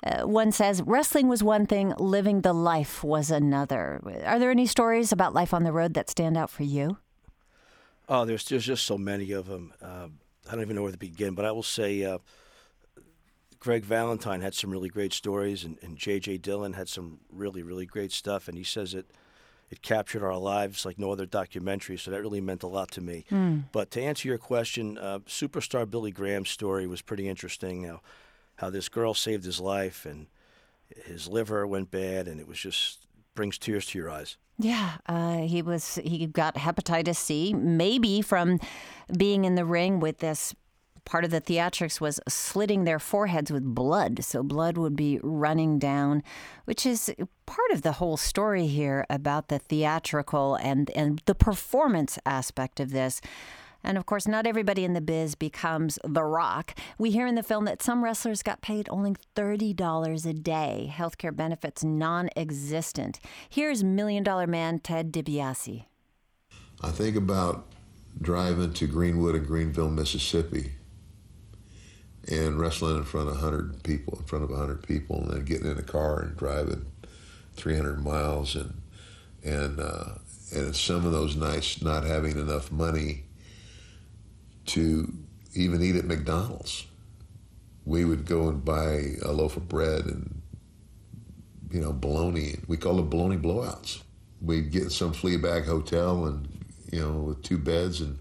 Uh, 0.05 0.27
one 0.27 0.53
says 0.53 0.83
wrestling 0.83 1.29
was 1.29 1.43
one 1.43 1.67
thing, 1.67 1.95
living 1.99 2.43
the 2.43 2.53
life 2.53 3.03
was 3.03 3.31
another. 3.31 4.01
Are 4.25 4.39
there 4.39 4.51
any 4.51 4.67
stories 4.67 5.11
about 5.11 5.35
life 5.35 5.55
on 5.55 5.65
the 5.65 5.73
road 5.73 5.95
that 5.95 6.11
stand 6.11 6.37
out 6.37 6.51
for 6.51 6.65
you? 6.65 6.99
Oh, 8.09 8.25
there's, 8.25 8.45
there's 8.45 8.67
just 8.67 8.85
so 8.85 8.99
many 8.99 9.33
of 9.33 9.47
them. 9.47 9.73
Uh, 9.83 10.09
I 10.49 10.53
don't 10.53 10.61
even 10.61 10.77
know 10.77 10.83
where 10.83 10.93
to 10.93 10.99
begin, 10.99 11.35
but 11.35 11.45
I 11.45 11.51
will 11.51 11.63
say 11.63 12.05
uh, 12.05 12.19
Greg 13.59 13.85
Valentine 13.85 14.43
had 14.43 14.55
some 14.55 14.71
really 14.71 14.89
great 14.89 15.13
stories, 15.13 15.65
and, 15.65 15.79
and 15.83 15.97
J.J. 15.97 16.39
Dillon 16.39 16.75
had 16.75 16.89
some 16.89 17.19
really, 17.33 17.63
really 17.63 17.87
great 17.87 18.13
stuff. 18.13 18.47
And 18.47 18.57
he 18.57 18.63
says 18.63 18.95
it, 18.95 19.11
it 19.71 19.83
captured 19.83 20.23
our 20.23 20.37
lives 20.37 20.85
like 20.85 21.01
no 21.01 21.11
other 21.11 21.27
documentary, 21.27 21.97
so 21.97 22.13
that 22.13 22.21
really 22.21 22.41
meant 22.41 22.63
a 22.63 22.69
lot 22.69 22.93
to 22.93 23.01
me. 23.01 23.25
But 23.73 23.91
to 23.93 24.03
answer 24.03 24.29
your 24.29 24.39
question, 24.39 24.99
uh, 24.99 25.21
superstar 25.21 25.91
Billy 25.91 26.13
Graham's 26.13 26.51
story 26.51 26.87
was 26.87 27.03
pretty 27.03 27.29
interesting. 27.29 27.85
How, 27.85 28.03
how 28.57 28.71
this 28.71 28.89
girl 28.89 29.15
saved 29.15 29.45
his 29.45 29.61
life, 29.61 30.07
and 30.07 30.27
his 31.05 31.29
liver 31.29 31.67
went 31.67 31.91
bad, 31.91 32.29
and 32.29 32.41
it 32.41 32.49
was 32.49 32.59
just 32.59 33.07
brings 33.35 33.59
tears 33.59 33.87
to 33.87 33.99
your 33.99 34.11
eyes. 34.11 34.37
Yeah, 34.59 34.97
uh, 35.07 35.39
he 35.39 35.63
was. 35.63 35.97
He 35.97 36.27
got 36.27 36.57
hepatitis 36.57 37.17
C, 37.17 37.53
maybe 37.55 38.23
from 38.23 38.59
being 39.17 39.45
in 39.45 39.55
the 39.55 39.65
ring 39.65 40.01
with 40.01 40.19
this. 40.19 40.55
Part 41.05 41.25
of 41.25 41.31
the 41.31 41.41
theatrics 41.41 42.01
was 42.01 42.19
slitting 42.29 42.83
their 42.83 42.99
foreheads 42.99 43.53
with 43.53 43.63
blood, 43.63 44.25
so 44.25 44.43
blood 44.43 44.77
would 44.77 44.97
be 44.97 45.21
running 45.23 45.79
down, 45.79 46.25
which 46.65 46.85
is 46.85 47.15
part 47.45 47.71
of 47.71 47.83
the 47.83 47.93
whole 47.93 48.17
story 48.17 48.67
here 48.67 49.07
about 49.09 49.47
the 49.47 49.61
theatrical 49.61 50.57
and 50.57 50.91
and 50.97 51.23
the 51.27 51.35
performance 51.37 52.19
aspect 52.27 52.81
of 52.81 52.91
this. 52.91 53.21
And 53.87 53.97
of 53.97 54.05
course, 54.05 54.27
not 54.27 54.49
everybody 54.49 54.85
in 54.85 54.95
the 54.95 55.01
biz 55.01 55.37
becomes 55.37 55.97
The 56.03 56.25
Rock. 56.25 56.75
We 56.99 57.13
hear 57.13 57.25
in 57.29 57.37
the 57.37 57.43
film 57.45 57.67
that 57.67 57.85
some 57.85 58.03
wrestlers 58.03 58.43
got 58.43 58.61
paid 58.61 58.89
only 58.91 59.15
$30 59.37 60.27
a 60.27 60.33
day, 60.33 60.93
healthcare 60.93 61.35
benefits 61.35 61.85
non 61.85 62.29
existent. 62.37 63.21
Here's 63.49 63.85
Million 63.85 64.25
Dollar 64.25 64.49
Man 64.49 64.81
Ted 64.81 65.13
DiBiase. 65.13 65.85
I 66.83 66.91
think 66.91 67.15
about 67.15 67.69
driving 68.21 68.73
to 68.73 68.89
Greenwood 68.89 69.37
and 69.37 69.47
Greenville, 69.47 69.91
Mississippi, 69.91 70.73
and 72.29 72.59
wrestling 72.59 72.97
in 72.97 73.05
front 73.05 73.29
of 73.29 73.37
100 73.37 73.85
people, 73.85 74.19
in 74.19 74.25
front 74.25 74.43
of 74.43 74.51
100 74.51 74.83
people, 74.83 75.23
and 75.23 75.31
then 75.31 75.45
getting 75.45 75.71
in 75.71 75.79
a 75.79 75.83
car 75.83 76.21
and 76.23 76.37
driving 76.37 76.87
300 77.55 78.03
miles, 78.03 78.57
and 78.57 78.83
and 79.45 79.79
uh, 79.79 80.17
and 80.53 80.75
some 80.75 81.07
of 81.07 81.13
those 81.13 81.37
nights 81.37 81.81
not 81.81 82.03
having 82.03 82.33
enough 82.33 82.73
money 82.73 83.26
to 84.67 85.13
even 85.55 85.83
eat 85.83 85.97
at 85.97 86.05
McDonald's. 86.05 86.87
We 87.85 88.05
would 88.05 88.27
go 88.27 88.49
and 88.49 88.65
buy 88.65 89.15
a 89.23 89.33
loaf 89.33 89.57
of 89.57 89.69
bread 89.69 90.05
and 90.07 90.43
you 91.71 91.81
know 91.81 91.93
bologna. 91.93 92.57
We 92.67 92.77
call 92.77 92.99
it 92.99 93.11
bologna 93.11 93.37
blowouts. 93.37 94.03
We'd 94.41 94.71
get 94.71 94.93
some 94.93 95.13
flea 95.13 95.37
bag 95.37 95.65
hotel 95.65 96.27
and 96.27 96.49
you 96.93 97.01
know 97.01 97.13
with 97.13 97.43
two 97.43 97.59
beds 97.59 98.01
and 98.01 98.19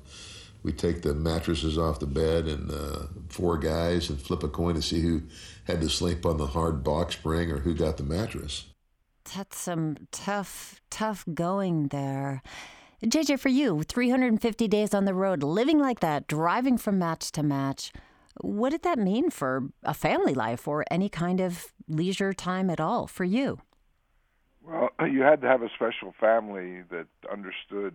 we'd 0.64 0.78
take 0.80 1.02
the 1.04 1.14
mattresses 1.14 1.78
off 1.78 2.00
the 2.00 2.08
bed 2.08 2.48
and 2.48 2.72
uh, 2.72 3.04
four 3.30 3.58
guys 3.58 4.10
and 4.10 4.20
flip 4.20 4.44
a 4.44 4.48
coin 4.48 4.76
to 4.76 4.82
see 4.82 5.00
who 5.00 5.22
had 5.66 5.82
to 5.82 5.90
sleep 5.90 6.26
on 6.26 6.38
the 6.38 6.48
hard 6.48 6.84
box 6.84 7.16
spring 7.16 7.52
or 7.52 7.60
who 7.60 7.74
got 7.76 7.98
the 7.98 8.04
mattress. 8.04 8.66
That's 9.36 9.58
some 9.58 10.08
tough, 10.12 10.82
tough 10.90 11.26
going 11.34 11.88
there. 11.88 12.42
JJ, 13.04 13.40
for 13.40 13.50
you, 13.50 13.84
350 13.84 14.68
days 14.68 14.94
on 14.94 15.06
the 15.06 15.14
road, 15.14 15.44
living 15.44 15.80
like 15.80 16.00
that, 16.00 16.28
driving 16.28 16.78
from 16.78 16.98
match 16.98 17.32
to 17.34 17.44
match, 17.44 17.92
what 18.42 18.72
did 18.72 18.84
that 18.84 19.00
mean 19.00 19.30
for 19.30 19.70
a 19.84 19.94
family 19.94 20.34
life 20.34 20.68
or 20.68 20.86
any 20.90 21.10
kind 21.10 21.40
of 21.40 21.74
leisure 21.88 22.34
time 22.34 22.70
at 22.70 22.80
all 22.80 23.08
for 23.08 23.24
you? 23.24 23.60
Well, 24.62 24.90
you 25.08 25.22
had 25.22 25.42
to 25.42 25.48
have 25.48 25.62
a 25.62 25.70
special 25.70 26.14
family 26.20 26.82
that 26.90 27.08
understood 27.32 27.94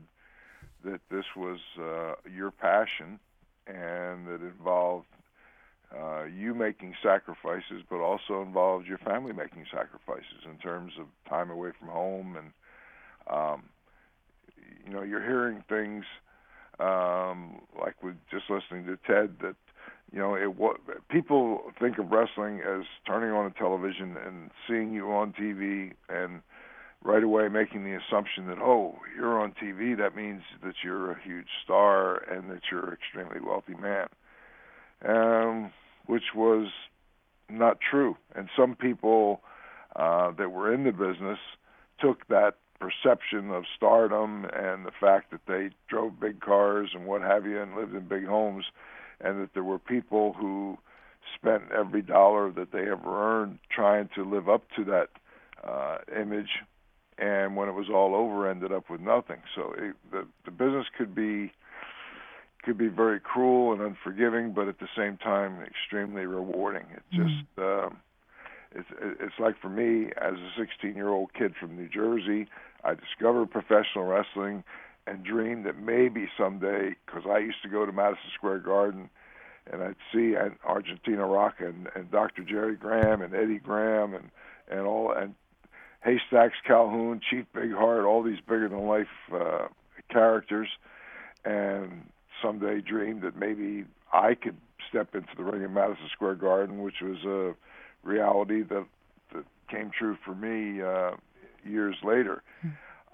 that 0.84 1.00
this 1.10 1.24
was 1.36 1.58
uh, 1.78 2.14
your 2.30 2.50
passion 2.50 3.18
and 3.66 4.26
that 4.26 4.40
involved 4.40 5.06
uh, 5.94 6.24
you 6.24 6.54
making 6.54 6.94
sacrifices, 7.02 7.82
but 7.88 7.98
also 7.98 8.42
involved 8.42 8.86
your 8.86 8.98
family 8.98 9.32
making 9.32 9.66
sacrifices 9.70 10.44
in 10.44 10.56
terms 10.58 10.92
of 10.98 11.06
time 11.28 11.50
away 11.50 11.70
from 11.78 11.88
home. 11.88 12.36
And, 12.36 12.52
um, 13.26 13.64
you 14.86 14.92
know, 14.92 15.02
you're 15.02 15.22
hearing 15.22 15.62
things 15.68 16.04
um, 16.78 17.60
like 17.80 18.02
with 18.02 18.16
just 18.30 18.44
listening 18.48 18.86
to 18.86 18.96
Ted 19.06 19.36
that, 19.42 19.56
you 20.12 20.18
know, 20.18 20.34
it 20.34 20.56
what 20.56 20.76
people 21.08 21.72
think 21.80 21.98
of 21.98 22.10
wrestling 22.10 22.60
as 22.60 22.84
turning 23.06 23.30
on 23.30 23.46
a 23.46 23.50
television 23.50 24.16
and 24.24 24.50
seeing 24.66 24.92
you 24.92 25.10
on 25.12 25.32
TV 25.32 25.92
and 26.08 26.40
right 27.02 27.22
away 27.22 27.48
making 27.48 27.84
the 27.84 27.98
assumption 27.98 28.46
that 28.46 28.58
oh 28.58 28.94
you're 29.16 29.40
on 29.40 29.52
TV 29.52 29.96
that 29.96 30.14
means 30.14 30.42
that 30.62 30.74
you're 30.84 31.10
a 31.10 31.22
huge 31.22 31.46
star 31.64 32.16
and 32.30 32.50
that 32.50 32.60
you're 32.70 32.88
an 32.88 32.92
extremely 32.92 33.40
wealthy 33.40 33.74
man. 33.74 34.06
Um, 35.02 35.72
which 36.06 36.34
was 36.34 36.68
not 37.48 37.78
true. 37.80 38.16
And 38.34 38.48
some 38.56 38.74
people 38.74 39.40
uh, 39.96 40.32
that 40.32 40.50
were 40.50 40.72
in 40.72 40.84
the 40.84 40.92
business 40.92 41.38
took 42.00 42.26
that 42.28 42.56
perception 42.80 43.50
of 43.50 43.64
stardom 43.76 44.46
and 44.46 44.86
the 44.86 44.92
fact 44.98 45.30
that 45.30 45.40
they 45.46 45.70
drove 45.88 46.18
big 46.18 46.40
cars 46.40 46.90
and 46.94 47.06
what 47.06 47.22
have 47.22 47.46
you 47.46 47.60
and 47.60 47.76
lived 47.76 47.94
in 47.94 48.08
big 48.08 48.26
homes 48.26 48.64
and 49.20 49.42
that 49.42 49.50
there 49.54 49.64
were 49.64 49.78
people 49.78 50.32
who 50.32 50.78
spent 51.36 51.62
every 51.70 52.02
dollar 52.02 52.50
that 52.50 52.72
they 52.72 52.90
ever 52.90 53.42
earned 53.42 53.58
trying 53.70 54.08
to 54.14 54.24
live 54.24 54.48
up 54.48 54.64
to 54.74 54.84
that 54.84 55.08
uh, 55.62 55.98
image 56.18 56.48
and 57.20 57.54
when 57.54 57.68
it 57.68 57.72
was 57.72 57.88
all 57.92 58.14
over, 58.14 58.50
ended 58.50 58.72
up 58.72 58.88
with 58.88 59.00
nothing. 59.00 59.42
So 59.54 59.74
it, 59.76 59.94
the 60.10 60.26
the 60.44 60.50
business 60.50 60.86
could 60.96 61.14
be 61.14 61.52
could 62.62 62.78
be 62.78 62.88
very 62.88 63.20
cruel 63.20 63.72
and 63.72 63.80
unforgiving, 63.82 64.52
but 64.52 64.68
at 64.68 64.78
the 64.80 64.88
same 64.96 65.18
time 65.18 65.62
extremely 65.62 66.26
rewarding. 66.26 66.86
It 66.94 67.02
just 67.12 67.58
um, 67.58 67.98
it's 68.72 68.88
it's 69.20 69.38
like 69.38 69.60
for 69.60 69.68
me 69.68 70.10
as 70.20 70.34
a 70.34 70.50
16 70.56 70.94
year 70.94 71.08
old 71.08 71.32
kid 71.34 71.54
from 71.58 71.76
New 71.76 71.88
Jersey, 71.88 72.48
I 72.84 72.94
discovered 72.94 73.50
professional 73.50 74.04
wrestling 74.04 74.64
and 75.06 75.24
dreamed 75.24 75.66
that 75.66 75.78
maybe 75.78 76.28
someday, 76.38 76.94
because 77.06 77.22
I 77.28 77.38
used 77.38 77.62
to 77.62 77.68
go 77.68 77.84
to 77.84 77.92
Madison 77.92 78.30
Square 78.34 78.60
Garden 78.60 79.10
and 79.70 79.82
I'd 79.82 79.96
see 80.12 80.34
Argentina 80.64 81.26
Rocca 81.26 81.66
and, 81.66 81.88
and 81.94 82.10
Dr. 82.10 82.42
Jerry 82.42 82.76
Graham 82.76 83.22
and 83.22 83.34
Eddie 83.34 83.58
Graham 83.58 84.14
and 84.14 84.30
and 84.70 84.80
all 84.80 85.12
and 85.12 85.34
Haystacks 86.02 86.56
Calhoun, 86.66 87.20
Chief 87.28 87.44
Big 87.52 87.72
Heart, 87.72 88.04
all 88.04 88.22
these 88.22 88.40
bigger 88.40 88.68
than 88.68 88.86
life 88.86 89.08
uh, 89.34 89.66
characters, 90.10 90.68
and 91.44 92.08
someday 92.42 92.80
dreamed 92.80 93.22
that 93.22 93.36
maybe 93.36 93.84
I 94.12 94.34
could 94.34 94.56
step 94.88 95.14
into 95.14 95.28
the 95.36 95.44
ring 95.44 95.62
in 95.62 95.74
Madison 95.74 96.08
Square 96.12 96.36
Garden, 96.36 96.82
which 96.82 97.02
was 97.02 97.18
a 97.24 97.54
reality 98.02 98.62
that 98.62 98.86
that 99.34 99.44
came 99.70 99.90
true 99.96 100.16
for 100.24 100.34
me 100.34 100.82
uh, 100.82 101.12
years 101.64 101.96
later. 102.02 102.42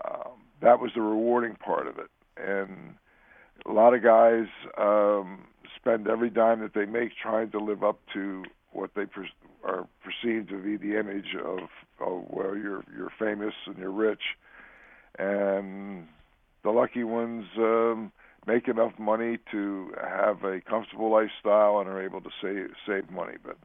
Um, 0.05 0.33
that 0.61 0.81
was 0.81 0.91
the 0.95 1.01
rewarding 1.01 1.57
part 1.57 1.87
of 1.87 1.99
it, 1.99 2.11
and 2.37 2.95
a 3.67 3.73
lot 3.73 3.95
of 3.95 4.03
guys 4.03 4.47
um, 4.79 5.47
spend 5.75 6.09
every 6.09 6.31
dime 6.31 6.61
that 6.61 6.75
they 6.75 6.85
make 6.85 7.13
trying 7.21 7.51
to 7.51 7.59
live 7.59 7.83
up 7.83 7.99
to 8.13 8.45
what 8.73 8.91
they 8.95 9.07
per- 9.07 9.27
are 9.65 9.87
perceived 10.05 10.49
to 10.51 10.63
be 10.63 10.77
the 10.77 10.99
image 10.99 11.35
of, 11.45 11.61
oh 12.01 12.27
well, 12.31 12.57
you're 12.57 12.85
you're 12.97 13.13
famous 13.19 13.55
and 13.67 13.77
you're 13.79 13.91
rich, 13.91 14.23
and 15.19 16.07
the 16.63 16.71
lucky 16.71 17.05
ones 17.05 17.47
um, 17.59 18.13
make 18.47 18.69
enough 18.69 18.93
money 18.99 19.39
to 19.51 19.93
have 20.01 20.45
a 20.45 20.61
comfortable 20.61 21.11
lifestyle 21.11 21.81
and 21.81 21.89
are 21.89 22.03
able 22.03 22.21
to 22.21 22.31
save 22.43 22.71
save 22.87 23.11
money. 23.11 23.37
But 23.45 23.57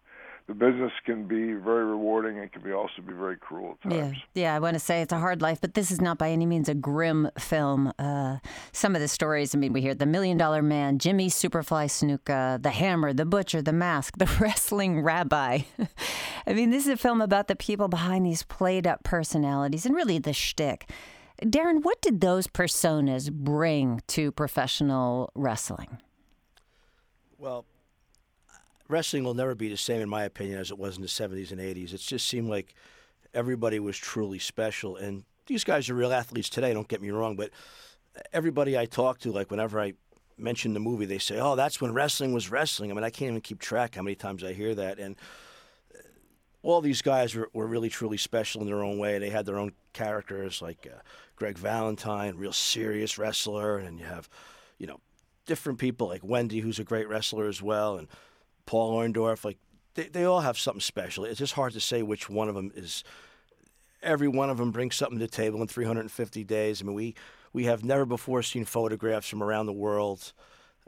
the 0.47 0.53
business 0.53 0.91
can 1.05 1.27
be 1.27 1.53
very 1.53 1.85
rewarding 1.85 2.39
and 2.39 2.51
can 2.51 2.61
be 2.61 2.71
also 2.71 3.01
be 3.05 3.13
very 3.13 3.37
cruel 3.37 3.77
at 3.83 3.89
times. 3.89 4.17
Yeah, 4.33 4.43
yeah. 4.43 4.55
I 4.55 4.59
want 4.59 4.73
to 4.73 4.79
say 4.79 5.01
it's 5.01 5.13
a 5.13 5.19
hard 5.19 5.41
life, 5.41 5.59
but 5.61 5.73
this 5.73 5.91
is 5.91 6.01
not 6.01 6.17
by 6.17 6.29
any 6.29 6.45
means 6.45 6.67
a 6.67 6.73
grim 6.73 7.29
film. 7.37 7.93
Uh, 7.97 8.37
some 8.71 8.95
of 8.95 9.01
the 9.01 9.07
stories, 9.07 9.55
I 9.55 9.57
mean, 9.57 9.73
we 9.73 9.81
hear 9.81 9.95
the 9.95 10.05
Million 10.05 10.37
Dollar 10.37 10.61
Man, 10.61 10.99
Jimmy 10.99 11.29
Superfly 11.29 11.85
Snuka, 11.87 12.61
the 12.61 12.71
Hammer, 12.71 13.13
the 13.13 13.25
Butcher, 13.25 13.61
the 13.61 13.73
Mask, 13.73 14.17
the 14.17 14.25
Wrestling 14.39 15.01
Rabbi. 15.01 15.59
I 16.47 16.53
mean, 16.53 16.69
this 16.69 16.85
is 16.85 16.93
a 16.93 16.97
film 16.97 17.21
about 17.21 17.47
the 17.47 17.55
people 17.55 17.87
behind 17.87 18.25
these 18.25 18.43
played 18.43 18.87
up 18.87 19.03
personalities 19.03 19.85
and 19.85 19.95
really 19.95 20.19
the 20.19 20.33
shtick. 20.33 20.89
Darren, 21.41 21.83
what 21.83 22.01
did 22.01 22.21
those 22.21 22.47
personas 22.47 23.31
bring 23.31 24.01
to 24.07 24.31
professional 24.31 25.31
wrestling? 25.33 25.97
Well, 27.39 27.65
wrestling 28.91 29.23
will 29.23 29.33
never 29.33 29.55
be 29.55 29.69
the 29.69 29.77
same, 29.77 30.01
in 30.01 30.09
my 30.09 30.23
opinion, 30.23 30.59
as 30.59 30.71
it 30.71 30.77
was 30.77 30.95
in 30.95 31.01
the 31.01 31.07
70s 31.07 31.51
and 31.51 31.59
80s. 31.59 31.93
It 31.93 32.01
just 32.01 32.27
seemed 32.27 32.49
like 32.49 32.75
everybody 33.33 33.79
was 33.79 33.97
truly 33.97 34.39
special. 34.39 34.95
And 34.97 35.23
these 35.47 35.63
guys 35.63 35.89
are 35.89 35.95
real 35.95 36.13
athletes 36.13 36.49
today, 36.49 36.73
don't 36.73 36.87
get 36.87 37.01
me 37.01 37.09
wrong, 37.09 37.35
but 37.35 37.49
everybody 38.33 38.77
I 38.77 38.85
talk 38.85 39.19
to, 39.19 39.31
like 39.31 39.51
whenever 39.51 39.79
I 39.79 39.93
mention 40.37 40.73
the 40.73 40.79
movie, 40.79 41.05
they 41.05 41.17
say, 41.17 41.39
oh, 41.39 41.55
that's 41.55 41.79
when 41.81 41.93
wrestling 41.93 42.33
was 42.33 42.51
wrestling. 42.51 42.91
I 42.91 42.93
mean, 42.93 43.03
I 43.03 43.09
can't 43.09 43.29
even 43.29 43.41
keep 43.41 43.59
track 43.59 43.95
how 43.95 44.01
many 44.01 44.15
times 44.15 44.43
I 44.43 44.53
hear 44.53 44.75
that. 44.75 44.99
And 44.99 45.15
all 46.63 46.81
these 46.81 47.01
guys 47.01 47.35
were, 47.35 47.49
were 47.53 47.67
really, 47.67 47.89
truly 47.89 48.17
special 48.17 48.61
in 48.61 48.67
their 48.67 48.83
own 48.83 48.99
way. 48.99 49.17
They 49.17 49.29
had 49.29 49.45
their 49.45 49.57
own 49.57 49.73
characters, 49.93 50.61
like 50.61 50.87
uh, 50.89 50.99
Greg 51.35 51.57
Valentine, 51.57 52.35
real 52.37 52.53
serious 52.53 53.17
wrestler, 53.17 53.77
and 53.77 53.99
you 53.99 54.05
have, 54.05 54.29
you 54.77 54.87
know, 54.87 54.99
different 55.45 55.79
people 55.79 56.07
like 56.07 56.23
Wendy, 56.23 56.59
who's 56.59 56.79
a 56.79 56.83
great 56.83 57.09
wrestler 57.09 57.47
as 57.47 57.61
well, 57.61 57.97
and 57.97 58.07
Paul 58.71 58.93
Orndorff. 58.93 59.43
Like 59.43 59.57
they, 59.95 60.07
they 60.07 60.23
all 60.23 60.39
have 60.39 60.57
something 60.57 60.79
special. 60.79 61.25
It's 61.25 61.39
just 61.39 61.53
hard 61.53 61.73
to 61.73 61.81
say 61.81 62.03
which 62.03 62.29
one 62.29 62.47
of 62.47 62.55
them 62.55 62.71
is. 62.73 63.03
Every 64.01 64.29
one 64.29 64.49
of 64.49 64.57
them 64.57 64.71
brings 64.71 64.95
something 64.95 65.19
to 65.19 65.25
the 65.25 65.31
table 65.31 65.61
in 65.61 65.67
350 65.67 66.43
days. 66.45 66.81
I 66.81 66.85
mean, 66.85 66.95
we 66.95 67.13
we 67.51 67.65
have 67.65 67.83
never 67.83 68.05
before 68.05 68.41
seen 68.41 68.63
photographs 68.63 69.27
from 69.27 69.43
around 69.43 69.65
the 69.65 69.73
world. 69.73 70.31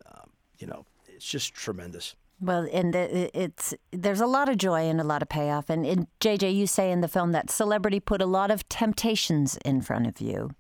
Um, 0.06 0.30
you 0.60 0.66
know, 0.66 0.86
it's 1.10 1.26
just 1.26 1.54
tremendous. 1.54 2.16
Well, 2.40 2.70
and 2.72 2.96
it's 2.96 3.74
there's 3.92 4.22
a 4.22 4.28
lot 4.28 4.48
of 4.48 4.58
joy 4.58 4.84
and 4.84 5.02
a 5.02 5.04
lot 5.04 5.22
of 5.22 5.28
payoff. 5.28 5.70
And, 5.70 5.86
and 5.86 6.08
JJ, 6.22 6.56
you 6.56 6.68
say 6.68 6.90
in 6.90 7.02
the 7.02 7.10
film 7.10 7.34
that 7.34 7.52
celebrity 7.52 8.00
put 8.00 8.22
a 8.22 8.26
lot 8.26 8.50
of 8.50 8.68
temptations 8.70 9.58
in 9.66 9.82
front 9.82 10.08
of 10.08 10.22
you. 10.22 10.52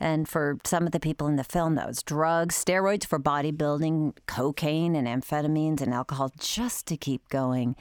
And 0.00 0.28
for 0.28 0.58
some 0.64 0.86
of 0.86 0.92
the 0.92 1.00
people 1.00 1.26
in 1.26 1.36
the 1.36 1.44
film, 1.44 1.76
that 1.76 1.86
was 1.86 2.02
drugs, 2.02 2.62
steroids 2.62 3.06
for 3.06 3.18
bodybuilding, 3.18 4.14
cocaine 4.26 4.96
and 4.96 5.06
amphetamines 5.06 5.80
and 5.80 5.94
alcohol 5.94 6.32
just 6.38 6.86
to 6.88 6.96
keep 6.96 7.28
going. 7.28 7.76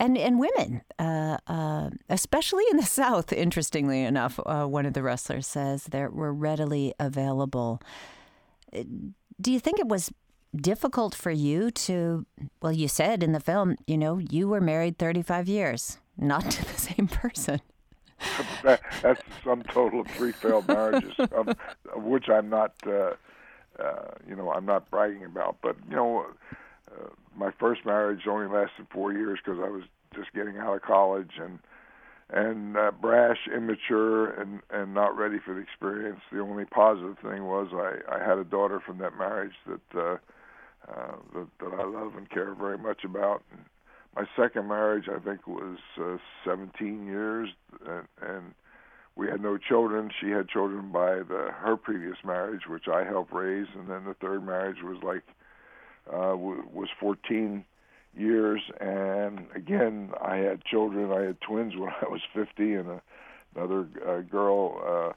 And, 0.00 0.16
and 0.16 0.38
women, 0.38 0.82
uh, 0.98 1.38
uh, 1.46 1.90
especially 2.08 2.64
in 2.70 2.76
the 2.76 2.82
South, 2.86 3.32
interestingly 3.32 4.02
enough, 4.02 4.38
uh, 4.46 4.66
one 4.66 4.86
of 4.86 4.92
the 4.92 5.02
wrestlers 5.02 5.46
says, 5.46 5.84
that 5.84 6.12
were 6.12 6.32
readily 6.32 6.94
available. 7.00 7.82
Do 8.72 9.52
you 9.52 9.58
think 9.58 9.80
it 9.80 9.88
was 9.88 10.12
difficult 10.56 11.14
for 11.14 11.30
you 11.30 11.70
to, 11.70 12.26
well, 12.62 12.72
you 12.72 12.88
said 12.88 13.22
in 13.22 13.32
the 13.32 13.40
film, 13.40 13.76
you 13.86 13.98
know, 13.98 14.18
you 14.18 14.48
were 14.48 14.60
married 14.60 14.98
35 14.98 15.48
years, 15.48 15.98
not 16.16 16.50
to 16.50 16.64
the 16.64 16.80
same 16.80 17.08
person. 17.08 17.60
that, 18.62 18.80
that's 19.02 19.22
the 19.22 19.32
sum 19.44 19.62
total 19.64 20.00
of 20.00 20.06
three 20.08 20.32
failed 20.32 20.66
marriages, 20.68 21.14
of, 21.18 21.48
of 21.48 22.02
which 22.02 22.28
I'm 22.28 22.48
not, 22.48 22.74
uh, 22.86 23.12
uh, 23.78 24.10
you 24.28 24.34
know, 24.34 24.52
I'm 24.52 24.66
not 24.66 24.90
bragging 24.90 25.24
about. 25.24 25.56
But 25.62 25.76
you 25.88 25.96
know, 25.96 26.26
uh, 26.90 27.08
my 27.36 27.50
first 27.58 27.84
marriage 27.86 28.26
only 28.26 28.46
lasted 28.46 28.86
four 28.90 29.12
years 29.12 29.38
because 29.44 29.60
I 29.60 29.68
was 29.68 29.84
just 30.14 30.32
getting 30.32 30.58
out 30.58 30.74
of 30.74 30.82
college 30.82 31.32
and 31.40 31.58
and 32.30 32.76
uh, 32.76 32.90
brash, 32.90 33.48
immature, 33.54 34.30
and 34.30 34.60
and 34.70 34.94
not 34.94 35.16
ready 35.16 35.38
for 35.38 35.54
the 35.54 35.60
experience. 35.60 36.20
The 36.30 36.40
only 36.40 36.64
positive 36.64 37.18
thing 37.18 37.44
was 37.44 37.68
I 37.72 38.14
I 38.14 38.22
had 38.22 38.38
a 38.38 38.44
daughter 38.44 38.80
from 38.80 38.98
that 38.98 39.16
marriage 39.16 39.54
that 39.66 39.98
uh, 39.98 40.16
uh, 40.88 41.16
that, 41.34 41.46
that 41.60 41.74
I 41.78 41.84
love 41.84 42.16
and 42.16 42.28
care 42.28 42.54
very 42.54 42.78
much 42.78 43.04
about. 43.04 43.42
And 43.52 43.64
my 44.18 44.26
second 44.36 44.66
marriage, 44.66 45.04
I 45.08 45.20
think, 45.20 45.46
was 45.46 45.78
uh, 46.00 46.16
17 46.44 47.06
years, 47.06 47.50
and, 47.86 48.06
and 48.20 48.54
we 49.14 49.28
had 49.28 49.40
no 49.40 49.56
children. 49.56 50.10
She 50.20 50.30
had 50.30 50.48
children 50.48 50.90
by 50.90 51.18
the 51.18 51.50
her 51.52 51.76
previous 51.76 52.16
marriage, 52.24 52.62
which 52.68 52.88
I 52.88 53.04
helped 53.04 53.32
raise, 53.32 53.68
and 53.76 53.88
then 53.88 54.04
the 54.04 54.14
third 54.14 54.44
marriage 54.44 54.78
was 54.82 55.00
like 55.04 55.22
uh, 56.12 56.30
w- 56.30 56.66
was 56.72 56.88
14 56.98 57.64
years, 58.16 58.60
and 58.80 59.46
again, 59.54 60.10
I 60.20 60.36
had 60.38 60.64
children. 60.64 61.12
I 61.12 61.26
had 61.26 61.40
twins 61.40 61.76
when 61.76 61.90
I 62.02 62.08
was 62.08 62.22
50, 62.34 62.74
and 62.74 62.88
a, 62.88 63.02
another 63.54 63.86
uh, 64.04 64.20
girl 64.22 65.14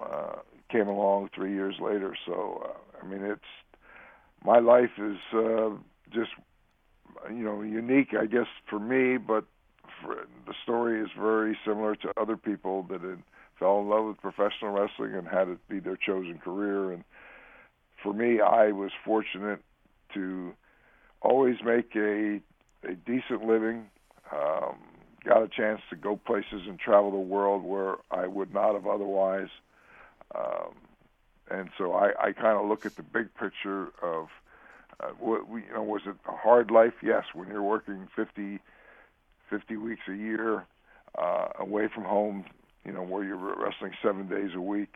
uh, 0.00 0.36
came 0.70 0.86
along 0.86 1.30
three 1.34 1.54
years 1.54 1.76
later. 1.80 2.14
So, 2.24 2.62
uh, 2.64 3.02
I 3.02 3.08
mean, 3.08 3.24
it's 3.24 3.40
my 4.44 4.60
life 4.60 4.96
is 4.96 5.16
uh, 5.34 5.70
just 6.12 6.30
you 7.30 7.44
know 7.44 7.62
unique, 7.62 8.14
I 8.18 8.26
guess, 8.26 8.46
for 8.68 8.78
me, 8.78 9.16
but 9.18 9.44
for, 10.02 10.26
the 10.46 10.54
story 10.62 11.00
is 11.00 11.08
very 11.18 11.56
similar 11.64 11.96
to 11.96 12.12
other 12.20 12.36
people 12.36 12.84
that 12.90 13.00
had 13.00 13.22
fell 13.58 13.80
in 13.80 13.88
love 13.88 14.06
with 14.06 14.18
professional 14.18 14.70
wrestling 14.70 15.14
and 15.14 15.26
had 15.26 15.48
it 15.48 15.58
be 15.68 15.80
their 15.80 15.96
chosen 15.96 16.38
career. 16.38 16.92
And 16.92 17.04
for 18.02 18.12
me, 18.12 18.40
I 18.40 18.72
was 18.72 18.90
fortunate 19.04 19.60
to 20.14 20.52
always 21.20 21.56
make 21.64 21.94
a 21.96 22.40
a 22.84 22.94
decent 22.94 23.44
living. 23.44 23.86
Um, 24.32 24.76
got 25.24 25.42
a 25.42 25.48
chance 25.48 25.80
to 25.90 25.96
go 25.96 26.16
places 26.16 26.62
and 26.68 26.78
travel 26.78 27.10
the 27.10 27.16
world 27.16 27.64
where 27.64 27.96
I 28.10 28.26
would 28.26 28.54
not 28.54 28.74
have 28.74 28.86
otherwise. 28.86 29.48
Um, 30.34 30.74
and 31.50 31.70
so 31.76 31.92
I, 31.92 32.10
I 32.20 32.32
kind 32.32 32.58
of 32.58 32.68
look 32.68 32.86
at 32.86 32.96
the 32.96 33.02
big 33.02 33.34
picture 33.34 33.88
of 34.02 34.28
uh, 35.02 35.10
we, 35.20 35.62
you 35.62 35.72
know, 35.72 35.82
was 35.82 36.02
it 36.06 36.16
a 36.28 36.36
hard 36.36 36.70
life? 36.70 36.94
Yes, 37.02 37.24
when 37.34 37.48
you're 37.48 37.62
working 37.62 38.08
50, 38.16 38.58
50 39.50 39.76
weeks 39.76 40.02
a 40.08 40.14
year 40.14 40.66
uh, 41.16 41.48
away 41.58 41.88
from 41.94 42.04
home, 42.04 42.44
you 42.84 42.92
know, 42.92 43.02
where 43.02 43.24
you're 43.24 43.36
wrestling 43.36 43.92
seven 44.02 44.28
days 44.28 44.50
a 44.54 44.60
week. 44.60 44.92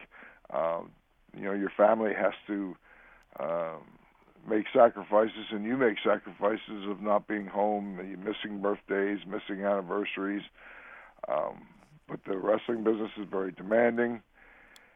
Um, 0.53 0.91
you 1.37 1.45
know, 1.45 1.53
your 1.53 1.73
family 1.77 2.13
has 2.15 2.33
to 2.47 2.77
um, 3.41 3.83
make 4.49 4.67
sacrifices, 4.75 5.47
and 5.51 5.65
you 5.65 5.77
make 5.77 5.97
sacrifices 6.05 6.87
of 6.89 7.01
not 7.01 7.27
being 7.29 7.47
home, 7.47 7.97
missing 7.97 8.61
birthdays, 8.61 9.21
missing 9.27 9.65
anniversaries. 9.65 10.43
Um, 11.29 11.67
but 12.09 12.21
the 12.27 12.37
wrestling 12.37 12.85
business 12.85 13.11
is 13.19 13.27
very 13.31 13.53
demanding, 13.53 14.23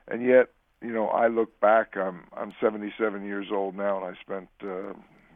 and 0.08 0.26
yet, 0.26 0.48
you 0.86 0.92
know, 0.92 1.08
I 1.08 1.26
look 1.26 1.58
back. 1.60 1.96
I'm 1.96 2.24
I'm 2.36 2.52
77 2.60 3.24
years 3.24 3.48
old 3.52 3.76
now, 3.76 4.04
and 4.04 4.16
I 4.16 4.20
spent 4.20 4.48
uh, 4.62 4.92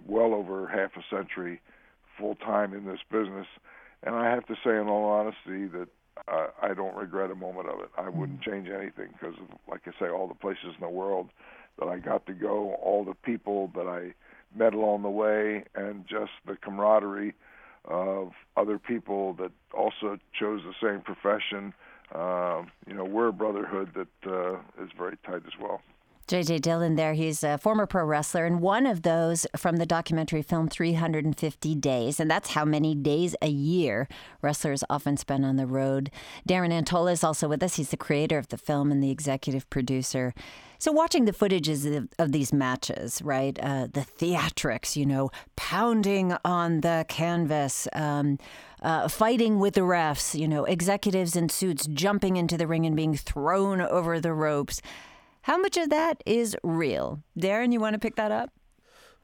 well 0.06 0.32
over 0.32 0.68
half 0.68 0.90
a 0.96 1.14
century 1.14 1.60
full 2.18 2.36
time 2.36 2.72
in 2.72 2.84
this 2.84 3.00
business, 3.10 3.46
and 4.04 4.14
I 4.14 4.30
have 4.30 4.46
to 4.46 4.54
say, 4.64 4.70
in 4.70 4.86
all 4.88 5.10
honesty, 5.10 5.66
that 5.66 5.88
uh, 6.28 6.48
I 6.62 6.74
don't 6.74 6.94
regret 6.94 7.30
a 7.30 7.34
moment 7.34 7.68
of 7.68 7.80
it. 7.80 7.90
I 7.98 8.08
wouldn't 8.08 8.42
change 8.42 8.68
anything 8.68 9.08
because, 9.12 9.34
like 9.68 9.82
I 9.86 9.90
say, 9.98 10.08
all 10.08 10.28
the 10.28 10.34
places 10.34 10.74
in 10.78 10.80
the 10.80 10.88
world 10.88 11.30
that 11.78 11.88
I 11.88 11.98
got 11.98 12.26
to 12.26 12.32
go, 12.32 12.74
all 12.74 13.04
the 13.04 13.14
people 13.14 13.72
that 13.74 13.86
I 13.86 14.14
met 14.56 14.74
along 14.74 15.02
the 15.02 15.10
way, 15.10 15.64
and 15.74 16.04
just 16.06 16.32
the 16.46 16.56
camaraderie 16.56 17.34
of 17.86 18.32
other 18.56 18.78
people 18.78 19.32
that 19.34 19.50
also 19.72 20.18
chose 20.38 20.60
the 20.62 20.74
same 20.80 21.00
profession. 21.00 21.72
Uh, 22.14 22.62
you 22.86 22.94
know, 22.94 23.04
we're 23.04 23.28
a 23.28 23.32
brotherhood 23.32 23.90
that 23.94 24.30
uh, 24.30 24.54
is 24.82 24.90
very 24.96 25.16
tight 25.24 25.42
as 25.46 25.52
well. 25.60 25.80
JJ 26.30 26.60
Dillon 26.60 26.94
there. 26.94 27.14
He's 27.14 27.42
a 27.42 27.58
former 27.58 27.86
pro 27.86 28.04
wrestler 28.04 28.46
and 28.46 28.60
one 28.60 28.86
of 28.86 29.02
those 29.02 29.48
from 29.56 29.78
the 29.78 29.84
documentary 29.84 30.42
film 30.42 30.68
350 30.68 31.74
Days. 31.74 32.20
And 32.20 32.30
that's 32.30 32.50
how 32.50 32.64
many 32.64 32.94
days 32.94 33.34
a 33.42 33.48
year 33.48 34.06
wrestlers 34.40 34.84
often 34.88 35.16
spend 35.16 35.44
on 35.44 35.56
the 35.56 35.66
road. 35.66 36.08
Darren 36.48 36.70
Antola 36.72 37.10
is 37.10 37.24
also 37.24 37.48
with 37.48 37.64
us. 37.64 37.74
He's 37.74 37.88
the 37.88 37.96
creator 37.96 38.38
of 38.38 38.46
the 38.46 38.56
film 38.56 38.92
and 38.92 39.02
the 39.02 39.10
executive 39.10 39.68
producer. 39.70 40.32
So, 40.78 40.92
watching 40.92 41.24
the 41.24 41.32
footages 41.32 41.96
of, 41.96 42.08
of 42.20 42.30
these 42.30 42.52
matches, 42.52 43.20
right? 43.22 43.58
Uh, 43.60 43.88
the 43.92 44.00
theatrics, 44.00 44.94
you 44.94 45.06
know, 45.06 45.32
pounding 45.56 46.36
on 46.44 46.82
the 46.82 47.04
canvas, 47.08 47.88
um, 47.92 48.38
uh, 48.82 49.08
fighting 49.08 49.58
with 49.58 49.74
the 49.74 49.80
refs, 49.80 50.38
you 50.38 50.46
know, 50.46 50.64
executives 50.64 51.34
in 51.34 51.48
suits 51.48 51.86
jumping 51.88 52.36
into 52.36 52.56
the 52.56 52.68
ring 52.68 52.86
and 52.86 52.94
being 52.94 53.16
thrown 53.16 53.80
over 53.80 54.20
the 54.20 54.32
ropes. 54.32 54.80
How 55.42 55.56
much 55.56 55.76
of 55.76 55.90
that 55.90 56.22
is 56.26 56.56
real? 56.62 57.22
Darren, 57.38 57.72
you 57.72 57.80
want 57.80 57.94
to 57.94 57.98
pick 57.98 58.16
that 58.16 58.30
up? 58.30 58.50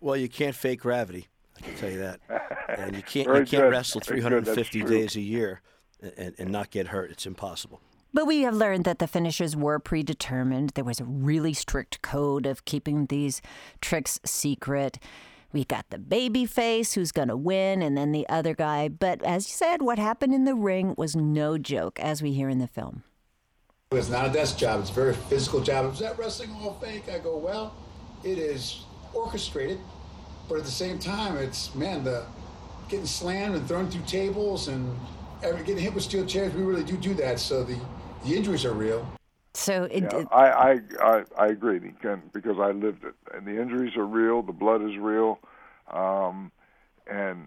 Well, 0.00 0.16
you 0.16 0.28
can't 0.28 0.54
fake 0.54 0.80
gravity. 0.80 1.28
I 1.56 1.60
can 1.60 1.74
tell 1.76 1.90
you 1.90 1.98
that. 1.98 2.20
And 2.68 2.96
you 2.96 3.02
can't 3.02 3.28
you 3.28 3.32
can't 3.32 3.48
good. 3.48 3.70
wrestle 3.70 4.00
Very 4.04 4.20
good. 4.20 4.44
That's 4.44 4.54
350 4.54 4.82
days 4.82 5.14
a 5.14 5.20
year 5.20 5.62
and, 6.18 6.34
and 6.36 6.50
not 6.50 6.70
get 6.70 6.88
hurt. 6.88 7.12
It's 7.12 7.24
impossible. 7.24 7.80
But 8.12 8.26
we 8.26 8.42
have 8.42 8.54
learned 8.54 8.84
that 8.84 8.98
the 8.98 9.06
finishes 9.06 9.54
were 9.54 9.78
predetermined. 9.78 10.70
There 10.70 10.84
was 10.84 11.00
a 11.00 11.04
really 11.04 11.54
strict 11.54 12.02
code 12.02 12.44
of 12.44 12.64
keeping 12.64 13.06
these 13.06 13.40
tricks 13.80 14.18
secret. 14.24 14.98
We 15.52 15.64
got 15.64 15.86
the 15.90 15.98
baby 15.98 16.44
face 16.44 16.94
who's 16.94 17.12
going 17.12 17.28
to 17.28 17.36
win, 17.36 17.82
and 17.82 17.96
then 17.96 18.12
the 18.12 18.28
other 18.28 18.54
guy. 18.54 18.88
But 18.88 19.22
as 19.22 19.48
you 19.48 19.54
said, 19.54 19.80
what 19.80 19.98
happened 19.98 20.34
in 20.34 20.44
the 20.44 20.54
ring 20.54 20.94
was 20.98 21.14
no 21.14 21.56
joke, 21.56 22.00
as 22.00 22.20
we 22.20 22.32
hear 22.32 22.48
in 22.48 22.58
the 22.58 22.66
film. 22.66 23.04
It's 23.92 24.08
not 24.10 24.26
a 24.26 24.32
desk 24.32 24.58
job. 24.58 24.80
It's 24.80 24.90
a 24.90 24.92
very 24.92 25.14
physical 25.14 25.60
job. 25.60 25.92
Is 25.92 26.00
that 26.00 26.18
wrestling 26.18 26.50
all 26.60 26.74
fake? 26.80 27.04
I 27.08 27.18
go, 27.18 27.36
well, 27.36 27.72
it 28.24 28.36
is 28.36 28.80
orchestrated, 29.14 29.78
but 30.48 30.58
at 30.58 30.64
the 30.64 30.72
same 30.72 30.98
time, 30.98 31.36
it's 31.36 31.72
man, 31.72 32.02
the 32.02 32.24
getting 32.88 33.06
slammed 33.06 33.54
and 33.54 33.68
thrown 33.68 33.88
through 33.88 34.02
tables 34.02 34.66
and 34.66 34.98
every, 35.40 35.62
getting 35.62 35.84
hit 35.84 35.94
with 35.94 36.02
steel 36.02 36.26
chairs. 36.26 36.52
We 36.52 36.62
really 36.62 36.82
do 36.82 36.96
do 36.96 37.14
that. 37.14 37.38
So 37.38 37.62
the 37.62 37.78
the 38.24 38.34
injuries 38.34 38.64
are 38.64 38.72
real. 38.72 39.06
So 39.54 39.84
it, 39.84 40.02
Yeah, 40.02 40.24
I, 40.32 40.50
I 40.50 40.80
I 41.00 41.24
I 41.38 41.46
agree 41.46 41.78
because 41.78 42.58
I 42.58 42.72
lived 42.72 43.04
it, 43.04 43.14
and 43.32 43.46
the 43.46 43.62
injuries 43.62 43.96
are 43.96 44.04
real, 44.04 44.42
the 44.42 44.50
blood 44.50 44.82
is 44.82 44.96
real, 44.98 45.38
um, 45.92 46.50
and 47.06 47.46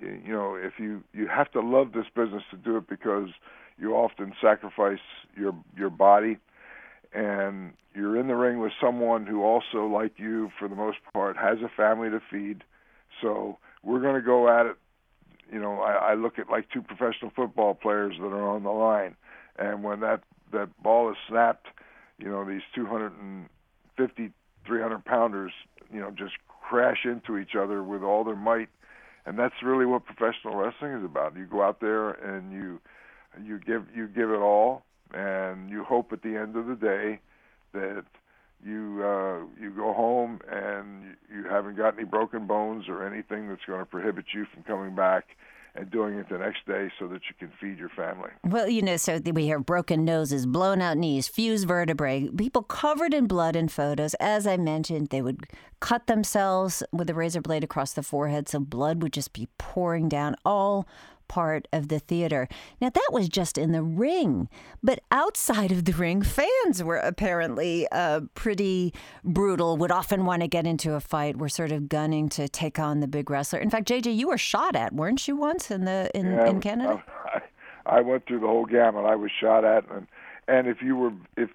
you 0.00 0.32
know 0.32 0.54
if 0.54 0.78
you 0.78 1.02
you 1.12 1.26
have 1.26 1.50
to 1.50 1.60
love 1.60 1.90
this 1.90 2.06
business 2.14 2.44
to 2.52 2.56
do 2.56 2.76
it 2.76 2.86
because 2.86 3.30
you 3.76 3.96
often 3.96 4.32
sacrifice 4.40 5.00
your 5.36 5.54
your 5.76 5.90
body, 5.90 6.38
and 7.12 7.72
you're 7.94 8.18
in 8.18 8.26
the 8.26 8.34
ring 8.34 8.58
with 8.58 8.72
someone 8.80 9.26
who 9.26 9.42
also, 9.42 9.86
like 9.86 10.18
you, 10.18 10.50
for 10.58 10.68
the 10.68 10.74
most 10.74 10.98
part, 11.12 11.36
has 11.36 11.58
a 11.62 11.68
family 11.76 12.10
to 12.10 12.20
feed. 12.30 12.64
So 13.22 13.58
we're 13.82 14.00
going 14.00 14.16
to 14.16 14.22
go 14.22 14.48
at 14.48 14.66
it. 14.66 14.76
You 15.52 15.60
know, 15.60 15.80
I, 15.80 16.12
I 16.12 16.14
look 16.14 16.38
at 16.38 16.50
like 16.50 16.68
two 16.70 16.82
professional 16.82 17.30
football 17.34 17.74
players 17.74 18.16
that 18.18 18.26
are 18.26 18.48
on 18.48 18.64
the 18.64 18.70
line, 18.70 19.14
and 19.58 19.84
when 19.84 20.00
that 20.00 20.22
that 20.52 20.70
ball 20.82 21.10
is 21.10 21.16
snapped, 21.28 21.66
you 22.18 22.28
know, 22.28 22.44
these 22.44 22.62
250, 22.74 24.32
300 24.66 25.04
pounders, 25.04 25.52
you 25.92 26.00
know, 26.00 26.10
just 26.10 26.34
crash 26.68 27.04
into 27.04 27.38
each 27.38 27.54
other 27.58 27.82
with 27.82 28.02
all 28.02 28.24
their 28.24 28.36
might, 28.36 28.68
and 29.26 29.38
that's 29.38 29.54
really 29.62 29.86
what 29.86 30.04
professional 30.04 30.56
wrestling 30.56 30.92
is 30.92 31.04
about. 31.04 31.36
You 31.36 31.46
go 31.46 31.62
out 31.62 31.80
there 31.80 32.10
and 32.10 32.52
you 32.52 32.80
you 33.42 33.58
give 33.58 33.86
you 33.94 34.06
give 34.08 34.30
it 34.30 34.38
all, 34.38 34.84
and 35.14 35.70
you 35.70 35.84
hope 35.84 36.12
at 36.12 36.22
the 36.22 36.36
end 36.36 36.56
of 36.56 36.66
the 36.66 36.74
day 36.74 37.20
that 37.72 38.04
you 38.64 39.02
uh, 39.04 39.40
you 39.60 39.70
go 39.70 39.92
home 39.92 40.40
and 40.50 41.16
you, 41.32 41.44
haven't 41.48 41.76
got 41.76 41.94
any 41.94 42.04
broken 42.04 42.46
bones 42.46 42.88
or 42.88 43.06
anything 43.06 43.48
that's 43.48 43.64
going 43.66 43.80
to 43.80 43.86
prohibit 43.86 44.26
you 44.34 44.46
from 44.52 44.62
coming 44.62 44.94
back 44.94 45.36
and 45.76 45.90
doing 45.90 46.14
it 46.14 46.28
the 46.28 46.38
next 46.38 46.64
day 46.66 46.90
so 46.98 47.08
that 47.08 47.22
you 47.28 47.34
can 47.38 47.50
feed 47.60 47.78
your 47.78 47.88
family. 47.88 48.30
Well, 48.44 48.68
you 48.68 48.80
know, 48.80 48.96
so 48.96 49.20
we 49.32 49.48
have 49.48 49.66
broken 49.66 50.04
noses, 50.04 50.46
blown 50.46 50.80
out 50.80 50.96
knees, 50.96 51.26
fused 51.26 51.66
vertebrae, 51.66 52.28
people 52.28 52.62
covered 52.62 53.12
in 53.12 53.26
blood 53.26 53.56
in 53.56 53.68
photos. 53.68 54.14
As 54.14 54.46
I 54.46 54.56
mentioned, 54.56 55.08
they 55.08 55.20
would 55.20 55.46
cut 55.80 56.06
themselves 56.06 56.82
with 56.92 57.10
a 57.10 57.14
razor 57.14 57.40
blade 57.40 57.64
across 57.64 57.92
the 57.92 58.04
forehead, 58.04 58.48
so 58.48 58.60
blood 58.60 59.02
would 59.02 59.12
just 59.12 59.32
be 59.32 59.48
pouring 59.58 60.08
down, 60.08 60.36
all 60.44 60.86
part 61.28 61.68
of 61.72 61.88
the 61.88 61.98
theater. 61.98 62.48
Now, 62.80 62.90
that 62.90 63.08
was 63.12 63.28
just 63.28 63.58
in 63.58 63.72
the 63.72 63.82
ring, 63.82 64.48
but 64.82 65.00
outside 65.10 65.72
of 65.72 65.84
the 65.84 65.92
ring, 65.92 66.22
fans 66.22 66.82
were 66.82 66.96
apparently 66.96 67.86
uh, 67.92 68.22
pretty 68.34 68.92
brutal, 69.22 69.76
would 69.76 69.90
often 69.90 70.24
want 70.24 70.42
to 70.42 70.48
get 70.48 70.66
into 70.66 70.94
a 70.94 71.00
fight, 71.00 71.36
were 71.36 71.48
sort 71.48 71.72
of 71.72 71.88
gunning 71.88 72.28
to 72.30 72.48
take 72.48 72.78
on 72.78 73.00
the 73.00 73.08
big 73.08 73.30
wrestler. 73.30 73.58
In 73.58 73.70
fact, 73.70 73.88
JJ, 73.88 74.16
you 74.16 74.28
were 74.28 74.38
shot 74.38 74.76
at, 74.76 74.92
weren't 74.92 75.26
you, 75.26 75.36
once 75.36 75.70
in, 75.70 75.84
the, 75.84 76.10
in, 76.14 76.32
Yeah, 76.32 76.48
in 76.48 76.60
Canada? 76.60 77.02
I, 77.24 77.40
I 77.86 78.00
went 78.00 78.26
through 78.26 78.40
the 78.40 78.46
whole 78.46 78.66
gamut. 78.66 79.04
I 79.04 79.16
was 79.16 79.30
shot 79.30 79.64
at, 79.64 79.84
and 79.90 80.06
and 80.46 80.66
if 80.66 80.82
you 80.82 80.96
were 80.96 81.12
if 81.36 81.50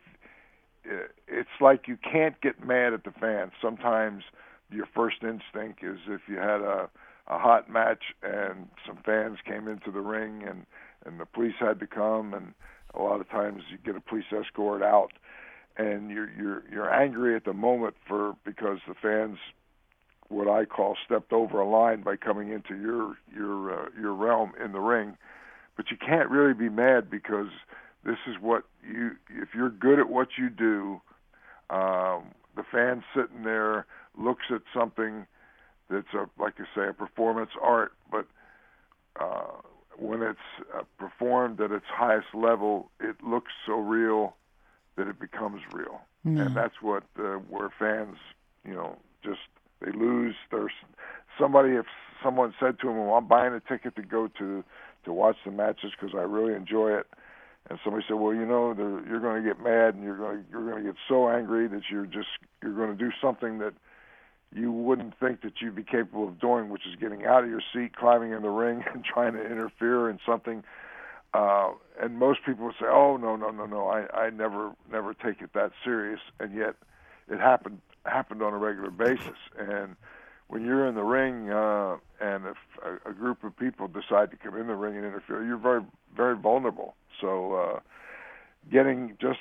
uh, 0.90 1.08
it's 1.28 1.50
like 1.62 1.88
you 1.88 1.98
can't 1.98 2.40
get 2.42 2.66
mad 2.66 2.94
at 2.94 3.04
the 3.04 3.12
fans. 3.12 3.52
Sometimes 3.62 4.24
your 4.72 4.88
first 4.96 5.18
instinct 5.22 5.84
is 5.84 6.00
if 6.08 6.22
you 6.28 6.38
had 6.38 6.62
a 6.62 6.90
a 7.30 7.38
hot 7.38 7.70
match 7.70 8.04
and 8.24 8.68
some 8.88 8.98
fans 9.06 9.38
came 9.46 9.68
into 9.68 9.92
the 9.92 10.02
ring 10.02 10.44
and 10.48 10.66
and 11.06 11.20
the 11.20 11.26
police 11.26 11.56
had 11.60 11.80
to 11.80 11.88
come 11.88 12.34
and 12.34 12.54
a 12.94 13.02
lot 13.02 13.22
of 13.22 13.30
times 13.30 13.62
you 13.72 13.78
get 13.78 13.96
a 13.96 14.02
police 14.02 14.26
escort 14.38 14.82
out 14.82 15.12
and 15.78 16.10
you're 16.10 16.30
you're 16.32 16.64
you're 16.72 16.94
angry 16.94 17.36
at 17.36 17.46
the 17.46 17.54
moment 17.54 17.96
for 18.08 18.36
because 18.44 18.80
the 18.88 18.96
fans 19.02 19.38
what 20.30 20.48
I 20.48 20.66
call 20.66 20.96
stepped 21.06 21.34
over 21.34 21.60
a 21.60 21.68
line 21.68 22.02
by 22.02 22.16
coming 22.16 22.52
into 22.52 22.76
your 22.76 23.16
your 23.36 23.74
uh, 23.74 23.90
your 24.00 24.14
realm 24.14 24.54
in 24.64 24.72
the 24.72 24.80
ring. 24.80 25.18
But 25.76 25.92
you 25.92 25.98
can't 25.98 26.30
really 26.30 26.54
be 26.54 26.70
mad 26.70 27.10
because 27.10 27.50
this 28.04 28.18
is 28.28 28.36
what 28.40 28.64
you 28.88 29.12
if 29.30 29.50
you're 29.56 29.70
good 29.70 30.00
at 30.00 30.10
what 30.10 30.30
you 30.38 30.50
do 30.50 31.02
um 31.70 32.32
the 32.56 32.64
fan 32.72 33.04
sitting 33.16 33.44
there 33.44 33.86
looks 34.18 34.46
at 34.54 34.62
something 34.74 35.26
that's 35.90 36.14
a 36.14 36.30
like 36.42 36.54
you 36.60 36.66
say 36.76 36.88
a 36.90 36.94
performance 36.94 37.52
art 37.62 37.94
but 38.12 38.26
uh 39.20 39.52
when 39.98 40.22
it's 40.22 40.40
uh, 40.78 40.84
performed 40.98 41.60
at 41.60 41.72
its 41.72 41.86
highest 41.88 42.28
level 42.34 42.90
it 43.00 43.16
looks 43.24 43.52
so 43.66 43.74
real 43.80 44.36
that 44.96 45.08
it 45.08 45.20
becomes 45.20 45.62
real 45.74 46.02
Mm. 46.26 46.48
and 46.48 46.54
that's 46.58 46.82
what 46.82 47.04
uh, 47.18 47.38
where 47.50 47.70
fans 47.80 48.18
you 48.66 48.74
know 48.74 48.98
just 49.24 49.40
they 49.80 49.90
lose 49.94 50.36
there's 50.52 50.74
somebody 51.40 51.70
if 51.76 51.86
someone 52.22 52.54
said 52.60 52.78
to 52.82 52.88
them 52.88 52.98
well 52.98 53.16
i'm 53.16 53.26
buying 53.26 53.54
a 53.54 53.62
ticket 53.62 53.96
to 53.96 54.02
go 54.02 54.28
to 54.38 54.62
to 55.06 55.14
watch 55.14 55.38
the 55.46 55.52
matches 55.52 55.92
because 55.98 56.14
i 56.14 56.22
really 56.22 56.54
enjoy 56.54 56.90
it 56.92 57.08
and 57.70 57.80
somebody 57.86 58.04
said 58.06 58.16
well 58.16 58.34
you 58.34 58.46
know 58.46 58.76
you're 59.08 59.22
going 59.22 59.42
to 59.42 59.48
get 59.48 59.64
mad 59.64 59.96
and 59.96 60.04
you're 60.04 60.18
going 60.18 60.40
to 60.40 60.44
you're 60.52 60.70
going 60.70 60.84
to 60.84 60.90
get 60.92 61.00
so 61.08 61.30
angry 61.30 61.70
that 61.70 61.84
you're 61.90 62.06
just 62.06 62.28
you're 62.62 62.76
going 62.76 62.92
to 62.92 62.98
do 63.02 63.12
something 63.22 63.60
that 63.60 63.74
you 64.54 64.72
wouldn't 64.72 65.18
think 65.20 65.42
that 65.42 65.54
you'd 65.62 65.76
be 65.76 65.84
capable 65.84 66.28
of 66.28 66.40
doing 66.40 66.70
which 66.70 66.88
is 66.88 66.96
getting 66.96 67.26
out 67.26 67.44
of 67.44 67.50
your 67.50 67.62
seat 67.74 67.96
climbing 67.96 68.32
in 68.32 68.42
the 68.42 68.50
ring 68.50 68.84
and 68.94 69.04
trying 69.04 69.34
to 69.34 69.46
interfere 69.46 70.10
in 70.10 70.20
something 70.26 70.64
uh 71.34 71.70
and 72.02 72.18
most 72.18 72.40
people 72.46 72.66
would 72.66 72.76
say 72.80 72.88
oh 72.88 73.16
no 73.16 73.36
no 73.36 73.52
no 73.52 73.66
no 73.66 73.88
i 73.88 74.06
i 74.18 74.30
never 74.32 74.72
never 74.92 75.14
take 75.14 75.42
it 75.42 75.54
that 75.54 75.72
serious 75.84 76.20
and 76.40 76.56
yet 76.56 76.76
it 77.30 77.40
happened 77.40 77.80
happened 78.06 78.42
on 78.42 78.54
a 78.54 78.58
regular 78.58 78.92
basis. 78.92 79.38
And 79.58 79.96
when 80.48 80.66
you're 80.66 80.88
in 80.88 80.96
the 80.96 81.04
ring 81.04 81.50
uh 81.50 81.98
and 82.20 82.46
if 82.46 82.58
a, 82.84 83.10
a 83.10 83.14
group 83.14 83.44
of 83.44 83.56
people 83.58 83.88
decide 83.88 84.32
to 84.32 84.38
come 84.38 84.56
in 84.58 84.68
the 84.68 84.76
ring 84.76 84.96
and 84.96 85.06
interfere 85.06 85.46
you're 85.46 85.58
very 85.58 85.82
very 86.16 86.36
vulnerable. 86.36 86.96
So 87.22 87.54
uh 87.54 87.80
getting 88.72 89.18
just 89.22 89.40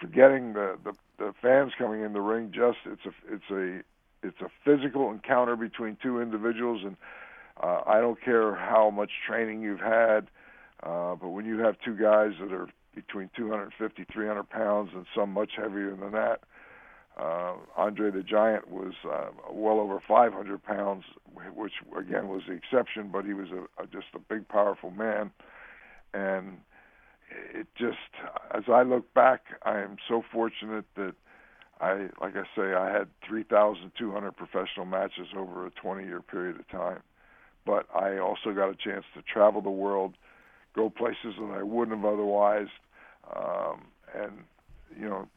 forgetting 0.00 0.52
the 0.52 0.78
the, 0.84 0.92
the 1.18 1.34
fans 1.40 1.72
coming 1.78 2.02
in 2.02 2.12
the 2.12 2.20
ring 2.20 2.52
just 2.54 2.78
it's 2.84 3.06
a 3.06 3.34
it's 3.34 3.50
a 3.50 3.82
it's 4.22 4.40
a 4.40 4.48
physical 4.64 5.10
encounter 5.10 5.56
between 5.56 5.96
two 6.02 6.20
individuals 6.20 6.82
and 6.84 6.96
uh 7.62 7.82
I 7.86 8.00
don't 8.00 8.20
care 8.22 8.54
how 8.54 8.90
much 8.90 9.10
training 9.26 9.62
you've 9.62 9.80
had 9.80 10.28
uh, 10.82 11.14
but 11.14 11.28
when 11.28 11.44
you 11.46 11.58
have 11.58 11.76
two 11.84 11.96
guys 11.96 12.32
that 12.40 12.52
are 12.52 12.68
between 12.94 13.30
250, 13.36 14.04
300 14.12 14.50
pounds, 14.50 14.90
and 14.94 15.06
some 15.14 15.32
much 15.32 15.52
heavier 15.56 15.96
than 15.96 16.12
that, 16.12 16.40
uh, 17.18 17.54
Andre 17.76 18.10
the 18.10 18.22
Giant 18.22 18.70
was 18.70 18.94
uh, 19.10 19.28
well 19.50 19.78
over 19.78 20.00
500 20.06 20.62
pounds, 20.62 21.04
which 21.54 21.74
again 21.96 22.28
was 22.28 22.42
the 22.48 22.54
exception, 22.54 23.10
but 23.12 23.24
he 23.24 23.34
was 23.34 23.48
a, 23.50 23.82
a 23.82 23.86
just 23.86 24.06
a 24.14 24.18
big, 24.18 24.48
powerful 24.48 24.90
man. 24.90 25.30
And 26.14 26.58
it 27.54 27.66
just, 27.78 27.98
as 28.54 28.64
I 28.68 28.82
look 28.82 29.12
back, 29.14 29.42
I 29.62 29.80
am 29.80 29.96
so 30.08 30.22
fortunate 30.32 30.86
that 30.96 31.14
I, 31.82 32.08
like 32.20 32.36
I 32.36 32.44
say, 32.56 32.74
I 32.74 32.90
had 32.90 33.08
3,200 33.28 34.36
professional 34.36 34.86
matches 34.86 35.28
over 35.36 35.66
a 35.66 35.70
20-year 35.70 36.22
period 36.22 36.60
of 36.60 36.68
time. 36.68 37.00
But 37.66 37.86
I 37.94 38.18
also 38.18 38.52
got 38.52 38.70
a 38.70 38.74
chance 38.74 39.04
to 39.14 39.22
travel 39.22 39.60
the 39.60 39.70
world 39.70 40.14
go 40.74 40.90
places 40.90 41.34
that 41.38 41.54
I 41.54 41.62
wouldn't 41.62 41.96
have 41.96 42.12
otherwise. 42.12 42.68
Um, 43.34 43.82
and 44.14 44.32
you 44.98 45.08
know, 45.08 45.28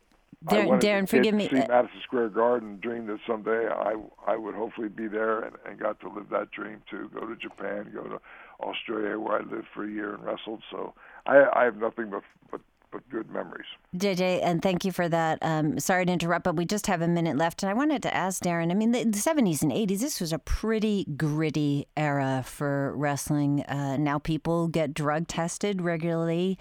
I 0.48 0.56
Darren- 0.56 0.78
as 0.78 0.84
Darren, 0.84 1.02
kid 1.02 1.10
forgive 1.10 1.32
to 1.32 1.38
me, 1.38 1.50
See 1.50 1.58
uh, 1.58 1.68
Madison 1.68 2.02
Square 2.04 2.30
Garden. 2.30 2.80
Dreamed 2.82 3.10
that 3.10 3.20
someday 3.28 3.68
I 3.68 3.96
I 4.28 4.36
would 4.36 4.56
hopefully 4.56 4.90
be 4.90 5.08
there, 5.08 5.42
and, 5.42 5.56
and 5.66 5.80
got 5.80 6.00
to 6.02 6.10
live 6.10 6.30
that 6.32 6.52
dream 6.52 6.82
too. 6.90 7.10
Go 7.14 7.26
to 7.26 7.36
Japan, 7.36 7.92
go 7.94 8.04
to 8.04 8.20
Australia, 8.60 9.20
where 9.20 9.38
I 9.38 9.44
lived 9.44 9.68
for 9.74 9.86
a 9.86 9.90
year 9.90 10.14
and 10.14 10.24
wrestled. 10.24 10.62
So 10.72 10.94
I 11.26 11.46
I 11.54 11.64
have 11.64 11.78
nothing 11.78 12.10
but 12.10 12.24
but 12.52 12.62
but 12.92 13.08
good 13.10 13.30
memories. 13.30 13.68
JJ, 13.96 14.42
and 14.44 14.62
thank 14.62 14.86
you 14.86 14.92
for 14.92 15.08
that. 15.10 15.40
Um, 15.42 15.80
sorry 15.80 16.06
to 16.06 16.12
interrupt, 16.12 16.44
but 16.44 16.56
we 16.56 16.66
just 16.66 16.88
have 16.88 17.02
a 17.02 17.08
minute 17.08 17.38
left. 17.38 17.64
And 17.64 17.70
I 17.70 17.74
wanted 17.74 18.02
to 18.04 18.14
ask 18.14 18.44
Darren 18.44 18.72
I 18.72 18.74
mean, 18.74 18.92
the, 18.92 19.04
the 19.04 19.18
70s 19.18 19.62
and 19.62 19.72
80s, 19.72 20.00
this 20.00 20.20
was 20.20 20.34
a 20.34 20.40
pretty 20.40 21.06
gritty 21.18 21.88
era 21.96 22.44
for 22.46 22.96
wrestling. 22.96 23.64
Uh, 23.64 23.98
now 23.98 24.20
people 24.20 24.68
get 24.68 24.94
drug 24.94 25.28
tested 25.28 25.82
regularly. 25.82 26.58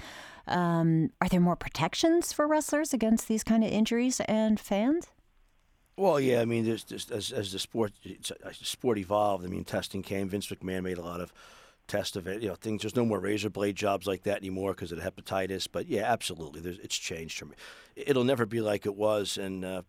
Um, 0.47 1.11
are 1.21 1.29
there 1.29 1.41
more 1.41 1.57
protections 1.57 2.33
for 2.33 2.47
wrestlers 2.47 2.93
against 2.93 3.29
these 3.29 3.43
kind 3.43 3.65
of 3.65 3.71
injuries 3.71 4.21
and 4.21 4.61
fans? 4.61 5.09
Well, 5.97 6.19
yeah, 6.19 6.41
I 6.41 6.45
mean, 6.45 6.65
there's, 6.65 6.85
there's, 6.85 7.11
as, 7.11 7.31
as 7.31 7.53
the 7.53 7.59
sport 7.59 7.93
as 8.45 8.59
the 8.59 8.65
sport 8.65 8.99
evolved, 8.99 9.45
I 9.45 9.49
mean, 9.49 9.65
testing 9.65 10.03
came. 10.03 10.29
Vince 10.29 10.49
McMahon 10.49 10.83
made 10.83 10.99
a 10.99 11.03
lot 11.03 11.21
of 11.21 11.33
test 11.87 12.17
of 12.17 12.27
it. 12.27 12.43
You 12.43 12.49
know, 12.49 12.55
things. 12.55 12.83
There's 12.83 12.97
no 12.97 13.05
more 13.05 13.21
razor 13.21 13.51
blade 13.51 13.77
jobs 13.77 14.07
like 14.07 14.23
that 14.25 14.39
anymore 14.39 14.73
because 14.73 14.93
of 14.93 14.99
hepatitis. 14.99 15.69
But 15.71 15.89
yeah, 15.89 16.03
absolutely, 16.03 16.61
there's, 16.61 16.79
it's 16.79 16.97
changed 16.97 17.39
from. 17.39 17.55
It'll 17.97 18.25
never 18.25 18.47
be 18.47 18.61
like 18.61 18.87
it 18.87 18.95
was, 18.95 19.39
and 19.39 19.65
uh, 19.65 19.83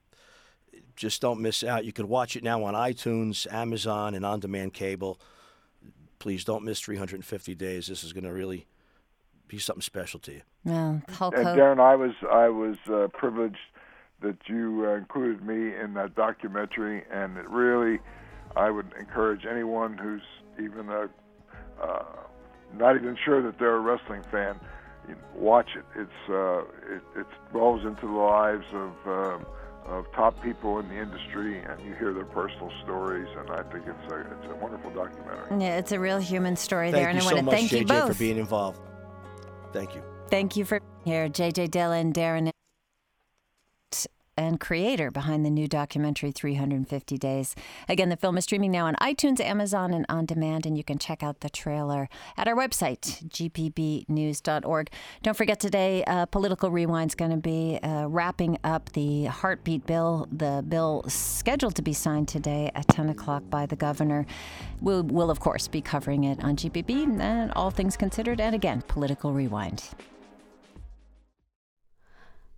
just 0.96 1.22
don't 1.22 1.42
miss 1.42 1.64
out. 1.64 1.86
You 1.86 1.94
can 1.94 2.08
watch 2.08 2.36
it 2.36 2.44
now 2.44 2.64
on 2.64 2.74
iTunes, 2.74 3.52
Amazon, 3.52 4.16
and 4.16 4.26
on-demand 4.26 4.74
cable. 4.74 5.20
Please 6.20 6.44
don't 6.44 6.64
miss 6.64 6.80
350 6.80 7.56
days. 7.56 7.88
This 7.88 8.04
is 8.04 8.14
going 8.14 8.24
to 8.24 8.34
really 8.34 8.66
be 9.48 9.60
something 9.60 9.82
special 9.82 10.20
to 10.22 10.34
you. 10.34 10.42
Yeah, 10.64 11.00
Hulk 11.10 11.36
And 11.36 11.46
Darren, 11.46 11.80
I 11.80 11.96
was 11.96 12.14
I 12.32 12.50
was 12.50 12.78
uh, 12.92 13.08
privileged 13.14 13.58
that 14.22 14.38
you 14.48 14.86
uh, 14.88 14.96
included 14.96 15.46
me 15.46 15.76
in 15.76 15.94
that 15.94 16.16
documentary, 16.16 17.04
and 17.12 17.38
it 17.38 17.48
really, 17.50 18.00
I 18.56 18.72
would 18.72 18.92
encourage 19.00 19.46
anyone 19.46 19.98
who's 19.98 20.24
even 20.58 20.90
a, 20.90 21.10
uh, 21.82 22.04
not 22.78 22.96
even 22.96 23.18
sure 23.24 23.42
that 23.42 23.60
they're 23.60 23.76
a 23.76 23.80
wrestling 23.80 24.24
fan, 24.32 24.60
watch 25.36 25.70
it. 25.76 25.86
It's 25.96 26.30
uh, 26.30 26.62
it, 26.94 27.02
it 27.18 27.28
delves 27.54 27.86
into 27.86 28.08
the 28.08 28.14
lives 28.14 28.66
of. 28.74 28.92
Uh, 29.08 29.46
of 29.86 30.12
top 30.14 30.42
people 30.42 30.80
in 30.80 30.88
the 30.90 31.00
industry, 31.00 31.60
and 31.60 31.80
you 31.86 31.94
hear 31.94 32.12
their 32.12 32.26
personal 32.26 32.72
stories, 32.84 33.28
and 33.38 33.52
I 33.52 33.62
think 33.72 33.86
it's 33.88 34.12
a 34.12 34.22
it's 34.22 34.52
a 34.52 34.56
wonderful 34.56 34.90
documentary. 34.92 35.62
Yeah, 35.64 35.78
it's 35.78 35.92
a 35.92 36.00
real 36.00 36.18
human 36.18 36.56
story 36.56 36.92
Thank 36.92 37.04
there, 37.04 37.10
and 37.10 37.20
you 37.22 37.26
I 37.26 37.30
so 37.30 37.36
want 37.36 37.38
to 37.38 37.44
much, 37.44 37.56
thank 37.56 37.72
JJ, 37.72 37.80
you 37.82 37.86
both. 37.86 38.14
for 38.14 38.20
being 38.20 38.38
involved. 38.38 38.80
Thank 39.74 39.94
you. 39.94 40.02
Thank 40.30 40.58
you 40.58 40.66
for 40.66 40.82
here, 41.04 41.30
JJ 41.30 41.70
Dillon, 41.70 42.14
Darren, 42.14 42.50
and 44.38 44.60
creator 44.60 45.12
behind 45.12 45.46
the 45.46 45.50
new 45.50 45.68
documentary 45.68 46.32
350 46.32 47.18
Days. 47.18 47.56
Again, 47.88 48.10
the 48.10 48.18
film 48.18 48.38
is 48.38 48.44
streaming 48.44 48.72
now 48.72 48.86
on 48.86 48.96
iTunes, 48.96 49.40
Amazon, 49.40 49.94
and 49.94 50.06
on 50.10 50.26
demand, 50.26 50.66
and 50.66 50.78
you 50.78 50.84
can 50.84 50.98
check 50.98 51.24
out 51.24 51.40
the 51.40 51.50
trailer 51.50 52.10
at 52.38 52.48
our 52.48 52.56
website, 52.56 53.24
gpbnews.org. 53.30 54.90
Don't 55.24 55.38
forget 55.38 55.60
today, 55.60 56.04
uh, 56.06 56.26
Political 56.26 56.76
is 56.76 57.16
going 57.16 57.32
to 57.32 57.38
be 57.38 57.80
uh, 57.82 58.08
wrapping 58.08 58.58
up 58.64 58.92
the 58.92 59.26
heartbeat 59.26 59.86
bill, 59.86 60.28
the 60.32 60.64
bill 60.68 61.04
scheduled 61.08 61.76
to 61.76 61.82
be 61.82 61.94
signed 61.94 62.28
today 62.28 62.72
at 62.76 62.88
10 62.90 63.10
o'clock 63.10 63.44
by 63.50 63.66
the 63.66 63.76
governor. 63.76 64.26
We'll, 64.82 65.04
we'll 65.04 65.32
of 65.32 65.40
course, 65.40 65.68
be 65.68 65.82
covering 65.82 66.26
it 66.26 66.44
on 66.44 66.58
GPB 66.58 67.20
and 67.22 67.52
all 67.54 67.72
things 67.72 67.96
considered. 67.96 68.42
And 68.42 68.54
again, 68.54 68.84
Political 68.88 69.34
Rewind. 69.34 69.84